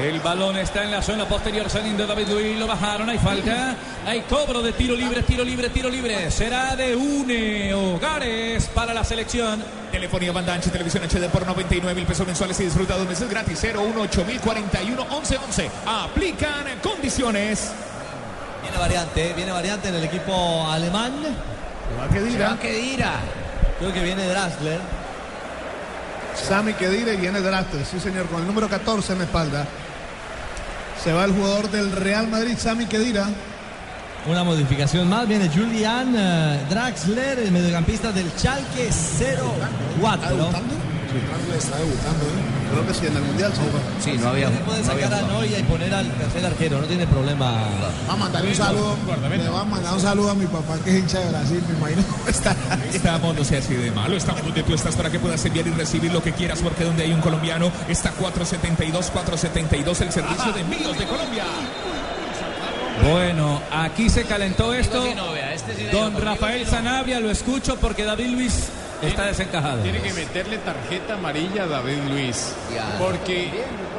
El 0.00 0.20
balón 0.20 0.56
está 0.56 0.84
en 0.84 0.92
la 0.92 1.02
zona 1.02 1.26
posterior 1.26 1.68
saliendo 1.68 2.06
David 2.06 2.28
Luis, 2.28 2.56
lo 2.56 2.68
bajaron, 2.68 3.08
hay 3.08 3.18
falta, 3.18 3.74
hay 4.06 4.20
cobro 4.22 4.62
de 4.62 4.72
tiro 4.72 4.94
libre, 4.94 5.24
tiro 5.24 5.42
libre, 5.42 5.70
tiro 5.70 5.90
libre. 5.90 6.30
Será 6.30 6.76
de 6.76 6.94
UNE 6.94 7.74
Hogares 7.74 8.68
para 8.72 8.94
la 8.94 9.02
selección. 9.02 9.60
Telefonía 9.90 10.30
banda 10.30 10.54
ancha, 10.54 10.70
televisión 10.70 11.02
HD 11.02 11.28
por 11.28 11.44
99 11.44 11.94
mil 11.96 12.06
pesos 12.06 12.24
mensuales 12.24 12.60
y 12.60 12.64
disfruta 12.64 12.96
dos 12.96 13.08
meses 13.08 13.28
gratis. 13.28 13.60
018 13.60 14.24
mil 14.24 14.40
41 14.40 15.06
11 15.10 15.36
11. 15.36 15.70
Aplican 15.84 16.64
condiciones. 16.80 17.72
Viene 18.62 18.78
variante, 18.78 19.32
viene 19.32 19.50
variante 19.50 19.88
en 19.88 19.94
el 19.96 20.04
equipo 20.04 20.68
alemán. 20.70 21.12
que 22.60 22.72
dirá. 22.72 23.16
Creo 23.80 23.92
que 23.92 24.02
viene 24.02 24.28
Draxler. 24.28 24.80
Sami 26.36 26.72
Kedira 26.74 27.12
y 27.12 27.16
viene 27.16 27.40
Drafter, 27.40 27.84
sí 27.84 27.98
señor, 27.98 28.26
con 28.26 28.40
el 28.40 28.46
número 28.46 28.68
14 28.68 29.12
en 29.12 29.18
la 29.18 29.24
espalda. 29.24 29.66
Se 31.02 31.12
va 31.12 31.24
el 31.24 31.32
jugador 31.32 31.70
del 31.70 31.92
Real 31.92 32.28
Madrid, 32.28 32.56
Sami 32.58 32.86
Kedira. 32.86 33.28
Una 34.26 34.44
modificación 34.44 35.08
más, 35.08 35.26
viene 35.26 35.48
Julian 35.48 36.14
eh, 36.16 36.60
Draxler, 36.68 37.38
el 37.38 37.52
mediocampista 37.52 38.12
del 38.12 38.30
Schalke 38.32 38.90
04. 40.00 40.97
Está 41.56 41.76
debutando, 41.76 42.24
¿eh? 42.24 42.58
Creo 42.70 42.86
que 42.86 42.94
sí, 42.94 43.06
en 43.06 43.16
el 43.16 43.22
Mundial 43.22 43.52
Sí, 44.00 44.12
no 44.18 44.28
había. 44.28 44.50
Puede 44.50 44.82
no 44.82 44.92
había 44.92 45.08
sacar 45.08 45.24
a. 45.24 45.28
Noya 45.28 45.58
y 45.58 45.62
poner 45.64 45.94
al 45.94 46.10
tercer 46.12 46.46
arquero, 46.46 46.80
no 46.80 46.86
tiene 46.86 47.06
problema. 47.06 47.68
Va 48.08 48.12
a 48.12 48.16
mandar 48.16 48.44
un 48.44 48.54
saludo. 48.54 48.96
Le 49.30 49.48
va 49.48 49.60
a 49.60 49.64
mandar 49.64 49.94
un 49.94 50.00
saludo 50.00 50.30
a 50.30 50.34
mi 50.34 50.46
papá 50.46 50.78
que 50.84 50.90
es 50.90 50.98
hincha 50.98 51.20
de 51.20 51.30
Brasil, 51.30 51.62
me 51.68 51.78
imagino 51.78 52.02
cómo 52.10 52.28
está. 52.28 52.56
Estamos, 52.92 53.34
no 53.36 53.44
sea 53.44 53.58
así 53.58 53.74
de 53.74 53.90
malo, 53.90 54.16
estamos 54.16 54.42
donde 54.42 54.62
tú 54.62 54.74
estás 54.74 54.96
para 54.96 55.10
que 55.10 55.18
puedas 55.18 55.44
enviar 55.44 55.66
y 55.66 55.70
recibir 55.70 56.12
lo 56.12 56.22
que 56.22 56.32
quieras, 56.32 56.60
porque 56.62 56.84
donde 56.84 57.04
hay 57.04 57.12
un 57.12 57.20
colombiano 57.20 57.70
está 57.88 58.10
472, 58.12 59.10
472, 59.10 60.00
el 60.00 60.12
servicio 60.12 60.52
de 60.52 60.60
envíos 60.60 60.98
de 60.98 61.06
Colombia. 61.06 61.44
Bueno, 63.10 63.60
aquí 63.70 64.10
se 64.10 64.24
calentó 64.24 64.74
esto. 64.74 65.04
este 65.04 65.90
Don 65.90 66.20
Rafael 66.20 66.66
Sanabria, 66.66 67.20
lo 67.20 67.30
escucho 67.30 67.76
porque 67.76 68.04
David 68.04 68.28
Luis 68.28 68.68
está 69.02 69.26
desencajado. 69.26 69.82
Tiene 69.82 70.00
que 70.00 70.12
meterle 70.12 70.58
tarjeta 70.58 71.14
amarilla 71.14 71.64
a 71.64 71.66
David 71.66 71.98
Luis. 72.10 72.54
Porque, 72.98 73.50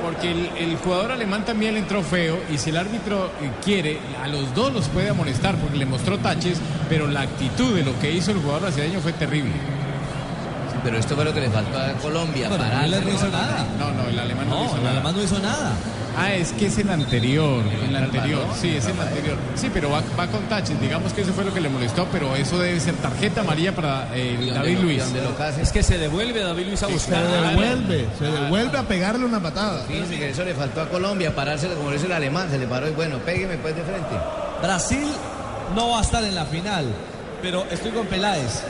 porque 0.03 0.31
el, 0.31 0.49
el 0.57 0.77
jugador 0.77 1.11
alemán 1.11 1.45
también 1.45 1.73
le 1.73 1.79
entró 1.79 2.03
feo 2.03 2.37
y 2.51 2.57
si 2.57 2.69
el 2.71 2.77
árbitro 2.77 3.27
eh, 3.41 3.51
quiere, 3.63 3.99
a 4.23 4.27
los 4.27 4.53
dos 4.53 4.73
los 4.73 4.87
puede 4.89 5.09
amonestar 5.09 5.55
porque 5.55 5.77
le 5.77 5.85
mostró 5.85 6.17
taches, 6.19 6.59
pero 6.89 7.07
la 7.07 7.21
actitud 7.21 7.75
de 7.75 7.83
lo 7.83 7.97
que 7.99 8.11
hizo 8.11 8.31
el 8.31 8.37
jugador 8.39 8.63
brasileño 8.63 8.99
fue 8.99 9.13
terrible. 9.13 9.53
Pero 10.83 10.97
esto 10.97 11.15
fue 11.15 11.25
lo 11.25 11.33
que 11.33 11.41
le 11.41 11.49
faltó 11.49 11.77
a 11.77 11.91
Colombia. 12.01 12.47
Bueno, 12.47 12.63
parar. 12.63 12.87
no 12.89 13.09
hizo 13.13 13.27
nada. 13.27 13.65
No, 13.77 13.91
no, 13.91 14.07
el 14.09 14.17
alemán 14.17 14.47
no, 14.49 14.55
No, 14.59 14.65
hizo 14.65 14.75
el 14.77 14.83
nada. 14.83 14.95
alemán 14.95 15.15
no 15.15 15.23
hizo 15.23 15.39
nada. 15.39 15.71
Ah, 16.17 16.33
es 16.33 16.51
que 16.51 16.65
es 16.65 16.77
el 16.77 16.89
anterior, 16.89 17.63
el 17.87 17.95
anterior, 17.95 18.45
sí, 18.59 18.75
es 18.75 18.85
el 18.87 18.99
anterior. 18.99 19.37
Sí, 19.55 19.69
pero 19.73 19.89
va, 19.89 20.01
va 20.19 20.27
con 20.27 20.41
taches, 20.49 20.79
digamos 20.81 21.13
que 21.13 21.21
eso 21.21 21.31
fue 21.33 21.45
lo 21.45 21.53
que 21.53 21.61
le 21.61 21.69
molestó, 21.69 22.05
pero 22.11 22.35
eso 22.35 22.57
debe 22.59 22.77
ser 22.79 22.95
tarjeta 22.95 23.41
amarilla 23.41 23.73
para 23.73 24.09
eh, 24.13 24.37
David 24.53 24.75
lo- 24.77 24.81
Luis. 24.83 25.03
Es 25.61 25.71
que 25.71 25.81
se 25.81 25.97
devuelve 25.97 26.41
David 26.41 26.65
Luis 26.67 26.83
a 26.83 26.87
Se 26.87 26.91
buscar. 26.93 27.23
devuelve, 27.25 28.07
se 28.17 28.25
devuelve 28.25 28.77
a 28.77 28.83
pegarle 28.83 29.25
una 29.25 29.39
patada. 29.41 29.83
Fíjense 29.87 30.17
que 30.17 30.29
eso 30.29 30.43
le 30.43 30.53
faltó 30.53 30.81
a 30.81 30.89
Colombia, 30.89 31.33
parárselo 31.33 31.75
como 31.75 31.89
lo 31.89 31.95
hizo 31.95 32.07
el 32.07 32.11
alemán, 32.13 32.49
se 32.51 32.57
le 32.57 32.67
paró 32.67 32.87
y 32.89 32.91
bueno, 32.91 33.17
pégueme 33.19 33.55
pues 33.57 33.75
de 33.75 33.83
frente. 33.83 34.15
Brasil 34.61 35.07
no 35.75 35.89
va 35.91 35.99
a 35.99 36.01
estar 36.01 36.23
en 36.23 36.35
la 36.35 36.45
final, 36.45 36.85
pero 37.41 37.65
estoy 37.71 37.91
con 37.91 38.07
Peláez. 38.07 38.61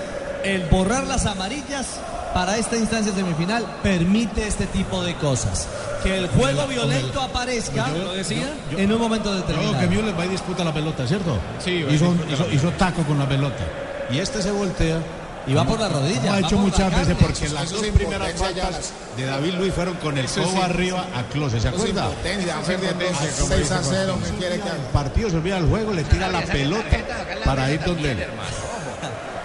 El 0.43 0.65
borrar 0.69 1.05
las 1.07 1.25
amarillas 1.25 1.99
para 2.33 2.57
esta 2.57 2.77
instancia 2.77 3.13
semifinal 3.13 3.65
permite 3.83 4.47
este 4.47 4.65
tipo 4.67 5.01
de 5.03 5.15
cosas. 5.15 5.67
Que 6.03 6.17
el 6.17 6.27
juego 6.29 6.65
violento 6.67 7.21
aparezca 7.21 7.87
¿Lo 7.89 8.13
decía? 8.13 8.53
en 8.77 8.91
un 8.91 8.99
momento 8.99 9.31
Luego 9.33 9.45
que 9.47 9.53
determinado. 9.53 9.89
Müller 9.89 10.19
va 10.19 10.25
y 10.25 10.29
disputa 10.29 10.63
la 10.63 10.73
pelota, 10.73 11.05
¿cierto? 11.07 11.37
Sí, 11.63 11.85
hizo, 11.89 12.15
hizo- 12.31 12.49
hizo 12.51 12.71
taco 12.71 13.03
con 13.03 13.19
la 13.19 13.27
pelota. 13.27 13.63
Y 14.11 14.19
este 14.19 14.41
se 14.41 14.51
voltea. 14.51 14.97
Y 15.47 15.53
va 15.53 15.63
por 15.65 15.79
la 15.79 15.89
rodilla. 15.89 16.19
Como 16.21 16.33
ha 16.33 16.39
hecho 16.39 16.57
muchas 16.57 16.95
veces 16.95 17.17
porque 17.19 17.45
Eso 17.45 17.55
las 17.55 17.71
dos 17.71 17.81
primeras 17.87 18.33
faltas 18.33 18.91
de 19.17 19.25
David 19.25 19.53
Luis 19.55 19.73
fueron 19.73 19.95
con 19.95 20.17
el 20.17 20.27
codo 20.27 20.43
im- 20.53 20.63
arriba 20.63 21.05
a 21.15 21.23
Close, 21.33 21.59
¿se 21.59 21.67
acuerda? 21.69 22.05
impotencia, 22.09 22.55
va 22.55 22.61
Eso 22.61 22.71
es 22.71 22.77
perdiendo 22.79 23.05
impotencia, 23.05 23.41
como 23.41 23.55
6 23.55 23.71
a 23.71 23.77
dice 23.79 23.89
0, 23.91 24.17
Juan. 24.19 24.31
¿qué 24.31 24.37
quiere 24.37 24.55
que 24.61 24.69
El 24.69 24.75
partido 24.93 25.29
se 25.31 25.37
olvida 25.37 25.55
del 25.55 25.65
juego, 25.69 25.93
le 25.93 26.03
tira 26.03 26.27
la 26.29 26.41
pelota 26.41 26.97
para 27.45 27.71
ir 27.71 27.81
donde 27.83 28.11
él. 28.11 28.17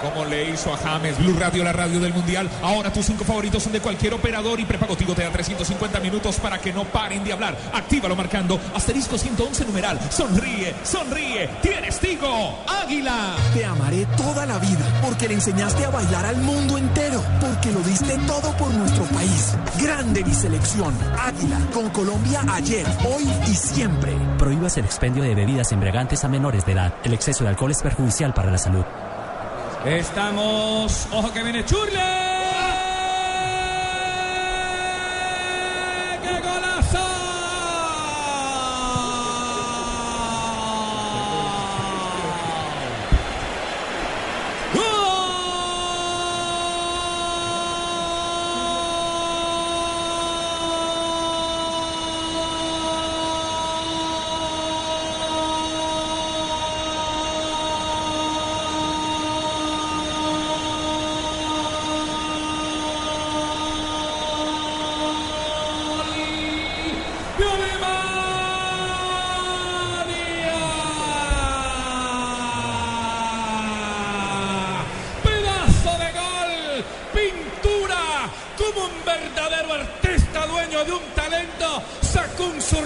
Como 0.05 0.27
le 0.27 0.51
hizo 0.51 0.71
a 0.71 0.77
James, 0.77 1.17
Blue 1.17 1.35
Radio, 1.39 1.65
la 1.65 1.73
radio 1.73 1.99
del 1.99 2.13
Mundial. 2.13 2.51
Ahora 2.63 2.93
tus 2.93 3.07
cinco 3.07 3.25
favoritos 3.25 3.63
son 3.63 3.73
de 3.73 3.81
cualquier 3.81 4.13
operador 4.13 4.61
y 4.61 4.67
prepago 4.67 4.95
Tigo 4.97 5.15
te 5.15 5.23
da 5.23 5.31
350 5.31 5.99
minutos 6.01 6.37
para 6.37 6.59
que 6.59 6.75
no 6.75 6.85
paren 6.85 7.25
de 7.25 7.33
hablar. 7.33 7.57
Actívalo 7.73 8.15
marcando 8.15 8.61
asterisco 8.75 9.17
111 9.17 9.65
numeral. 9.65 9.99
Sonríe, 10.11 10.75
sonríe. 10.83 11.49
Tienes 11.63 11.99
Tigo. 12.01 12.59
Águila. 12.67 13.35
Te 13.55 13.65
amaré 13.65 14.05
toda 14.15 14.45
la 14.45 14.59
vida 14.59 14.85
porque 15.03 15.27
le 15.27 15.35
enseñaste 15.35 15.87
a 15.87 15.91
bailar 15.91 16.27
al 16.27 16.37
mundo 16.37 16.77
entero, 16.77 17.25
porque 17.41 17.73
lo 17.73 17.81
diste 17.81 18.19
todo 18.27 18.55
por 18.59 18.75
nuestro 18.75 19.05
país. 19.05 19.57
Grande 19.81 20.23
mi 20.23 20.35
selección. 20.35 20.95
Águila, 21.19 21.59
con 21.73 21.89
Colombia 21.89 22.43
ayer, 22.53 22.85
hoy 23.07 23.27
y 23.51 23.55
siempre. 23.55 24.13
Prohíbas 24.37 24.77
el 24.77 24.85
expendio 24.85 25.23
de 25.23 25.35
bebidas 25.35 25.73
embriagantes 25.73 26.25
a 26.25 26.29
menores 26.29 26.67
de 26.67 26.73
edad. 26.73 26.93
El 27.05 27.15
exceso 27.15 27.45
de 27.45 27.51
alcohol 27.51 27.71
es 27.71 27.83
perjudicial 27.83 28.35
para 28.35 28.51
la 28.51 28.59
salud. 28.59 28.85
Estamos. 29.85 31.07
Ojo 31.13 31.31
que 31.33 31.43
viene 31.43 31.63
Churle. 31.65 32.24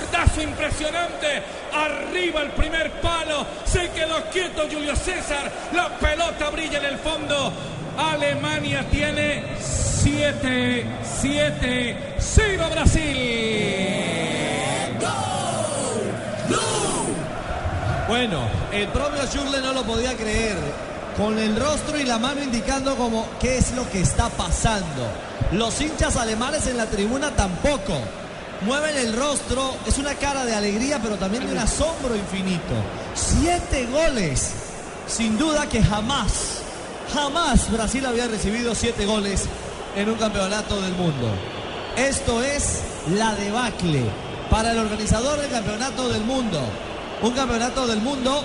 Zurdazo 0.08 0.42
impresionante. 0.42 1.42
Arriba 1.72 2.42
el 2.42 2.50
primer 2.50 2.90
palo, 3.00 3.46
se 3.64 3.90
quedó 3.90 4.22
quieto 4.32 4.62
Julio 4.70 4.96
César. 4.96 5.50
La 5.72 5.88
pelota 5.98 6.50
brilla 6.50 6.78
en 6.78 6.84
el 6.84 6.98
fondo. 6.98 7.52
Alemania 7.96 8.84
tiene 8.90 9.44
7, 9.60 10.86
7, 11.20 11.96
0 12.18 12.64
Brasil. 12.70 13.16
Bueno, 18.06 18.40
el 18.72 18.88
propio 18.88 19.26
Schürrle 19.26 19.60
no 19.60 19.72
lo 19.72 19.82
podía 19.84 20.16
creer. 20.16 20.56
Con 21.16 21.38
el 21.38 21.56
rostro 21.60 21.98
y 21.98 22.04
la 22.04 22.18
mano 22.18 22.42
indicando 22.42 22.94
como 22.94 23.26
qué 23.40 23.58
es 23.58 23.72
lo 23.72 23.88
que 23.90 24.00
está 24.00 24.28
pasando. 24.30 25.06
Los 25.52 25.80
hinchas 25.80 26.16
alemanes 26.16 26.66
en 26.68 26.76
la 26.76 26.86
tribuna 26.86 27.30
tampoco. 27.32 28.00
Mueven 28.62 28.96
el 28.96 29.12
rostro, 29.12 29.76
es 29.86 29.98
una 29.98 30.14
cara 30.14 30.44
de 30.44 30.54
alegría, 30.54 30.98
pero 31.00 31.16
también 31.16 31.46
de 31.46 31.52
un 31.52 31.58
asombro 31.58 32.16
infinito. 32.16 32.74
Siete 33.14 33.86
goles. 33.86 34.52
Sin 35.06 35.38
duda 35.38 35.68
que 35.68 35.82
jamás, 35.82 36.62
jamás 37.14 37.70
Brasil 37.70 38.04
había 38.04 38.26
recibido 38.26 38.74
siete 38.74 39.06
goles 39.06 39.44
en 39.96 40.10
un 40.10 40.16
campeonato 40.16 40.80
del 40.82 40.92
mundo. 40.92 41.30
Esto 41.96 42.42
es 42.42 42.80
la 43.14 43.34
debacle 43.36 44.02
para 44.50 44.72
el 44.72 44.78
organizador 44.78 45.40
del 45.40 45.50
campeonato 45.50 46.08
del 46.08 46.24
mundo. 46.24 46.60
Un 47.22 47.32
campeonato 47.32 47.86
del 47.86 48.00
mundo 48.00 48.42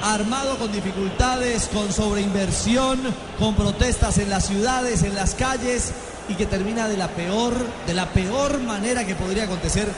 armado 0.00 0.56
con 0.58 0.70
dificultades, 0.70 1.68
con 1.72 1.92
sobreinversión, 1.92 3.00
con 3.38 3.54
protestas 3.54 4.18
en 4.18 4.30
las 4.30 4.46
ciudades, 4.46 5.02
en 5.02 5.14
las 5.14 5.34
calles 5.34 5.92
y 6.28 6.34
que 6.34 6.46
termina 6.46 6.88
de 6.88 6.96
la 6.96 7.08
peor, 7.08 7.54
de 7.86 7.94
la 7.94 8.06
peor 8.06 8.60
manera 8.60 9.04
que 9.04 9.14
podría 9.14 9.44
acontecer 9.44 9.88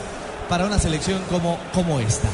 para 0.48 0.66
una 0.66 0.78
selección 0.78 1.22
como, 1.30 1.58
como 1.72 2.00
esta. 2.00 2.28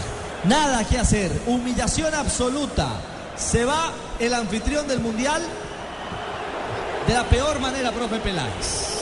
Nada 0.44 0.84
que 0.84 0.98
hacer, 0.98 1.30
humillación 1.46 2.14
absoluta. 2.14 2.88
Se 3.36 3.64
va 3.64 3.90
el 4.18 4.34
anfitrión 4.34 4.86
del 4.86 5.00
mundial 5.00 5.42
de 7.06 7.14
la 7.14 7.24
peor 7.24 7.60
manera, 7.60 7.90
profe 7.92 8.18
Peláez. 8.18 8.92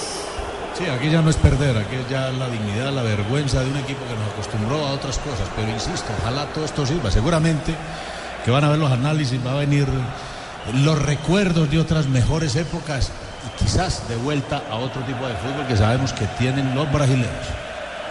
Sí, 0.77 0.87
aquí 0.87 1.11
ya 1.11 1.21
no 1.21 1.31
es 1.31 1.37
perder, 1.37 1.77
aquí 1.77 1.97
ya 2.11 2.31
la 2.31 2.49
dignidad, 2.49 2.93
la 2.93 3.03
vergüenza 3.03 3.61
de 3.61 3.71
un 3.71 3.77
equipo 3.77 4.01
que 4.07 4.15
nos 4.15 4.33
acostumbró 4.33 4.87
a 4.87 4.93
otras 4.93 5.19
cosas. 5.19 5.47
Pero 5.55 5.71
insisto, 5.71 6.11
ojalá 6.23 6.47
todo 6.47 6.65
esto 6.65 6.87
sirva. 6.87 7.11
Seguramente 7.11 7.75
que 8.45 8.51
van 8.51 8.65
a 8.65 8.71
ver 8.71 8.79
los 8.79 8.91
análisis, 8.91 9.45
va 9.47 9.53
a 9.53 9.57
venir 9.57 9.87
los 10.75 11.01
recuerdos 11.01 11.71
de 11.71 11.79
otras 11.79 12.07
mejores 12.07 12.57
épocas 12.57 13.11
y 13.47 13.63
quizás 13.63 14.09
de 14.09 14.17
vuelta 14.17 14.63
a 14.71 14.77
otro 14.77 15.03
tipo 15.03 15.27
de 15.27 15.35
fútbol 15.35 15.67
que 15.67 15.77
sabemos 15.77 16.13
que 16.13 16.27
tienen 16.39 16.75
los 16.75 16.91
brasileños. 16.93 17.47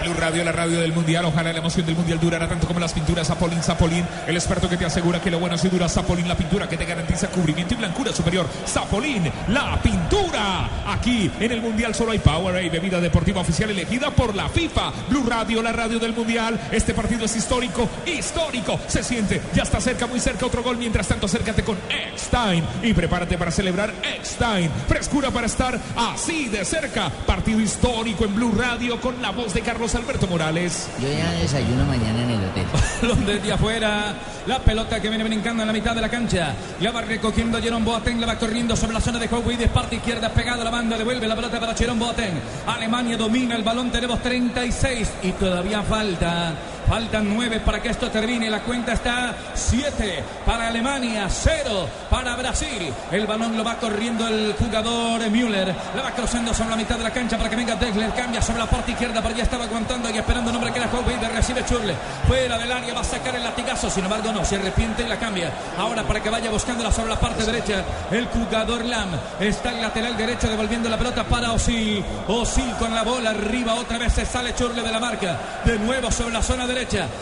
Blue 0.01 0.13
Radio, 0.15 0.43
la 0.43 0.51
radio 0.51 0.81
del 0.81 0.93
Mundial. 0.93 1.25
Ojalá 1.25 1.53
la 1.53 1.59
emoción 1.59 1.85
del 1.85 1.95
Mundial 1.95 2.19
durara 2.19 2.47
tanto 2.47 2.67
como 2.67 2.79
las 2.79 2.93
pinturas 2.93 3.27
Zapolín, 3.27 3.61
Zapolín. 3.61 4.03
El 4.25 4.35
experto 4.35 4.67
que 4.67 4.77
te 4.77 4.85
asegura 4.85 5.21
que 5.21 5.29
lo 5.29 5.39
bueno 5.39 5.57
sí 5.57 5.69
dura 5.69 5.87
Zapolín, 5.87 6.27
la 6.27 6.35
pintura 6.35 6.67
que 6.67 6.75
te 6.75 6.85
garantiza 6.85 7.27
cubrimiento 7.27 7.75
y 7.75 7.77
blancura 7.77 8.11
superior. 8.11 8.47
Zapolín, 8.65 9.31
la 9.49 9.79
pintura. 9.81 10.69
Aquí 10.87 11.29
en 11.39 11.51
el 11.51 11.61
Mundial 11.61 11.93
solo 11.93 12.11
hay 12.11 12.19
Powerade, 12.19 12.69
bebida 12.69 12.99
deportiva 12.99 13.41
oficial 13.41 13.69
elegida 13.69 14.09
por 14.09 14.35
la 14.35 14.49
FIFA. 14.49 14.91
Blue 15.09 15.23
Radio, 15.27 15.61
la 15.61 15.71
radio 15.71 15.99
del 15.99 16.13
Mundial. 16.13 16.59
Este 16.71 16.93
partido 16.93 17.25
es 17.25 17.35
histórico, 17.35 17.87
histórico. 18.05 18.79
Se 18.87 19.03
siente, 19.03 19.41
ya 19.53 19.63
está 19.63 19.79
cerca, 19.79 20.07
muy 20.07 20.19
cerca 20.19 20.47
otro 20.47 20.63
gol. 20.63 20.77
Mientras 20.77 21.07
tanto, 21.07 21.27
acércate 21.27 21.63
con 21.63 21.77
Eckstein 21.89 22.63
y 22.81 22.93
prepárate 22.93 23.37
para 23.37 23.51
celebrar 23.51 23.93
Eckstein. 24.03 24.71
Frescura 24.87 25.29
para 25.29 25.45
estar 25.45 25.79
así 25.95 26.49
de 26.49 26.65
cerca. 26.65 27.09
Partido 27.27 27.59
histórico 27.59 28.25
en 28.25 28.33
Blue 28.33 28.53
Radio 28.57 28.99
con 28.99 29.21
la 29.21 29.29
voz 29.29 29.53
de 29.53 29.61
Carlos 29.61 29.90
Alberto 29.95 30.27
Morales. 30.27 30.87
Yo 30.99 31.07
ya 31.07 31.31
desayuno 31.33 31.85
mañana 31.85 32.23
en 32.23 32.29
el 32.31 32.43
hotel. 32.45 32.65
Balón 33.01 33.25
desde 33.25 33.51
afuera. 33.51 34.13
La 34.47 34.59
pelota 34.59 34.99
que 34.99 35.09
viene 35.09 35.23
brincando 35.23 35.63
en 35.63 35.67
la 35.67 35.73
mitad 35.73 35.93
de 35.93 36.01
la 36.01 36.09
cancha. 36.09 36.53
La 36.79 36.91
va 36.91 37.01
recogiendo 37.01 37.61
Jerón 37.61 37.85
Boateng. 37.85 38.19
La 38.19 38.27
va 38.27 38.37
corriendo 38.37 38.75
sobre 38.75 38.93
la 38.93 39.01
zona 39.01 39.19
de 39.19 39.29
y 39.51 39.55
de 39.55 39.67
parte 39.67 39.95
izquierda 39.95 40.29
pegado 40.29 40.61
a 40.61 40.63
la 40.63 40.69
banda. 40.69 40.97
Devuelve 40.97 41.27
la 41.27 41.35
pelota 41.35 41.59
para 41.59 41.75
Jerón 41.75 41.99
Boateng. 41.99 42.39
Alemania 42.67 43.17
domina 43.17 43.55
el 43.55 43.63
balón. 43.63 43.91
Tenemos 43.91 44.21
36 44.21 45.09
y 45.23 45.31
todavía 45.33 45.81
falta. 45.83 46.53
Faltan 46.91 47.33
9 47.33 47.61
para 47.61 47.81
que 47.81 47.87
esto 47.87 48.11
termine. 48.11 48.49
La 48.49 48.59
cuenta 48.63 48.91
está 48.91 49.33
7 49.53 50.21
para 50.45 50.67
Alemania, 50.67 51.29
0 51.29 51.87
para 52.09 52.35
Brasil. 52.35 52.93
El 53.09 53.25
balón 53.25 53.55
lo 53.55 53.63
va 53.63 53.75
corriendo 53.75 54.27
el 54.27 54.53
jugador 54.59 55.21
Müller. 55.29 55.73
La 55.95 56.01
va 56.01 56.11
cruzando 56.11 56.53
sobre 56.53 56.71
la 56.71 56.75
mitad 56.75 56.97
de 56.97 57.05
la 57.05 57.11
cancha 57.11 57.37
para 57.37 57.49
que 57.49 57.55
venga 57.55 57.77
Degler. 57.77 58.13
Cambia 58.13 58.41
sobre 58.41 58.59
la 58.59 58.65
parte 58.65 58.91
izquierda, 58.91 59.21
pero 59.21 59.33
ya 59.33 59.43
estaba 59.43 59.63
aguantando 59.63 60.09
y 60.09 60.17
esperando 60.17 60.49
un 60.49 60.57
hombre 60.57 60.73
que 60.73 60.79
era 60.79 60.89
Hope 60.91 61.17
Recibe 61.33 61.63
Churle. 61.63 61.95
Fuera 62.27 62.57
del 62.57 62.69
área 62.69 62.93
va 62.93 62.99
a 62.99 63.05
sacar 63.05 63.37
el 63.37 63.43
latigazo. 63.45 63.89
Sin 63.89 64.03
embargo, 64.03 64.33
no, 64.33 64.43
se 64.43 64.57
arrepiente 64.57 65.03
y 65.03 65.07
la 65.07 65.17
cambia. 65.17 65.49
Ahora 65.77 66.03
para 66.03 66.21
que 66.21 66.29
vaya 66.29 66.49
buscándola 66.49 66.91
sobre 66.91 67.11
la 67.11 67.19
parte 67.21 67.45
derecha. 67.45 67.85
El 68.11 68.25
jugador 68.25 68.83
Lam 68.83 69.11
está 69.39 69.71
el 69.71 69.81
lateral 69.81 70.17
derecho 70.17 70.49
devolviendo 70.49 70.89
la 70.89 70.97
pelota 70.97 71.23
para 71.23 71.53
Osil. 71.53 72.03
Osil 72.27 72.73
con 72.77 72.93
la 72.93 73.03
bola 73.03 73.29
arriba. 73.29 73.75
Otra 73.75 73.97
vez 73.97 74.11
se 74.11 74.25
sale 74.25 74.53
Churle 74.53 74.81
de 74.81 74.91
la 74.91 74.99
marca. 74.99 75.39
De 75.63 75.79
nuevo 75.79 76.11
sobre 76.11 76.33
la 76.33 76.41
zona 76.41 76.67
derecha. 76.67 76.80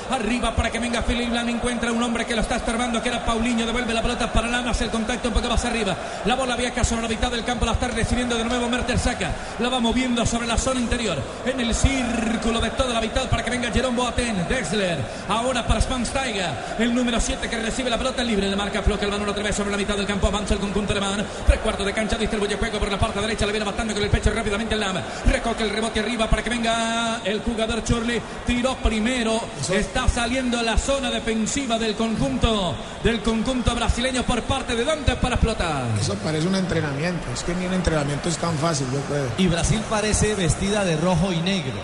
Arriba 0.09 0.55
para 0.55 0.69
que 0.69 0.79
venga 0.79 1.01
Philip 1.01 1.33
Lam. 1.33 1.49
Encuentra 1.49 1.91
un 1.91 2.01
hombre 2.01 2.25
que 2.25 2.33
lo 2.33 2.41
está 2.41 2.55
estorbando, 2.55 3.01
que 3.01 3.09
era 3.09 3.25
Paulinho. 3.25 3.65
Devuelve 3.65 3.93
la 3.93 4.01
pelota 4.01 4.31
para 4.31 4.47
Lam. 4.47 4.67
Hace 4.69 4.85
el 4.85 4.89
contacto 4.89 5.27
un 5.27 5.33
poco 5.33 5.49
más 5.49 5.65
arriba. 5.65 5.95
La 6.25 6.35
bola 6.35 6.55
viaja 6.55 6.83
sobre 6.83 7.03
la 7.03 7.07
mitad 7.09 7.29
del 7.29 7.43
campo. 7.43 7.65
La 7.65 7.73
está 7.73 7.89
recibiendo 7.89 8.37
de 8.37 8.45
nuevo 8.45 8.69
Merter 8.69 8.97
Saca. 8.97 9.31
La 9.59 9.67
va 9.67 9.81
moviendo 9.81 10.25
sobre 10.25 10.47
la 10.47 10.57
zona 10.57 10.79
interior. 10.79 11.17
En 11.45 11.59
el 11.59 11.75
círculo 11.75 12.61
de 12.61 12.69
toda 12.71 12.93
la 12.93 13.01
mitad 13.01 13.29
para 13.29 13.43
que 13.43 13.49
venga 13.49 13.69
Jerome 13.69 13.97
Boateng. 13.97 14.47
Dexler. 14.47 14.99
Ahora 15.27 15.67
para 15.67 15.81
Spansteiger. 15.81 16.51
El 16.79 16.95
número 16.95 17.19
7 17.19 17.49
que 17.49 17.57
recibe 17.57 17.89
la 17.89 17.97
pelota 17.97 18.23
libre. 18.23 18.49
Le 18.49 18.55
marca 18.55 18.81
Floca 18.81 19.03
el 19.03 19.11
balón 19.11 19.27
otra 19.27 19.43
vez 19.43 19.55
sobre 19.55 19.71
la 19.71 19.77
mitad 19.77 19.97
del 19.97 20.05
campo. 20.05 20.27
Avanza 20.27 20.53
el 20.53 20.61
conjunto 20.61 20.93
de 20.93 21.01
Man. 21.01 21.25
Tres 21.45 21.59
cuartos 21.59 21.85
de 21.85 21.93
cancha. 21.93 22.17
Distribuye 22.17 22.55
juego 22.55 22.79
por 22.79 22.89
la 22.89 22.97
parte 22.97 23.19
derecha. 23.19 23.45
Le 23.45 23.51
viene 23.51 23.65
bastante 23.65 23.93
con 23.93 24.03
el 24.03 24.09
pecho 24.09 24.31
rápidamente 24.31 24.77
Lam. 24.77 24.95
Recoge 25.25 25.63
el 25.63 25.71
rebote 25.71 25.99
arriba 25.99 26.29
para 26.29 26.41
que 26.41 26.49
venga 26.49 27.19
el 27.25 27.41
jugador 27.41 27.83
Churley. 27.83 28.21
Tiró 28.45 28.75
primero. 28.77 29.38
Está 29.71 30.07
saliendo 30.07 30.61
la 30.61 30.77
zona 30.77 31.09
defensiva 31.11 31.77
del 31.77 31.95
conjunto 31.95 32.75
del 33.03 33.21
conjunto 33.21 33.75
brasileño 33.75 34.23
por 34.23 34.41
parte 34.43 34.75
de 34.75 34.83
Dante 34.83 35.15
para 35.15 35.35
explotar. 35.35 35.85
Eso 35.99 36.15
parece 36.15 36.47
un 36.47 36.55
entrenamiento. 36.55 37.31
Es 37.33 37.43
que 37.43 37.53
ni 37.55 37.65
un 37.65 37.73
entrenamiento 37.73 38.29
es 38.29 38.37
tan 38.37 38.57
fácil, 38.57 38.87
yo 38.91 38.99
creo. 39.01 39.27
Y 39.37 39.47
Brasil 39.47 39.81
parece 39.89 40.35
vestida 40.35 40.83
de 40.83 40.97
rojo 40.97 41.31
y 41.31 41.37
negro. 41.41 41.79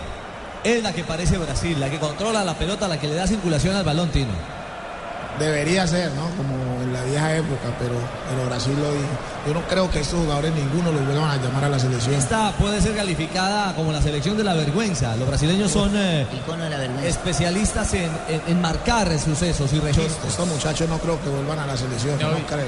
Es 0.64 0.82
la 0.82 0.92
que 0.92 1.04
parece 1.04 1.38
Brasil, 1.38 1.78
la 1.78 1.88
que 1.88 1.98
controla 1.98 2.42
la 2.44 2.54
pelota, 2.54 2.88
la 2.88 2.98
que 2.98 3.06
le 3.06 3.14
da 3.14 3.26
circulación 3.26 3.76
al 3.76 3.84
balón, 3.84 4.10
Tino. 4.10 4.32
Debería 5.38 5.86
ser, 5.86 6.10
¿no? 6.12 6.28
Como 6.36 6.56
vieja 7.16 7.36
época, 7.36 7.68
pero, 7.78 7.94
pero 8.28 8.46
Brasil 8.48 8.74
lo 8.78 8.90
dijo. 8.92 9.06
Yo 9.46 9.54
no 9.54 9.60
creo 9.68 9.88
que 9.90 10.00
estos 10.00 10.18
jugadores 10.20 10.52
ninguno 10.54 10.90
los 10.92 11.04
vuelvan 11.06 11.30
a 11.30 11.36
llamar 11.36 11.64
a 11.64 11.68
la 11.68 11.78
selección. 11.78 12.14
Esta 12.14 12.50
puede 12.52 12.80
ser 12.82 12.96
calificada 12.96 13.74
como 13.74 13.92
la 13.92 14.02
selección 14.02 14.36
de 14.36 14.42
la 14.44 14.54
vergüenza. 14.54 15.14
Los 15.16 15.28
brasileños 15.28 15.70
son 15.70 15.92
eh, 15.94 16.26
Icono 16.34 16.64
de 16.64 16.70
la 16.70 16.78
vergüenza. 16.78 17.06
especialistas 17.08 17.94
en, 17.94 18.10
en- 18.28 18.42
en 18.48 18.60
marcar 18.60 19.06
sucesos 19.18 19.72
y 19.72 19.78
registros. 19.78 20.26
Estos 20.28 20.48
muchachos 20.48 20.88
no 20.88 20.98
creo 20.98 21.20
que 21.22 21.28
vuelvan 21.28 21.60
a 21.60 21.66
la 21.66 21.76
selección, 21.76 22.18
no, 22.20 22.32
No, 22.32 22.38
y- 22.38 22.42
creo. 22.42 22.66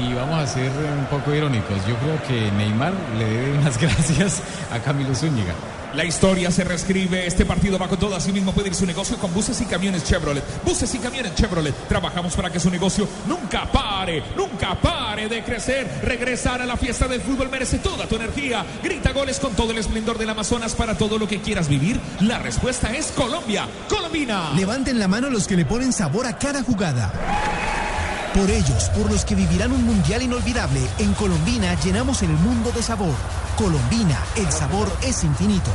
Y, 0.00 0.04
y 0.10 0.14
vamos 0.14 0.38
a 0.42 0.46
ser 0.46 0.70
un 0.72 1.04
poco 1.06 1.32
irónicos. 1.32 1.76
Yo 1.86 1.94
creo 1.96 2.20
que 2.26 2.50
Neymar 2.52 2.92
le 3.16 3.24
debe 3.24 3.58
unas 3.58 3.78
gracias 3.80 4.42
a 4.72 4.80
Camilo 4.80 5.14
Zúñiga. 5.14 5.54
La 5.94 6.04
historia 6.04 6.50
se 6.50 6.64
reescribe, 6.64 7.26
este 7.26 7.46
partido 7.46 7.78
va 7.78 7.88
con 7.88 7.98
todo, 7.98 8.14
así 8.14 8.30
mismo 8.30 8.52
puede 8.52 8.68
ir 8.68 8.74
su 8.74 8.84
negocio 8.84 9.16
con 9.16 9.32
buses 9.32 9.60
y 9.60 9.64
camiones 9.64 10.04
Chevrolet. 10.04 10.44
Buses 10.64 10.94
y 10.94 10.98
camiones 10.98 11.34
Chevrolet, 11.34 11.74
trabajamos 11.88 12.34
para 12.36 12.50
que 12.50 12.60
su 12.60 12.70
negocio 12.70 13.08
nunca 13.26 13.70
pare, 13.72 14.22
nunca 14.36 14.74
pare 14.80 15.28
de 15.28 15.42
crecer. 15.42 15.88
Regresar 16.02 16.60
a 16.60 16.66
la 16.66 16.76
fiesta 16.76 17.08
del 17.08 17.22
fútbol 17.22 17.48
merece 17.48 17.78
toda 17.78 18.06
tu 18.06 18.16
energía. 18.16 18.64
Grita 18.82 19.12
goles 19.12 19.40
con 19.40 19.54
todo 19.54 19.72
el 19.72 19.78
esplendor 19.78 20.18
del 20.18 20.28
Amazonas 20.28 20.74
para 20.74 20.96
todo 20.96 21.18
lo 21.18 21.26
que 21.26 21.40
quieras 21.40 21.68
vivir. 21.68 21.98
La 22.20 22.38
respuesta 22.38 22.92
es 22.94 23.06
Colombia, 23.12 23.66
Colombina. 23.88 24.50
Levanten 24.54 24.98
la 24.98 25.08
mano 25.08 25.30
los 25.30 25.48
que 25.48 25.56
le 25.56 25.64
ponen 25.64 25.92
sabor 25.92 26.26
a 26.26 26.38
cada 26.38 26.62
jugada. 26.62 27.87
Por 28.34 28.50
ellos, 28.50 28.90
por 28.90 29.10
los 29.10 29.24
que 29.24 29.34
vivirán 29.34 29.72
un 29.72 29.84
mundial 29.84 30.22
inolvidable, 30.22 30.80
en 30.98 31.14
Colombina 31.14 31.74
llenamos 31.82 32.22
el 32.22 32.30
mundo 32.30 32.70
de 32.72 32.82
sabor. 32.82 33.14
Colombina, 33.56 34.18
el 34.36 34.50
sabor 34.52 34.90
es 35.02 35.24
infinito. 35.24 35.70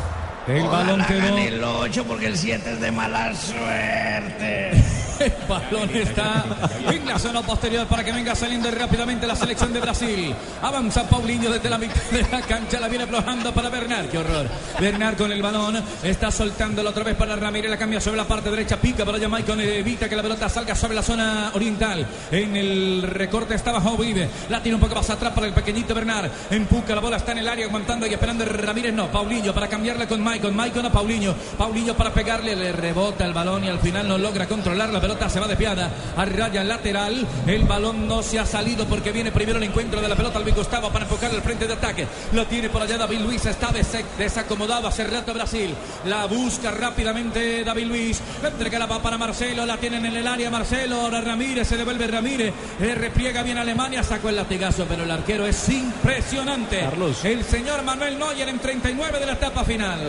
El 0.47 0.67
balón 0.67 1.03
quedó. 1.05 1.37
el 1.37 1.63
8 1.63 2.05
porque 2.05 2.27
el 2.27 2.37
7 2.37 2.73
es 2.73 2.81
de 2.81 2.91
mala 2.91 3.33
suerte. 3.33 5.02
El 5.19 5.33
balón 5.47 5.89
está 5.95 6.43
en 6.91 7.05
la 7.05 7.19
zona 7.19 7.41
posterior 7.41 7.85
para 7.87 8.03
que 8.03 8.11
venga 8.11 8.35
saliendo 8.35 8.69
rápidamente 8.71 9.27
la 9.27 9.35
selección 9.35 9.71
de 9.71 9.79
Brasil. 9.79 10.35
Avanza 10.61 11.07
Paulinho 11.07 11.51
desde 11.51 11.69
la 11.69 11.77
mitad 11.77 12.01
de 12.11 12.21
la 12.31 12.41
cancha, 12.41 12.79
la 12.79 12.87
viene 12.87 13.03
aflojando 13.05 13.53
para 13.53 13.69
Bernard. 13.69 14.07
Qué 14.07 14.17
horror. 14.17 14.47
Bernard 14.79 15.15
con 15.17 15.31
el 15.31 15.41
balón 15.41 15.81
está 16.01 16.31
soltándolo 16.31 16.89
otra 16.89 17.03
vez 17.03 17.15
para 17.15 17.35
Ramírez. 17.35 17.69
La 17.69 17.77
cambia 17.77 18.01
sobre 18.01 18.17
la 18.17 18.25
parte 18.25 18.49
derecha, 18.49 18.77
pica 18.77 19.05
para 19.05 19.19
Jamaica. 19.19 19.53
Evita 19.53 20.09
que 20.09 20.15
la 20.15 20.23
pelota 20.23 20.49
salga 20.49 20.75
sobre 20.75 20.95
la 20.95 21.03
zona 21.03 21.51
oriental. 21.53 22.05
En 22.31 22.55
el 22.55 23.03
recorte 23.03 23.55
estaba 23.55 23.79
Hovive. 23.79 24.29
La 24.49 24.61
tiene 24.61 24.75
un 24.75 24.81
poco 24.81 24.95
más 24.95 25.09
atrás 25.09 25.33
para 25.33 25.47
el 25.47 25.53
pequeñito 25.53 25.93
Bernard. 25.93 26.29
Empuca 26.49 26.95
la 26.95 27.01
bola, 27.01 27.17
está 27.17 27.33
en 27.33 27.39
el 27.39 27.47
área 27.47 27.65
aguantando 27.65 28.07
y 28.07 28.13
esperando 28.13 28.45
Ramírez. 28.45 28.93
No, 28.93 29.11
Paulinho 29.11 29.53
para 29.53 29.67
cambiarle 29.67 30.07
con 30.07 30.21
Maicon. 30.21 30.55
Maicon 30.55 30.85
a 30.85 30.91
Paulinho. 30.91 31.33
Paulinho 31.57 31.95
para 31.95 32.13
pegarle, 32.13 32.55
le 32.55 32.71
rebota 32.71 33.25
el 33.25 33.33
balón 33.33 33.63
y 33.63 33.69
al 33.69 33.79
final 33.79 34.07
no 34.07 34.17
logra 34.17 34.47
controlar 34.47 34.89
la 34.89 34.99
pelota. 35.03 35.29
Se 35.29 35.39
va 35.39 35.47
desviada 35.47 35.91
a 36.17 36.25
raya 36.25 36.63
lateral. 36.63 37.27
El 37.45 37.63
balón 37.65 38.07
no 38.07 38.23
se 38.23 38.39
ha 38.39 38.45
salido 38.45 38.85
porque 38.87 39.11
viene 39.11 39.31
primero 39.31 39.57
el 39.59 39.63
encuentro 39.63 40.01
de 40.01 40.07
la 40.07 40.15
pelota. 40.15 40.39
Luis 40.39 40.55
Gustavo 40.55 40.89
para 40.89 41.05
enfocar 41.05 41.31
el 41.33 41.41
frente 41.41 41.67
de 41.67 41.73
ataque. 41.73 42.07
Lo 42.31 42.45
tiene 42.47 42.69
por 42.69 42.81
allá 42.81 42.97
David 42.97 43.19
Luis. 43.19 43.45
Está 43.45 43.71
des- 43.71 43.87
desacomodado 44.17 44.87
hace 44.87 45.03
rato 45.03 45.33
Brasil. 45.33 45.75
La 46.05 46.25
busca 46.25 46.71
rápidamente 46.71 47.63
David 47.63 47.85
Luis. 47.85 48.21
Entrega 48.43 48.79
la 48.79 48.85
va 48.87 49.01
para 49.01 49.17
Marcelo. 49.17 49.65
La 49.65 49.77
tienen 49.77 50.05
en 50.05 50.15
el 50.15 50.25
área 50.27 50.49
Marcelo. 50.49 51.01
Ahora 51.01 51.21
Ramírez. 51.21 51.67
Se 51.67 51.77
devuelve 51.77 52.07
Ramírez. 52.07 52.53
Eh, 52.79 52.95
repliega 52.95 53.43
bien 53.43 53.57
Alemania. 53.57 54.03
Sacó 54.03 54.29
el 54.29 54.35
latigazo. 54.37 54.85
Pero 54.87 55.03
el 55.03 55.11
arquero 55.11 55.45
es 55.45 55.69
impresionante. 55.69 56.79
Carlos. 56.79 57.23
El 57.25 57.43
señor 57.43 57.83
Manuel 57.83 58.17
Neuer 58.17 58.47
en 58.49 58.59
39 58.59 59.19
de 59.19 59.25
la 59.25 59.33
etapa 59.33 59.63
final. 59.63 59.99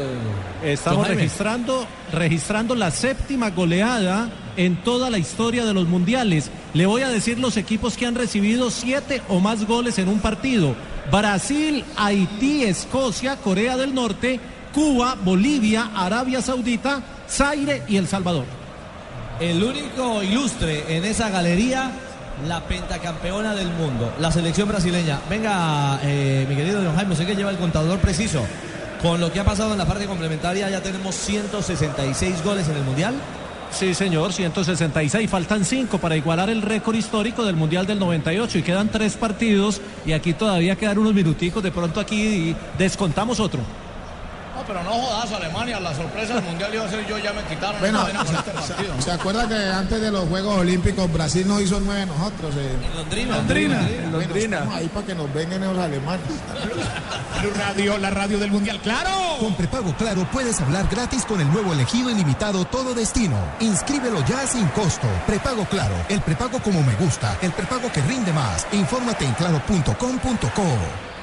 Estamos 0.63 1.07
registrando, 1.09 1.87
registrando 2.15 2.75
la 2.75 2.91
séptima 2.91 3.51
goleada 3.51 4.31
en 4.57 4.77
toda 4.83 5.11
la 5.11 5.19
historia 5.19 5.65
de 5.65 5.75
los 5.75 5.89
mundiales. 5.89 6.51
Le 6.73 6.87
voy 6.87 7.03
a 7.03 7.09
decir 7.09 7.39
los 7.39 7.57
equipos 7.57 7.97
que 7.97 8.07
han 8.07 8.15
recibido 8.15 8.71
siete 8.71 9.23
o 9.29 9.41
más 9.41 9.67
goles 9.67 9.99
en 9.99 10.09
un 10.09 10.21
partido. 10.21 10.75
Brasil, 11.11 11.85
Haití, 11.97 12.65
Escocia, 12.65 13.37
Corea 13.37 13.77
del 13.77 13.95
Norte, 13.95 14.41
Cuba, 14.73 15.17
Bolivia, 15.23 15.91
Arabia 15.95 16.41
Saudita, 16.41 17.03
Zaire 17.29 17.83
y 17.89 17.97
El 17.97 18.09
Salvador. 18.09 18.45
El 19.41 19.63
único 19.63 20.23
ilustre 20.23 20.97
en 20.97 21.05
esa 21.05 21.29
galería, 21.29 21.91
la 22.47 22.61
pentacampeona 22.65 23.55
del 23.55 23.69
mundo, 23.69 24.13
la 24.19 24.31
selección 24.31 24.69
brasileña. 24.69 25.21
Venga, 25.29 25.99
eh, 26.03 26.47
mi 26.49 26.57
querido 26.57 26.83
don 26.83 26.95
Jaime, 26.97 27.17
sé 27.17 27.27
que 27.27 27.35
lleva 27.35 27.51
el 27.51 27.57
contador 27.57 27.99
preciso. 27.99 28.45
Con 29.05 29.21
lo 29.21 29.31
que 29.31 29.39
ha 29.39 29.45
pasado 29.45 29.73
en 29.73 29.77
la 29.77 29.85
parte 29.85 30.07
complementaria, 30.07 30.71
ya 30.71 30.81
tenemos 30.81 31.15
166 31.15 32.43
goles 32.43 32.71
en 32.71 32.77
el 32.77 32.85
Mundial. 32.85 33.15
Sí, 33.71 33.93
señor, 33.93 34.33
166. 34.33 35.29
Faltan 35.29 35.67
5 35.67 35.99
para 35.99 36.17
igualar 36.17 36.49
el 36.49 36.63
récord 36.63 36.97
histórico 36.97 37.45
del 37.45 37.55
Mundial 37.55 37.87
del 37.87 37.99
98 37.99 38.57
y 38.57 38.63
quedan 38.63 38.89
3 38.89 39.17
partidos 39.19 39.83
y 40.07 40.13
aquí 40.13 40.33
todavía 40.33 40.77
quedan 40.77 40.97
unos 40.97 41.13
minuticos. 41.13 41.63
De 41.63 41.71
pronto 41.71 42.01
aquí 42.01 42.57
descontamos 42.79 43.41
otro. 43.41 43.61
No, 44.55 44.63
pero 44.67 44.83
no 44.85 44.91
jodas, 44.91 45.33
Alemania, 45.33 45.81
la 45.81 45.95
sorpresa 45.95 46.35
del 46.35 46.45
Mundial 46.45 46.73
iba 46.75 46.85
a 46.85 46.89
ser 46.89 47.07
yo, 47.07 47.19
ya 47.19 47.33
me 47.33 47.43
quitaron 47.43 47.81
Bueno, 47.81 48.03
vaina 48.03 48.25
con 48.25 48.37
este 48.37 48.51
partido. 48.53 49.03
¿se 49.03 49.11
acuerda 49.11 49.49
que 49.49 49.55
antes 49.55 50.01
de 50.01 50.11
los 50.13 50.29
Juegos 50.29 50.59
Olímpicos 50.59 51.13
Brasil 51.13 51.47
nos 51.49 51.61
hizo 51.61 51.81
nueve 51.81 52.07
nosotros? 52.07 52.55
En 52.57 52.97
Londrina. 52.97 53.37
Londrina. 53.37 53.89
Londrina. 54.13 54.59
Bueno, 54.61 54.75
ahí 54.75 54.89
para 54.89 55.07
que 55.07 55.15
nos 55.15 55.33
vengan 55.35 55.61
los 55.61 55.79
alemanes. 55.79 56.27
Radio, 57.59 57.99
la 57.99 58.11
radio 58.11 58.39
del 58.39 58.51
Mundial, 58.51 58.81
claro. 58.81 59.11
Con 59.39 59.55
prepago 59.55 59.93
claro 59.97 60.27
puedes 60.33 60.61
hablar 60.61 60.87
gratis 60.91 61.25
con 61.25 61.41
el 61.41 61.53
nuevo 61.53 61.73
elegido 61.73 62.09
ilimitado 62.11 62.65
Todo 62.65 62.95
Destino. 62.95 63.37
Inscríbelo 63.61 64.25
ya 64.25 64.47
sin 64.47 64.67
costo. 64.69 65.09
Prepago 65.27 65.65
claro, 65.67 65.95
el 66.09 66.21
prepago 66.23 66.61
como 66.61 66.83
me 66.83 66.95
gusta, 66.95 67.37
el 67.43 67.53
prepago 67.53 67.91
que 67.93 68.01
rinde 68.03 68.33
más. 68.33 68.67
Infórmate 68.73 69.25
en 69.27 69.33
claro.com.co. 69.35 71.14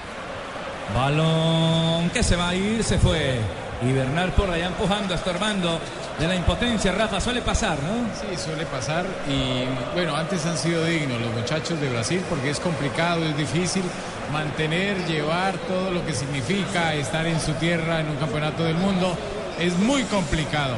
Balón 0.96 2.10
que 2.10 2.24
se 2.24 2.36
va 2.36 2.50
a 2.50 2.56
ir, 2.56 2.84
se 2.84 2.98
fue. 2.98 3.40
Y 3.82 3.94
Bernal 3.94 4.32
por 4.34 4.50
allá 4.50 4.68
empujando, 4.68 5.14
estorbando 5.14 5.80
de 6.20 6.28
la 6.28 6.36
impotencia. 6.36 6.92
Rafa, 6.92 7.20
suele 7.20 7.42
pasar, 7.42 7.78
¿no? 7.82 8.06
Sí, 8.14 8.38
suele 8.38 8.66
pasar. 8.66 9.06
Y 9.28 9.66
bueno, 9.96 10.16
antes 10.16 10.46
han 10.46 10.58
sido 10.58 10.86
dignos 10.86 11.20
los 11.20 11.34
muchachos 11.34 11.80
de 11.82 11.90
Brasil 11.90 12.22
porque 12.30 12.52
es 12.52 12.60
complicado, 12.60 13.26
es 13.26 13.36
difícil 13.36 13.84
mantener, 14.32 15.06
llevar 15.08 15.58
todo 15.68 15.92
lo 15.92 16.06
que 16.06 16.14
significa 16.14 16.94
estar 16.94 17.26
en 17.26 17.40
su 17.40 17.54
tierra 17.54 18.02
en 18.02 18.10
un 18.10 18.18
campeonato 18.18 18.64
del 18.64 18.76
mundo. 18.76 19.18
Es 19.60 19.78
muy 19.78 20.04
complicado. 20.04 20.76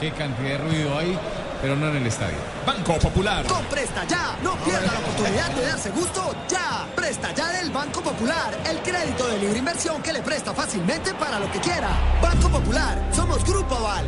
Qué 0.00 0.10
cantidad 0.12 0.50
de 0.50 0.58
ruido 0.58 0.98
hay, 0.98 1.16
pero 1.60 1.76
no 1.76 1.88
en 1.88 1.96
el 1.96 2.06
estadio. 2.06 2.36
Banco 2.66 2.98
Popular. 2.98 3.44
Con 3.46 3.64
Presta 3.66 4.04
Ya, 4.06 4.36
no 4.42 4.54
pierda 4.56 4.92
la 4.92 4.98
oportunidad 4.98 5.50
de 5.50 5.62
darse 5.62 5.90
gusto 5.90 6.34
ya. 6.48 6.86
Presta 6.94 7.34
Ya 7.34 7.48
del 7.52 7.70
Banco 7.70 8.00
Popular, 8.02 8.56
el 8.68 8.78
crédito 8.78 9.28
de 9.28 9.38
libre 9.38 9.58
inversión 9.58 10.02
que 10.02 10.12
le 10.12 10.22
presta 10.22 10.54
fácilmente 10.54 11.14
para 11.14 11.38
lo 11.38 11.50
que 11.50 11.60
quiera. 11.60 11.90
Banco 12.22 12.48
Popular, 12.48 12.98
somos 13.12 13.44
Grupo 13.44 13.74
Aval. 13.74 14.06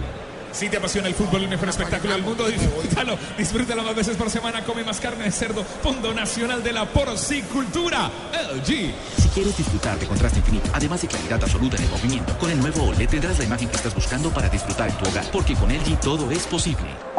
Si 0.52 0.68
te 0.68 0.76
apasiona 0.76 1.08
el 1.08 1.14
fútbol, 1.14 1.44
el 1.44 1.48
mejor 1.48 1.70
espectáculo 1.70 2.12
del 2.12 2.22
mundo, 2.22 2.46
disfrútalo. 2.46 3.16
Disfrútalo 3.38 3.82
más 3.82 3.96
veces 3.96 4.16
por 4.16 4.28
semana. 4.28 4.62
Come 4.64 4.84
más 4.84 5.00
carne 5.00 5.24
de 5.24 5.32
cerdo. 5.32 5.64
Fondo 5.64 6.12
Nacional 6.12 6.62
de 6.62 6.74
la 6.74 6.84
Porcicultura. 6.84 8.10
LG. 8.32 8.92
Si 9.16 9.28
quieres 9.32 9.56
disfrutar 9.56 9.98
de 9.98 10.06
contraste 10.06 10.40
infinito, 10.40 10.68
además 10.74 11.00
de 11.00 11.08
claridad 11.08 11.42
absoluta 11.42 11.76
en 11.78 11.84
el 11.84 11.90
movimiento, 11.90 12.38
con 12.38 12.50
el 12.50 12.60
nuevo 12.60 12.84
OLED 12.84 13.08
tendrás 13.08 13.38
la 13.38 13.44
imagen 13.44 13.68
que 13.68 13.76
estás 13.76 13.94
buscando 13.94 14.30
para 14.30 14.50
disfrutar 14.50 14.90
en 14.90 14.96
tu 14.96 15.08
hogar, 15.08 15.24
porque 15.32 15.54
con 15.54 15.72
LG 15.72 15.98
todo 16.00 16.30
es 16.30 16.46
posible. 16.46 17.11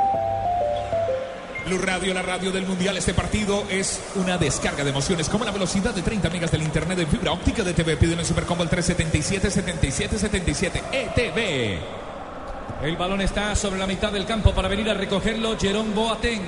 Blue 1.73 1.85
Radio, 1.85 2.13
la 2.13 2.21
radio 2.21 2.51
del 2.51 2.67
Mundial. 2.67 2.95
Este 2.97 3.15
partido 3.15 3.63
es 3.67 3.99
una 4.15 4.37
descarga 4.37 4.83
de 4.83 4.91
emociones. 4.91 5.27
Como 5.27 5.43
la 5.43 5.49
velocidad 5.49 5.91
de 5.91 6.03
30 6.03 6.29
megas 6.29 6.51
del 6.51 6.61
internet 6.61 6.99
de 6.99 7.07
fibra 7.07 7.31
óptica 7.31 7.63
de 7.63 7.73
TV. 7.73 7.97
Pide 7.97 8.13
en 8.13 8.19
el 8.19 8.25
Supercombo 8.25 8.63
el 8.63 8.69
377-7777 8.69 10.83
ETV. 10.91 11.79
El 12.83 12.95
balón 12.95 13.21
está 13.21 13.55
sobre 13.55 13.79
la 13.79 13.87
mitad 13.87 14.11
del 14.11 14.27
campo 14.27 14.53
para 14.53 14.67
venir 14.67 14.87
a 14.87 14.93
recogerlo 14.93 15.57
Jerón 15.57 15.95
Boateng. 15.95 16.45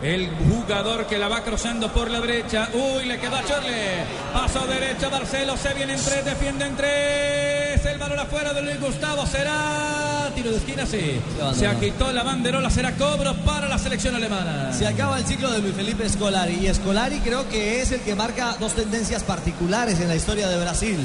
El 0.00 0.30
jugador 0.30 1.06
que 1.06 1.18
la 1.18 1.26
va 1.26 1.42
cruzando 1.42 1.92
por 1.92 2.08
la 2.08 2.20
derecha. 2.20 2.68
Uy, 2.72 3.06
le 3.06 3.18
quedó 3.18 3.34
a 3.34 3.44
Chorle. 3.44 4.04
Paso 4.32 4.64
derecho, 4.68 5.10
Barcelo. 5.10 5.56
Se 5.56 5.74
viene 5.74 5.94
en 5.94 6.04
tres, 6.04 6.24
defiende 6.24 6.66
en 6.66 6.76
tres. 6.76 7.84
El 7.84 7.98
balón 7.98 8.20
afuera 8.20 8.52
de 8.52 8.62
Luis 8.62 8.80
Gustavo. 8.80 9.26
Será 9.26 10.11
tiro 10.32 10.50
de 10.50 10.56
esquina, 10.56 10.86
sí. 10.86 11.20
Se 11.54 11.68
quitó 11.76 12.12
la 12.12 12.22
banderola. 12.22 12.70
Será 12.70 12.92
cobro 12.92 13.34
para 13.44 13.68
la 13.68 13.78
selección 13.78 14.14
alemana. 14.14 14.72
Se 14.72 14.86
acaba 14.86 15.18
el 15.18 15.24
ciclo 15.24 15.50
de 15.50 15.60
Luis 15.60 15.74
Felipe 15.74 16.08
Scolari 16.08 16.66
y 16.66 16.74
Scolari 16.74 17.20
creo 17.20 17.48
que 17.48 17.80
es 17.80 17.92
el 17.92 18.00
que 18.00 18.14
marca 18.14 18.56
dos 18.58 18.72
tendencias 18.74 19.22
particulares 19.22 20.00
en 20.00 20.08
la 20.08 20.16
historia 20.16 20.48
de 20.48 20.58
Brasil. 20.58 20.98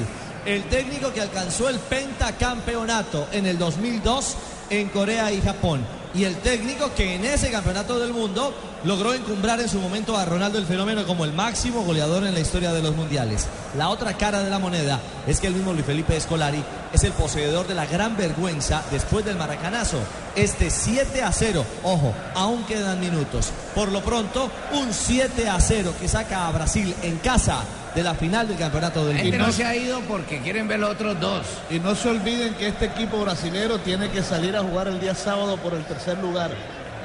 El 0.45 0.63
técnico 0.63 1.11
que 1.13 1.21
alcanzó 1.21 1.69
el 1.69 1.79
pentacampeonato 1.79 3.27
en 3.31 3.45
el 3.45 3.57
2002 3.57 4.35
en 4.69 4.89
Corea 4.89 5.31
y 5.31 5.41
Japón. 5.41 5.81
Y 6.13 6.23
el 6.23 6.35
técnico 6.37 6.91
que 6.95 7.15
en 7.15 7.25
ese 7.25 7.51
campeonato 7.51 7.99
del 7.99 8.13
mundo 8.13 8.53
logró 8.83 9.13
encumbrar 9.13 9.59
en 9.59 9.69
su 9.69 9.79
momento 9.79 10.15
a 10.17 10.25
Ronaldo 10.25 10.57
el 10.59 10.65
Fenómeno 10.65 11.05
como 11.05 11.25
el 11.25 11.33
máximo 11.33 11.81
goleador 11.83 12.25
en 12.25 12.33
la 12.33 12.39
historia 12.39 12.71
de 12.73 12.81
los 12.81 12.95
mundiales. 12.95 13.47
La 13.77 13.89
otra 13.89 14.13
cara 14.17 14.43
de 14.43 14.49
la 14.49 14.59
moneda 14.59 14.99
es 15.25 15.39
que 15.39 15.47
el 15.47 15.53
mismo 15.53 15.73
Luis 15.73 15.85
Felipe 15.85 16.19
Scolari 16.19 16.63
es 16.93 17.03
el 17.03 17.11
poseedor 17.13 17.67
de 17.67 17.75
la 17.75 17.85
gran 17.85 18.15
vergüenza 18.15 18.83
después 18.91 19.25
del 19.25 19.35
maracanazo. 19.37 19.97
Este 20.35 20.69
7 20.69 21.21
a 21.23 21.31
0, 21.31 21.65
ojo, 21.83 22.13
aún 22.35 22.63
quedan 22.63 22.99
minutos. 22.99 23.49
Por 23.75 23.91
lo 23.91 24.01
pronto, 24.01 24.49
un 24.73 24.93
7 24.93 25.49
a 25.49 25.59
0 25.59 25.93
que 25.99 26.07
saca 26.07 26.47
a 26.47 26.51
Brasil 26.51 26.93
en 27.01 27.17
casa 27.17 27.61
de 27.95 28.03
la 28.03 28.13
final 28.13 28.47
del 28.47 28.57
campeonato 28.57 28.99
del 29.05 29.17
La 29.17 29.23
mundo. 29.23 29.31
gente 29.37 29.37
no 29.47 29.51
se 29.51 29.65
ha 29.65 29.75
ido 29.75 29.99
porque 30.01 30.39
quieren 30.41 30.67
ver 30.67 30.79
los 30.79 30.91
otros 30.91 31.19
dos. 31.19 31.41
Y 31.71 31.79
no 31.79 31.95
se 31.95 32.09
olviden 32.09 32.53
que 32.53 32.67
este 32.67 32.85
equipo 32.85 33.17
brasilero 33.19 33.79
tiene 33.79 34.09
que 34.11 34.21
salir 34.21 34.55
a 34.55 34.61
jugar 34.61 34.87
el 34.87 34.99
día 34.99 35.15
sábado 35.15 35.57
por 35.57 35.73
el 35.73 35.83
tercer 35.85 36.19
lugar. 36.19 36.51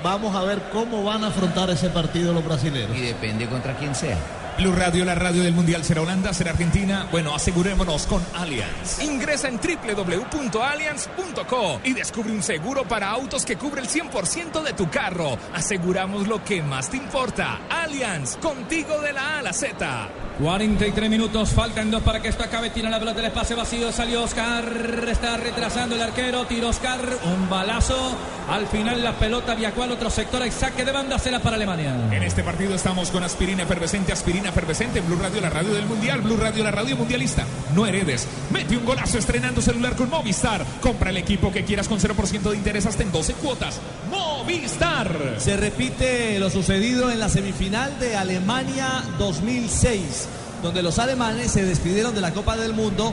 Vamos 0.03 0.35
a 0.35 0.43
ver 0.43 0.61
cómo 0.73 1.05
van 1.05 1.23
a 1.25 1.29
afrontar 1.29 1.71
ese 1.71 1.89
partido 1.91 2.33
los 2.33 2.45
brasileños. 2.45 2.97
Y 2.97 3.03
depende 3.03 3.47
contra 3.49 3.77
quién 3.77 3.95
sea. 3.95 4.19
Blue 4.59 4.73
Radio, 4.73 5.05
la 5.05 5.15
radio 5.15 5.43
del 5.43 5.55
Mundial. 5.55 5.83
¿Será 5.83 6.03
Holanda? 6.03 6.35
¿Será 6.35 6.51
Argentina? 6.51 7.09
Bueno, 7.11 7.35
asegurémonos 7.35 8.07
con 8.07 8.23
Allianz. 8.35 9.03
Ingresa 9.03 9.49
en 9.49 9.59
www.allianz.co 9.59 11.81
y 11.85 11.95
descubre 11.95 12.33
un 12.33 12.43
seguro 12.43 12.85
para 12.85 13.09
autos 13.11 13.47
que 13.47 13.57
cubre 13.57 13.81
el 13.81 13.89
100% 13.89 14.63
de 14.63 14.75
tu 14.75 14.91
carro. 14.91 15.39
Aseguramos 15.55 16.29
lo 16.29 16.45
que 16.45 16.63
más 16.63 16.91
te 16.91 16.99
importa. 16.99 17.61
Allianz, 17.71 18.37
contigo 18.37 19.01
de 19.01 19.15
la 19.15 19.37
A 19.37 19.39
a 19.39 19.43
la 19.43 19.55
Z. 19.55 20.11
43 20.39 21.11
minutos, 21.11 21.51
faltan 21.51 21.91
dos 21.91 22.03
para 22.03 22.21
que 22.21 22.29
esto 22.29 22.43
acabe. 22.43 22.71
Tira 22.71 22.89
la 22.91 22.99
pelota 22.99 23.17
del 23.17 23.27
espacio 23.27 23.57
vacío. 23.57 23.93
Salió 23.93 24.23
Oscar. 24.23 24.65
Está 25.09 25.37
retrasando 25.37 25.95
el 25.97 26.03
arquero. 26.03 26.47
Tiro 26.47 26.69
Oscar. 26.69 27.01
Un 27.25 27.49
balazo. 27.49 28.17
Al 28.49 28.67
final 28.67 29.03
la 29.03 29.13
pelota 29.13 29.55
viajó 29.55 29.83
al 29.83 29.93
otro 29.93 30.11
sector. 30.11 30.43
Hay 30.43 30.51
saque 30.51 30.85
de 30.85 30.93
banda. 30.93 31.19
Será 31.19 31.41
para 31.41 31.57
Alemania. 31.57 31.95
En 32.11 32.23
este 32.23 32.43
partido 32.43 32.75
estamos 32.75 33.11
con 33.11 33.23
aspirina 33.23 33.63
efervescente, 33.63 34.13
aspirina 34.13 34.49
efervescente, 34.49 35.01
Blue 35.01 35.19
Radio, 35.21 35.41
la 35.41 35.51
radio 35.51 35.75
del 35.75 35.87
Mundial, 35.87 36.23
Blue 36.23 36.37
Radio, 36.37 36.65
la 36.65 36.71
radio 36.71 36.97
mundialista. 36.97 37.47
No 37.75 37.87
heredes. 37.87 38.27
Mete 38.51 38.77
un 38.77 38.85
golazo 38.85 39.19
estrenando 39.19 39.61
celular 39.61 39.97
con 39.97 40.11
Movistar. 40.11 40.65
Compra 40.81 41.11
el 41.11 41.19
equipo 41.19 41.53
que 41.53 41.65
quieras 41.65 41.89
con 41.89 42.01
0% 42.01 42.51
de 42.51 42.57
interés 42.57 42.87
hasta 42.87 43.03
en 43.03 43.13
12 43.13 43.35
cuotas. 43.35 43.81
Movistar. 44.11 45.37
Se 45.39 45.57
repite 45.57 46.39
lo 46.39 46.51
sucedido 46.51 47.11
en 47.11 47.21
la 47.21 47.29
semifinal 47.29 47.99
de 47.99 48.17
Alemania 48.17 49.05
2006, 49.19 50.29
donde 50.63 50.83
los 50.83 50.99
alemanes 50.99 51.51
se 51.53 51.65
despidieron 51.65 52.15
de 52.15 52.21
la 52.21 52.33
Copa 52.33 52.57
del 52.57 52.73
Mundo 52.73 53.13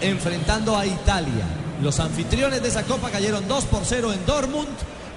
enfrentando 0.00 0.76
a 0.76 0.84
Italia. 0.86 1.44
Los 1.82 2.00
anfitriones 2.00 2.62
de 2.62 2.68
esa 2.68 2.82
copa 2.84 3.10
cayeron 3.10 3.46
2 3.48 3.64
por 3.66 3.82
0 3.84 4.12
en 4.12 4.26
Dortmund. 4.26 4.68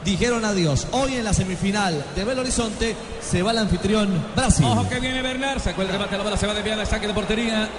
Dijeron 0.04 0.46
adiós. 0.46 0.88
Hoy 0.92 1.16
en 1.16 1.24
la 1.24 1.34
semifinal 1.34 2.06
de 2.16 2.24
Belo 2.24 2.42
Horizonte 2.42 2.96
se 3.22 3.42
va 3.42 3.52
el 3.52 3.58
anfitrión 3.58 4.24
Brasil. 4.36 4.66
Ojo 4.66 4.88
que 4.88 5.00
viene 5.00 5.22
Bernard. 5.22 5.60
Sacó 5.60 5.82
el 5.82 5.88
remate, 5.88 6.18
la 6.18 6.24
bola 6.24 6.38
se 6.38 6.46
va 6.46 6.54
a 6.54 6.56
desviar 6.56 6.86
saque 6.86 7.08
de 7.08 7.14
portería. 7.14 7.70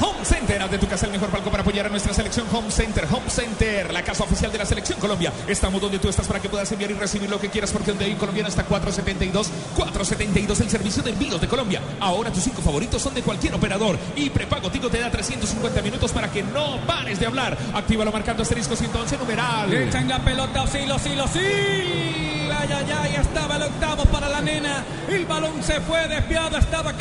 Home 0.00 0.24
Center, 0.24 0.60
haz 0.62 0.70
de 0.70 0.78
tu 0.78 0.86
casa 0.86 1.06
el 1.06 1.12
mejor 1.12 1.28
palco 1.30 1.50
para 1.50 1.62
apoyar 1.62 1.86
a 1.86 1.88
nuestra 1.88 2.12
selección. 2.12 2.46
Home 2.52 2.70
Center, 2.70 3.06
Home 3.10 3.28
Center, 3.28 3.92
la 3.92 4.02
casa 4.02 4.24
oficial 4.24 4.50
de 4.50 4.58
la 4.58 4.66
selección 4.66 4.98
Colombia. 4.98 5.32
Estamos 5.46 5.80
donde 5.80 5.98
tú 5.98 6.08
estás 6.08 6.26
para 6.26 6.40
que 6.40 6.48
puedas 6.48 6.70
enviar 6.72 6.90
y 6.90 6.94
recibir 6.94 7.30
lo 7.30 7.38
que 7.40 7.48
quieras, 7.48 7.72
porque 7.72 7.90
donde 7.90 8.06
hay 8.06 8.14
colombiano 8.14 8.48
está 8.48 8.64
472. 8.64 9.48
472, 9.76 10.60
el 10.60 10.70
servicio 10.70 11.02
de 11.02 11.10
envíos 11.10 11.40
de 11.40 11.48
Colombia. 11.48 11.80
Ahora 12.00 12.30
tus 12.30 12.42
cinco 12.42 12.62
favoritos 12.62 13.00
son 13.02 13.14
de 13.14 13.22
cualquier 13.22 13.54
operador. 13.54 13.98
Y 14.16 14.30
prepago 14.30 14.70
Tigo 14.70 14.88
te 14.88 14.98
da 14.98 15.10
350 15.10 15.82
minutos 15.82 16.12
para 16.12 16.30
que 16.30 16.42
no 16.42 16.78
pares 16.86 17.20
de 17.20 17.26
hablar. 17.26 17.56
Actívalo 17.74 18.10
marcando 18.10 18.42
asterisco 18.42 18.74
111 18.76 19.18
numeral. 19.18 19.72
Echan 19.72 20.08
la 20.08 20.18
pelota, 20.18 20.62
Osilo, 20.62 20.96
Osilo, 20.96 21.28
sí. 21.28 21.40
Ay, 21.40 22.68
ay, 22.72 22.94
ay, 22.96 23.16
estaba 23.20 23.56
el 23.56 23.62
octavo 23.62 24.04
para 24.06 24.28
la 24.28 24.40
nena. 24.40 24.84
El 25.08 25.26
balón 25.26 25.62
se 25.62 25.80
fue 25.80 26.06
desviado, 26.08 26.56
estaba 26.56 26.92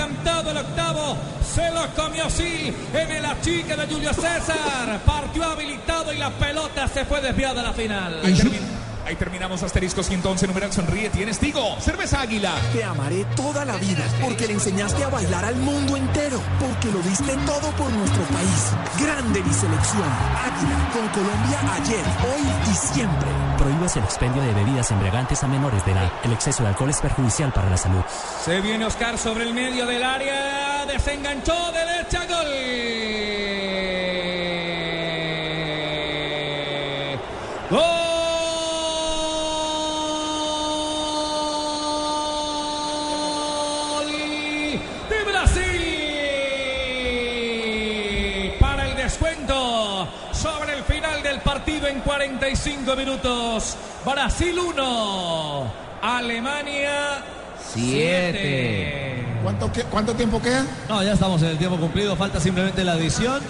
el 0.52 0.58
octavo. 0.58 1.18
Se 1.44 1.70
lo 1.72 1.88
comió, 1.96 2.30
sí, 2.30 2.74
en 2.94 3.12
el 3.12 3.26
achique 3.26 3.76
de 3.76 3.86
Julio 3.88 4.14
César. 4.14 5.00
Partió 5.06 5.44
habilitado 5.44 6.14
y 6.14 6.18
la 6.18 6.32
pelota 6.32 6.88
se 6.88 7.06
fue 7.06 7.22
desviada 7.22 7.62
a 7.62 7.64
la 7.66 7.74
final. 7.74 8.22
Ahí, 9.06 9.16
termi- 9.16 9.34
Ahí 9.34 9.34
terminamos 9.34 9.64
asterisco 9.64 10.04
111, 10.04 10.48
numeral 10.48 10.72
sonríe, 10.72 11.10
tienes 11.10 11.40
Tigo, 11.40 11.76
cerveza 11.80 12.22
águila. 12.22 12.52
Te 12.72 12.84
amaré 12.84 13.26
toda 13.36 13.66
la 13.66 13.76
vida 13.78 14.04
porque 14.22 14.46
le 14.48 14.54
enseñaste 14.54 15.04
a 15.04 15.10
bailar 15.10 15.44
al 15.46 15.56
mundo 15.56 15.98
entero, 15.98 16.40
porque 16.60 16.92
lo 16.92 17.00
diste 17.00 17.36
todo 17.46 17.70
por 17.72 17.92
nuestro 17.92 18.22
país. 18.26 18.72
Grande 19.00 19.42
mi 19.42 19.54
selección. 19.54 20.04
Águila 20.04 20.90
con 20.94 21.08
Colombia 21.10 21.60
ayer, 21.82 22.06
hoy 22.24 22.72
y 22.72 22.76
siempre. 22.76 23.28
Prohíbes 23.58 23.96
el 23.98 24.04
expendio 24.04 24.42
de 24.42 24.54
bebidas 24.54 24.92
embriagantes 24.92 25.44
a 25.44 25.48
menores 25.48 25.84
de 25.86 25.92
edad. 25.94 26.12
El 26.24 26.34
exceso 26.34 26.64
de 26.64 26.70
alcohol 26.70 26.90
es 26.90 27.00
perjudicial 27.02 27.52
para 27.54 27.70
la 27.70 27.78
salud. 27.78 28.02
Se 28.44 28.62
viene 28.62 28.86
Oscar 28.86 29.18
sobre 29.18 29.44
el 29.46 29.54
medio 29.54 29.86
del 29.86 30.04
área. 30.04 30.86
Desenganchó 30.86 31.54
derecha. 31.72 32.26
Gol 32.28 32.48
45 52.04 52.96
minutos. 52.96 53.76
Brasil 54.06 54.58
1. 54.60 55.74
Alemania 56.02 57.24
Siete. 57.74 59.26
¿Cuánto, 59.42 59.72
que- 59.72 59.84
¿Cuánto 59.84 60.14
tiempo 60.14 60.42
queda? 60.42 60.66
No, 60.90 61.02
ya 61.04 61.14
estamos 61.14 61.42
en 61.42 61.50
el 61.50 61.58
tiempo 61.58 61.78
cumplido, 61.78 62.16
falta 62.16 62.40
simplemente 62.40 62.84
la 62.84 62.94
adición. 62.94 63.42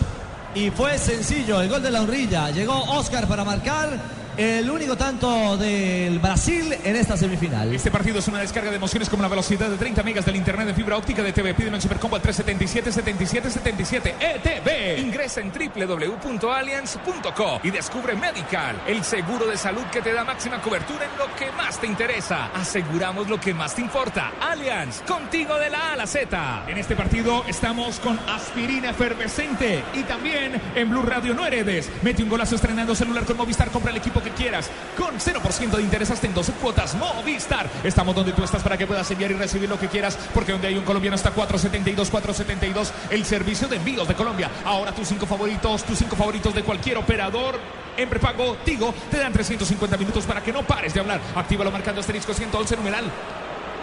Y 0.55 0.69
fue 0.69 0.97
sencillo, 0.97 1.61
el 1.61 1.69
gol 1.69 1.81
de 1.81 1.91
la 1.91 2.01
honrilla. 2.01 2.49
Llegó 2.51 2.73
Oscar 2.83 3.27
para 3.27 3.43
marcar 3.43 3.89
el 4.37 4.69
único 4.69 4.95
tanto 4.95 5.57
del 5.57 6.19
Brasil 6.19 6.75
en 6.83 6.95
esta 6.95 7.17
semifinal. 7.17 7.73
Este 7.73 7.91
partido 7.91 8.19
es 8.19 8.27
una 8.27 8.39
descarga 8.39 8.71
de 8.71 8.77
emociones 8.77 9.09
como 9.09 9.21
la 9.21 9.29
velocidad 9.29 9.69
de 9.69 9.77
30 9.77 10.03
megas 10.03 10.25
del 10.25 10.35
internet 10.35 10.67
de 10.67 10.73
fibra 10.73 10.97
óptica 10.97 11.21
de 11.21 11.31
TV. 11.31 11.53
Pídelo 11.53 11.75
en 11.75 11.81
Supercombo 11.81 12.15
al 12.15 12.21
377 12.21 12.91
77 12.91 13.49
77 13.49 14.15
ETV. 14.19 14.99
Ingresa 14.99 15.41
en 15.41 15.51
www.allianz.co 15.51 17.59
y 17.63 17.71
descubre 17.71 18.15
Medical, 18.15 18.81
el 18.87 19.03
seguro 19.03 19.45
de 19.45 19.57
salud 19.57 19.83
que 19.91 20.01
te 20.01 20.13
da 20.13 20.23
máxima 20.23 20.61
cobertura 20.61 21.05
en 21.05 21.17
lo 21.17 21.33
que 21.35 21.51
más 21.51 21.79
te 21.79 21.87
interesa. 21.87 22.47
Aseguramos 22.53 23.29
lo 23.29 23.39
que 23.39 23.53
más 23.53 23.75
te 23.75 23.81
importa. 23.81 24.31
Allianz, 24.41 25.01
contigo 25.01 25.57
de 25.59 25.69
la 25.69 25.89
A 25.89 25.93
a 25.93 25.97
la 25.97 26.07
Z. 26.07 26.63
En 26.67 26.77
este 26.77 26.95
partido 26.95 27.43
estamos 27.47 27.99
con 27.99 28.19
aspirina 28.27 28.89
efervescente 28.89 29.83
y 29.93 30.03
también 30.03 30.59
en 30.75 30.89
Blue 30.89 31.03
Radio 31.03 31.33
no 31.33 31.45
heredes. 31.45 31.91
Mete 32.01 32.23
un 32.23 32.29
golazo 32.29 32.55
estrenando 32.55 32.95
celular 32.95 33.25
con 33.25 33.37
Movistar, 33.37 33.69
compra 33.69 33.91
el 33.91 33.97
equipo 33.97 34.21
que 34.23 34.31
quieras 34.31 34.69
con 34.97 35.19
0% 35.19 35.69
de 35.69 35.81
interés 35.81 36.09
hasta 36.11 36.27
en 36.27 36.33
12 36.33 36.53
cuotas. 36.53 36.95
Movistar. 36.95 37.69
Estamos 37.83 38.15
donde 38.15 38.33
tú 38.33 38.43
estás 38.43 38.63
para 38.63 38.77
que 38.77 38.87
puedas 38.87 39.09
enviar 39.11 39.31
y 39.31 39.35
recibir 39.35 39.69
lo 39.69 39.79
que 39.79 39.87
quieras, 39.87 40.17
porque 40.33 40.51
donde 40.51 40.67
hay 40.67 40.75
un 40.75 40.83
colombiano 40.83 41.15
está 41.15 41.31
472, 41.31 42.09
472, 42.09 42.93
el 43.11 43.25
servicio 43.25 43.67
de 43.67 43.77
envíos 43.77 44.07
de 44.07 44.15
Colombia. 44.15 44.49
Ahora 44.65 44.91
tus 44.91 45.07
cinco 45.07 45.25
favoritos, 45.25 45.83
tus 45.83 45.97
cinco 45.97 46.15
favoritos 46.15 46.53
de 46.53 46.63
cualquier 46.63 46.97
operador. 46.97 47.59
En 47.95 48.09
prepago, 48.09 48.57
Tigo, 48.65 48.93
te 49.11 49.19
dan 49.19 49.31
350 49.31 49.97
minutos 49.97 50.25
para 50.25 50.41
que 50.41 50.51
no 50.51 50.63
pares 50.63 50.93
de 50.93 50.99
hablar. 50.99 51.21
Actívalo 51.35 51.71
marcando 51.71 52.01
asterisco 52.01 52.33
111 52.33 52.77
numeral. 52.77 53.05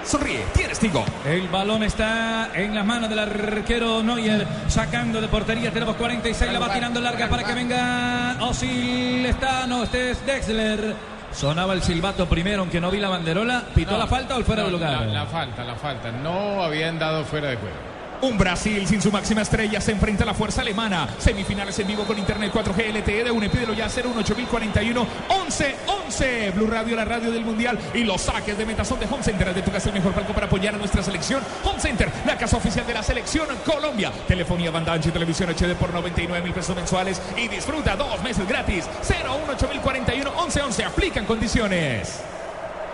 Sonríe, 0.04 0.44
tienes 0.54 0.78
Tigo. 0.78 1.04
El 1.24 1.48
balón 1.48 1.82
está 1.82 2.50
en 2.54 2.74
las 2.74 2.84
manos 2.84 3.08
del 3.10 3.18
arquero 3.18 4.02
Neuer, 4.02 4.46
sacando 4.68 5.20
de 5.20 5.28
portería. 5.28 5.70
Tenemos 5.70 5.96
46, 5.96 6.52
la 6.52 6.58
va 6.58 6.72
tirando 6.72 7.00
larga 7.00 7.28
para 7.28 7.44
que 7.44 7.54
venga 7.54 8.36
Osil. 8.40 9.24
Está, 9.26 9.66
no, 9.66 9.84
este 9.84 10.10
es 10.12 10.26
Dexler. 10.26 10.94
Sonaba 11.32 11.74
el 11.74 11.82
silbato 11.82 12.26
primero, 12.28 12.62
aunque 12.62 12.80
no 12.80 12.90
vi 12.90 12.98
la 12.98 13.08
banderola. 13.08 13.62
¿Pitó 13.74 13.92
No, 13.92 13.98
la 13.98 14.06
falta 14.08 14.34
o 14.34 14.38
el 14.38 14.44
fuera 14.44 14.62
no, 14.62 14.66
de 14.66 14.72
lugar? 14.72 15.02
La, 15.02 15.06
la 15.06 15.26
falta, 15.26 15.62
la 15.64 15.76
falta. 15.76 16.10
No 16.10 16.62
habían 16.62 16.98
dado 16.98 17.24
fuera 17.24 17.48
de 17.50 17.56
juego. 17.56 17.76
Un 18.22 18.36
Brasil 18.36 18.86
sin 18.86 19.00
su 19.00 19.10
máxima 19.10 19.40
estrella 19.40 19.80
se 19.80 19.92
enfrenta 19.92 20.24
a 20.24 20.26
la 20.26 20.34
fuerza 20.34 20.60
alemana. 20.60 21.08
Semifinales 21.18 21.78
en 21.78 21.86
vivo 21.86 22.04
con 22.04 22.18
Internet 22.18 22.52
4G 22.52 22.92
LTE 22.98 23.24
de 23.24 23.30
UNE. 23.30 23.48
Pídelo 23.48 23.72
ya 23.72 23.86
01841 23.86 25.06
11 25.28 25.76
11. 25.86 26.50
Blue 26.50 26.66
Radio, 26.66 26.96
la 26.96 27.06
radio 27.06 27.30
del 27.30 27.46
Mundial. 27.46 27.78
Y 27.94 28.04
los 28.04 28.20
saques 28.20 28.58
de 28.58 28.66
meta 28.66 28.84
son 28.84 29.00
de 29.00 29.06
Home 29.06 29.22
Center. 29.22 29.54
De 29.54 29.62
tu 29.62 29.70
casa 29.70 29.88
el 29.88 29.94
mejor 29.94 30.12
palco 30.12 30.34
para 30.34 30.46
apoyar 30.46 30.74
a 30.74 30.78
nuestra 30.78 31.02
selección. 31.02 31.42
Home 31.64 31.80
Center, 31.80 32.10
la 32.26 32.36
casa 32.36 32.58
oficial 32.58 32.86
de 32.86 32.92
la 32.92 33.02
selección 33.02 33.46
Colombia. 33.64 34.12
Telefonía, 34.28 34.70
banda 34.70 34.92
ancha 34.92 35.08
y 35.08 35.12
televisión 35.12 35.48
HD 35.50 35.74
por 35.74 35.92
99 35.94 36.44
mil 36.44 36.52
pesos 36.52 36.76
mensuales. 36.76 37.22
Y 37.38 37.48
disfruta 37.48 37.96
dos 37.96 38.22
meses 38.22 38.46
gratis. 38.46 38.84
01841 39.08 40.30
11 40.36 40.62
11. 40.62 40.84
Aplican 40.84 41.24
condiciones. 41.24 42.20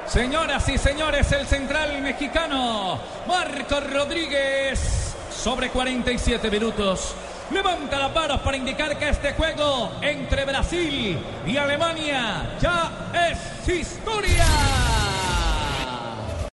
Señoras 0.07 0.69
y 0.69 0.79
señores, 0.79 1.33
el 1.33 1.49
central 1.49 2.01
mexicano 2.01 3.01
Marco 3.27 3.81
Rodríguez 3.81 5.06
sobre 5.37 5.71
47 5.71 6.51
minutos. 6.51 7.15
Levanta 7.51 7.99
las 7.99 8.15
manos 8.15 8.41
para 8.41 8.57
indicar 8.57 8.99
que 8.99 9.09
este 9.09 9.33
juego 9.35 9.93
entre 10.01 10.45
Brasil 10.45 11.19
y 11.47 11.57
Alemania 11.57 12.57
ya 12.61 13.11
es 13.31 13.69
historia. 13.69 15.06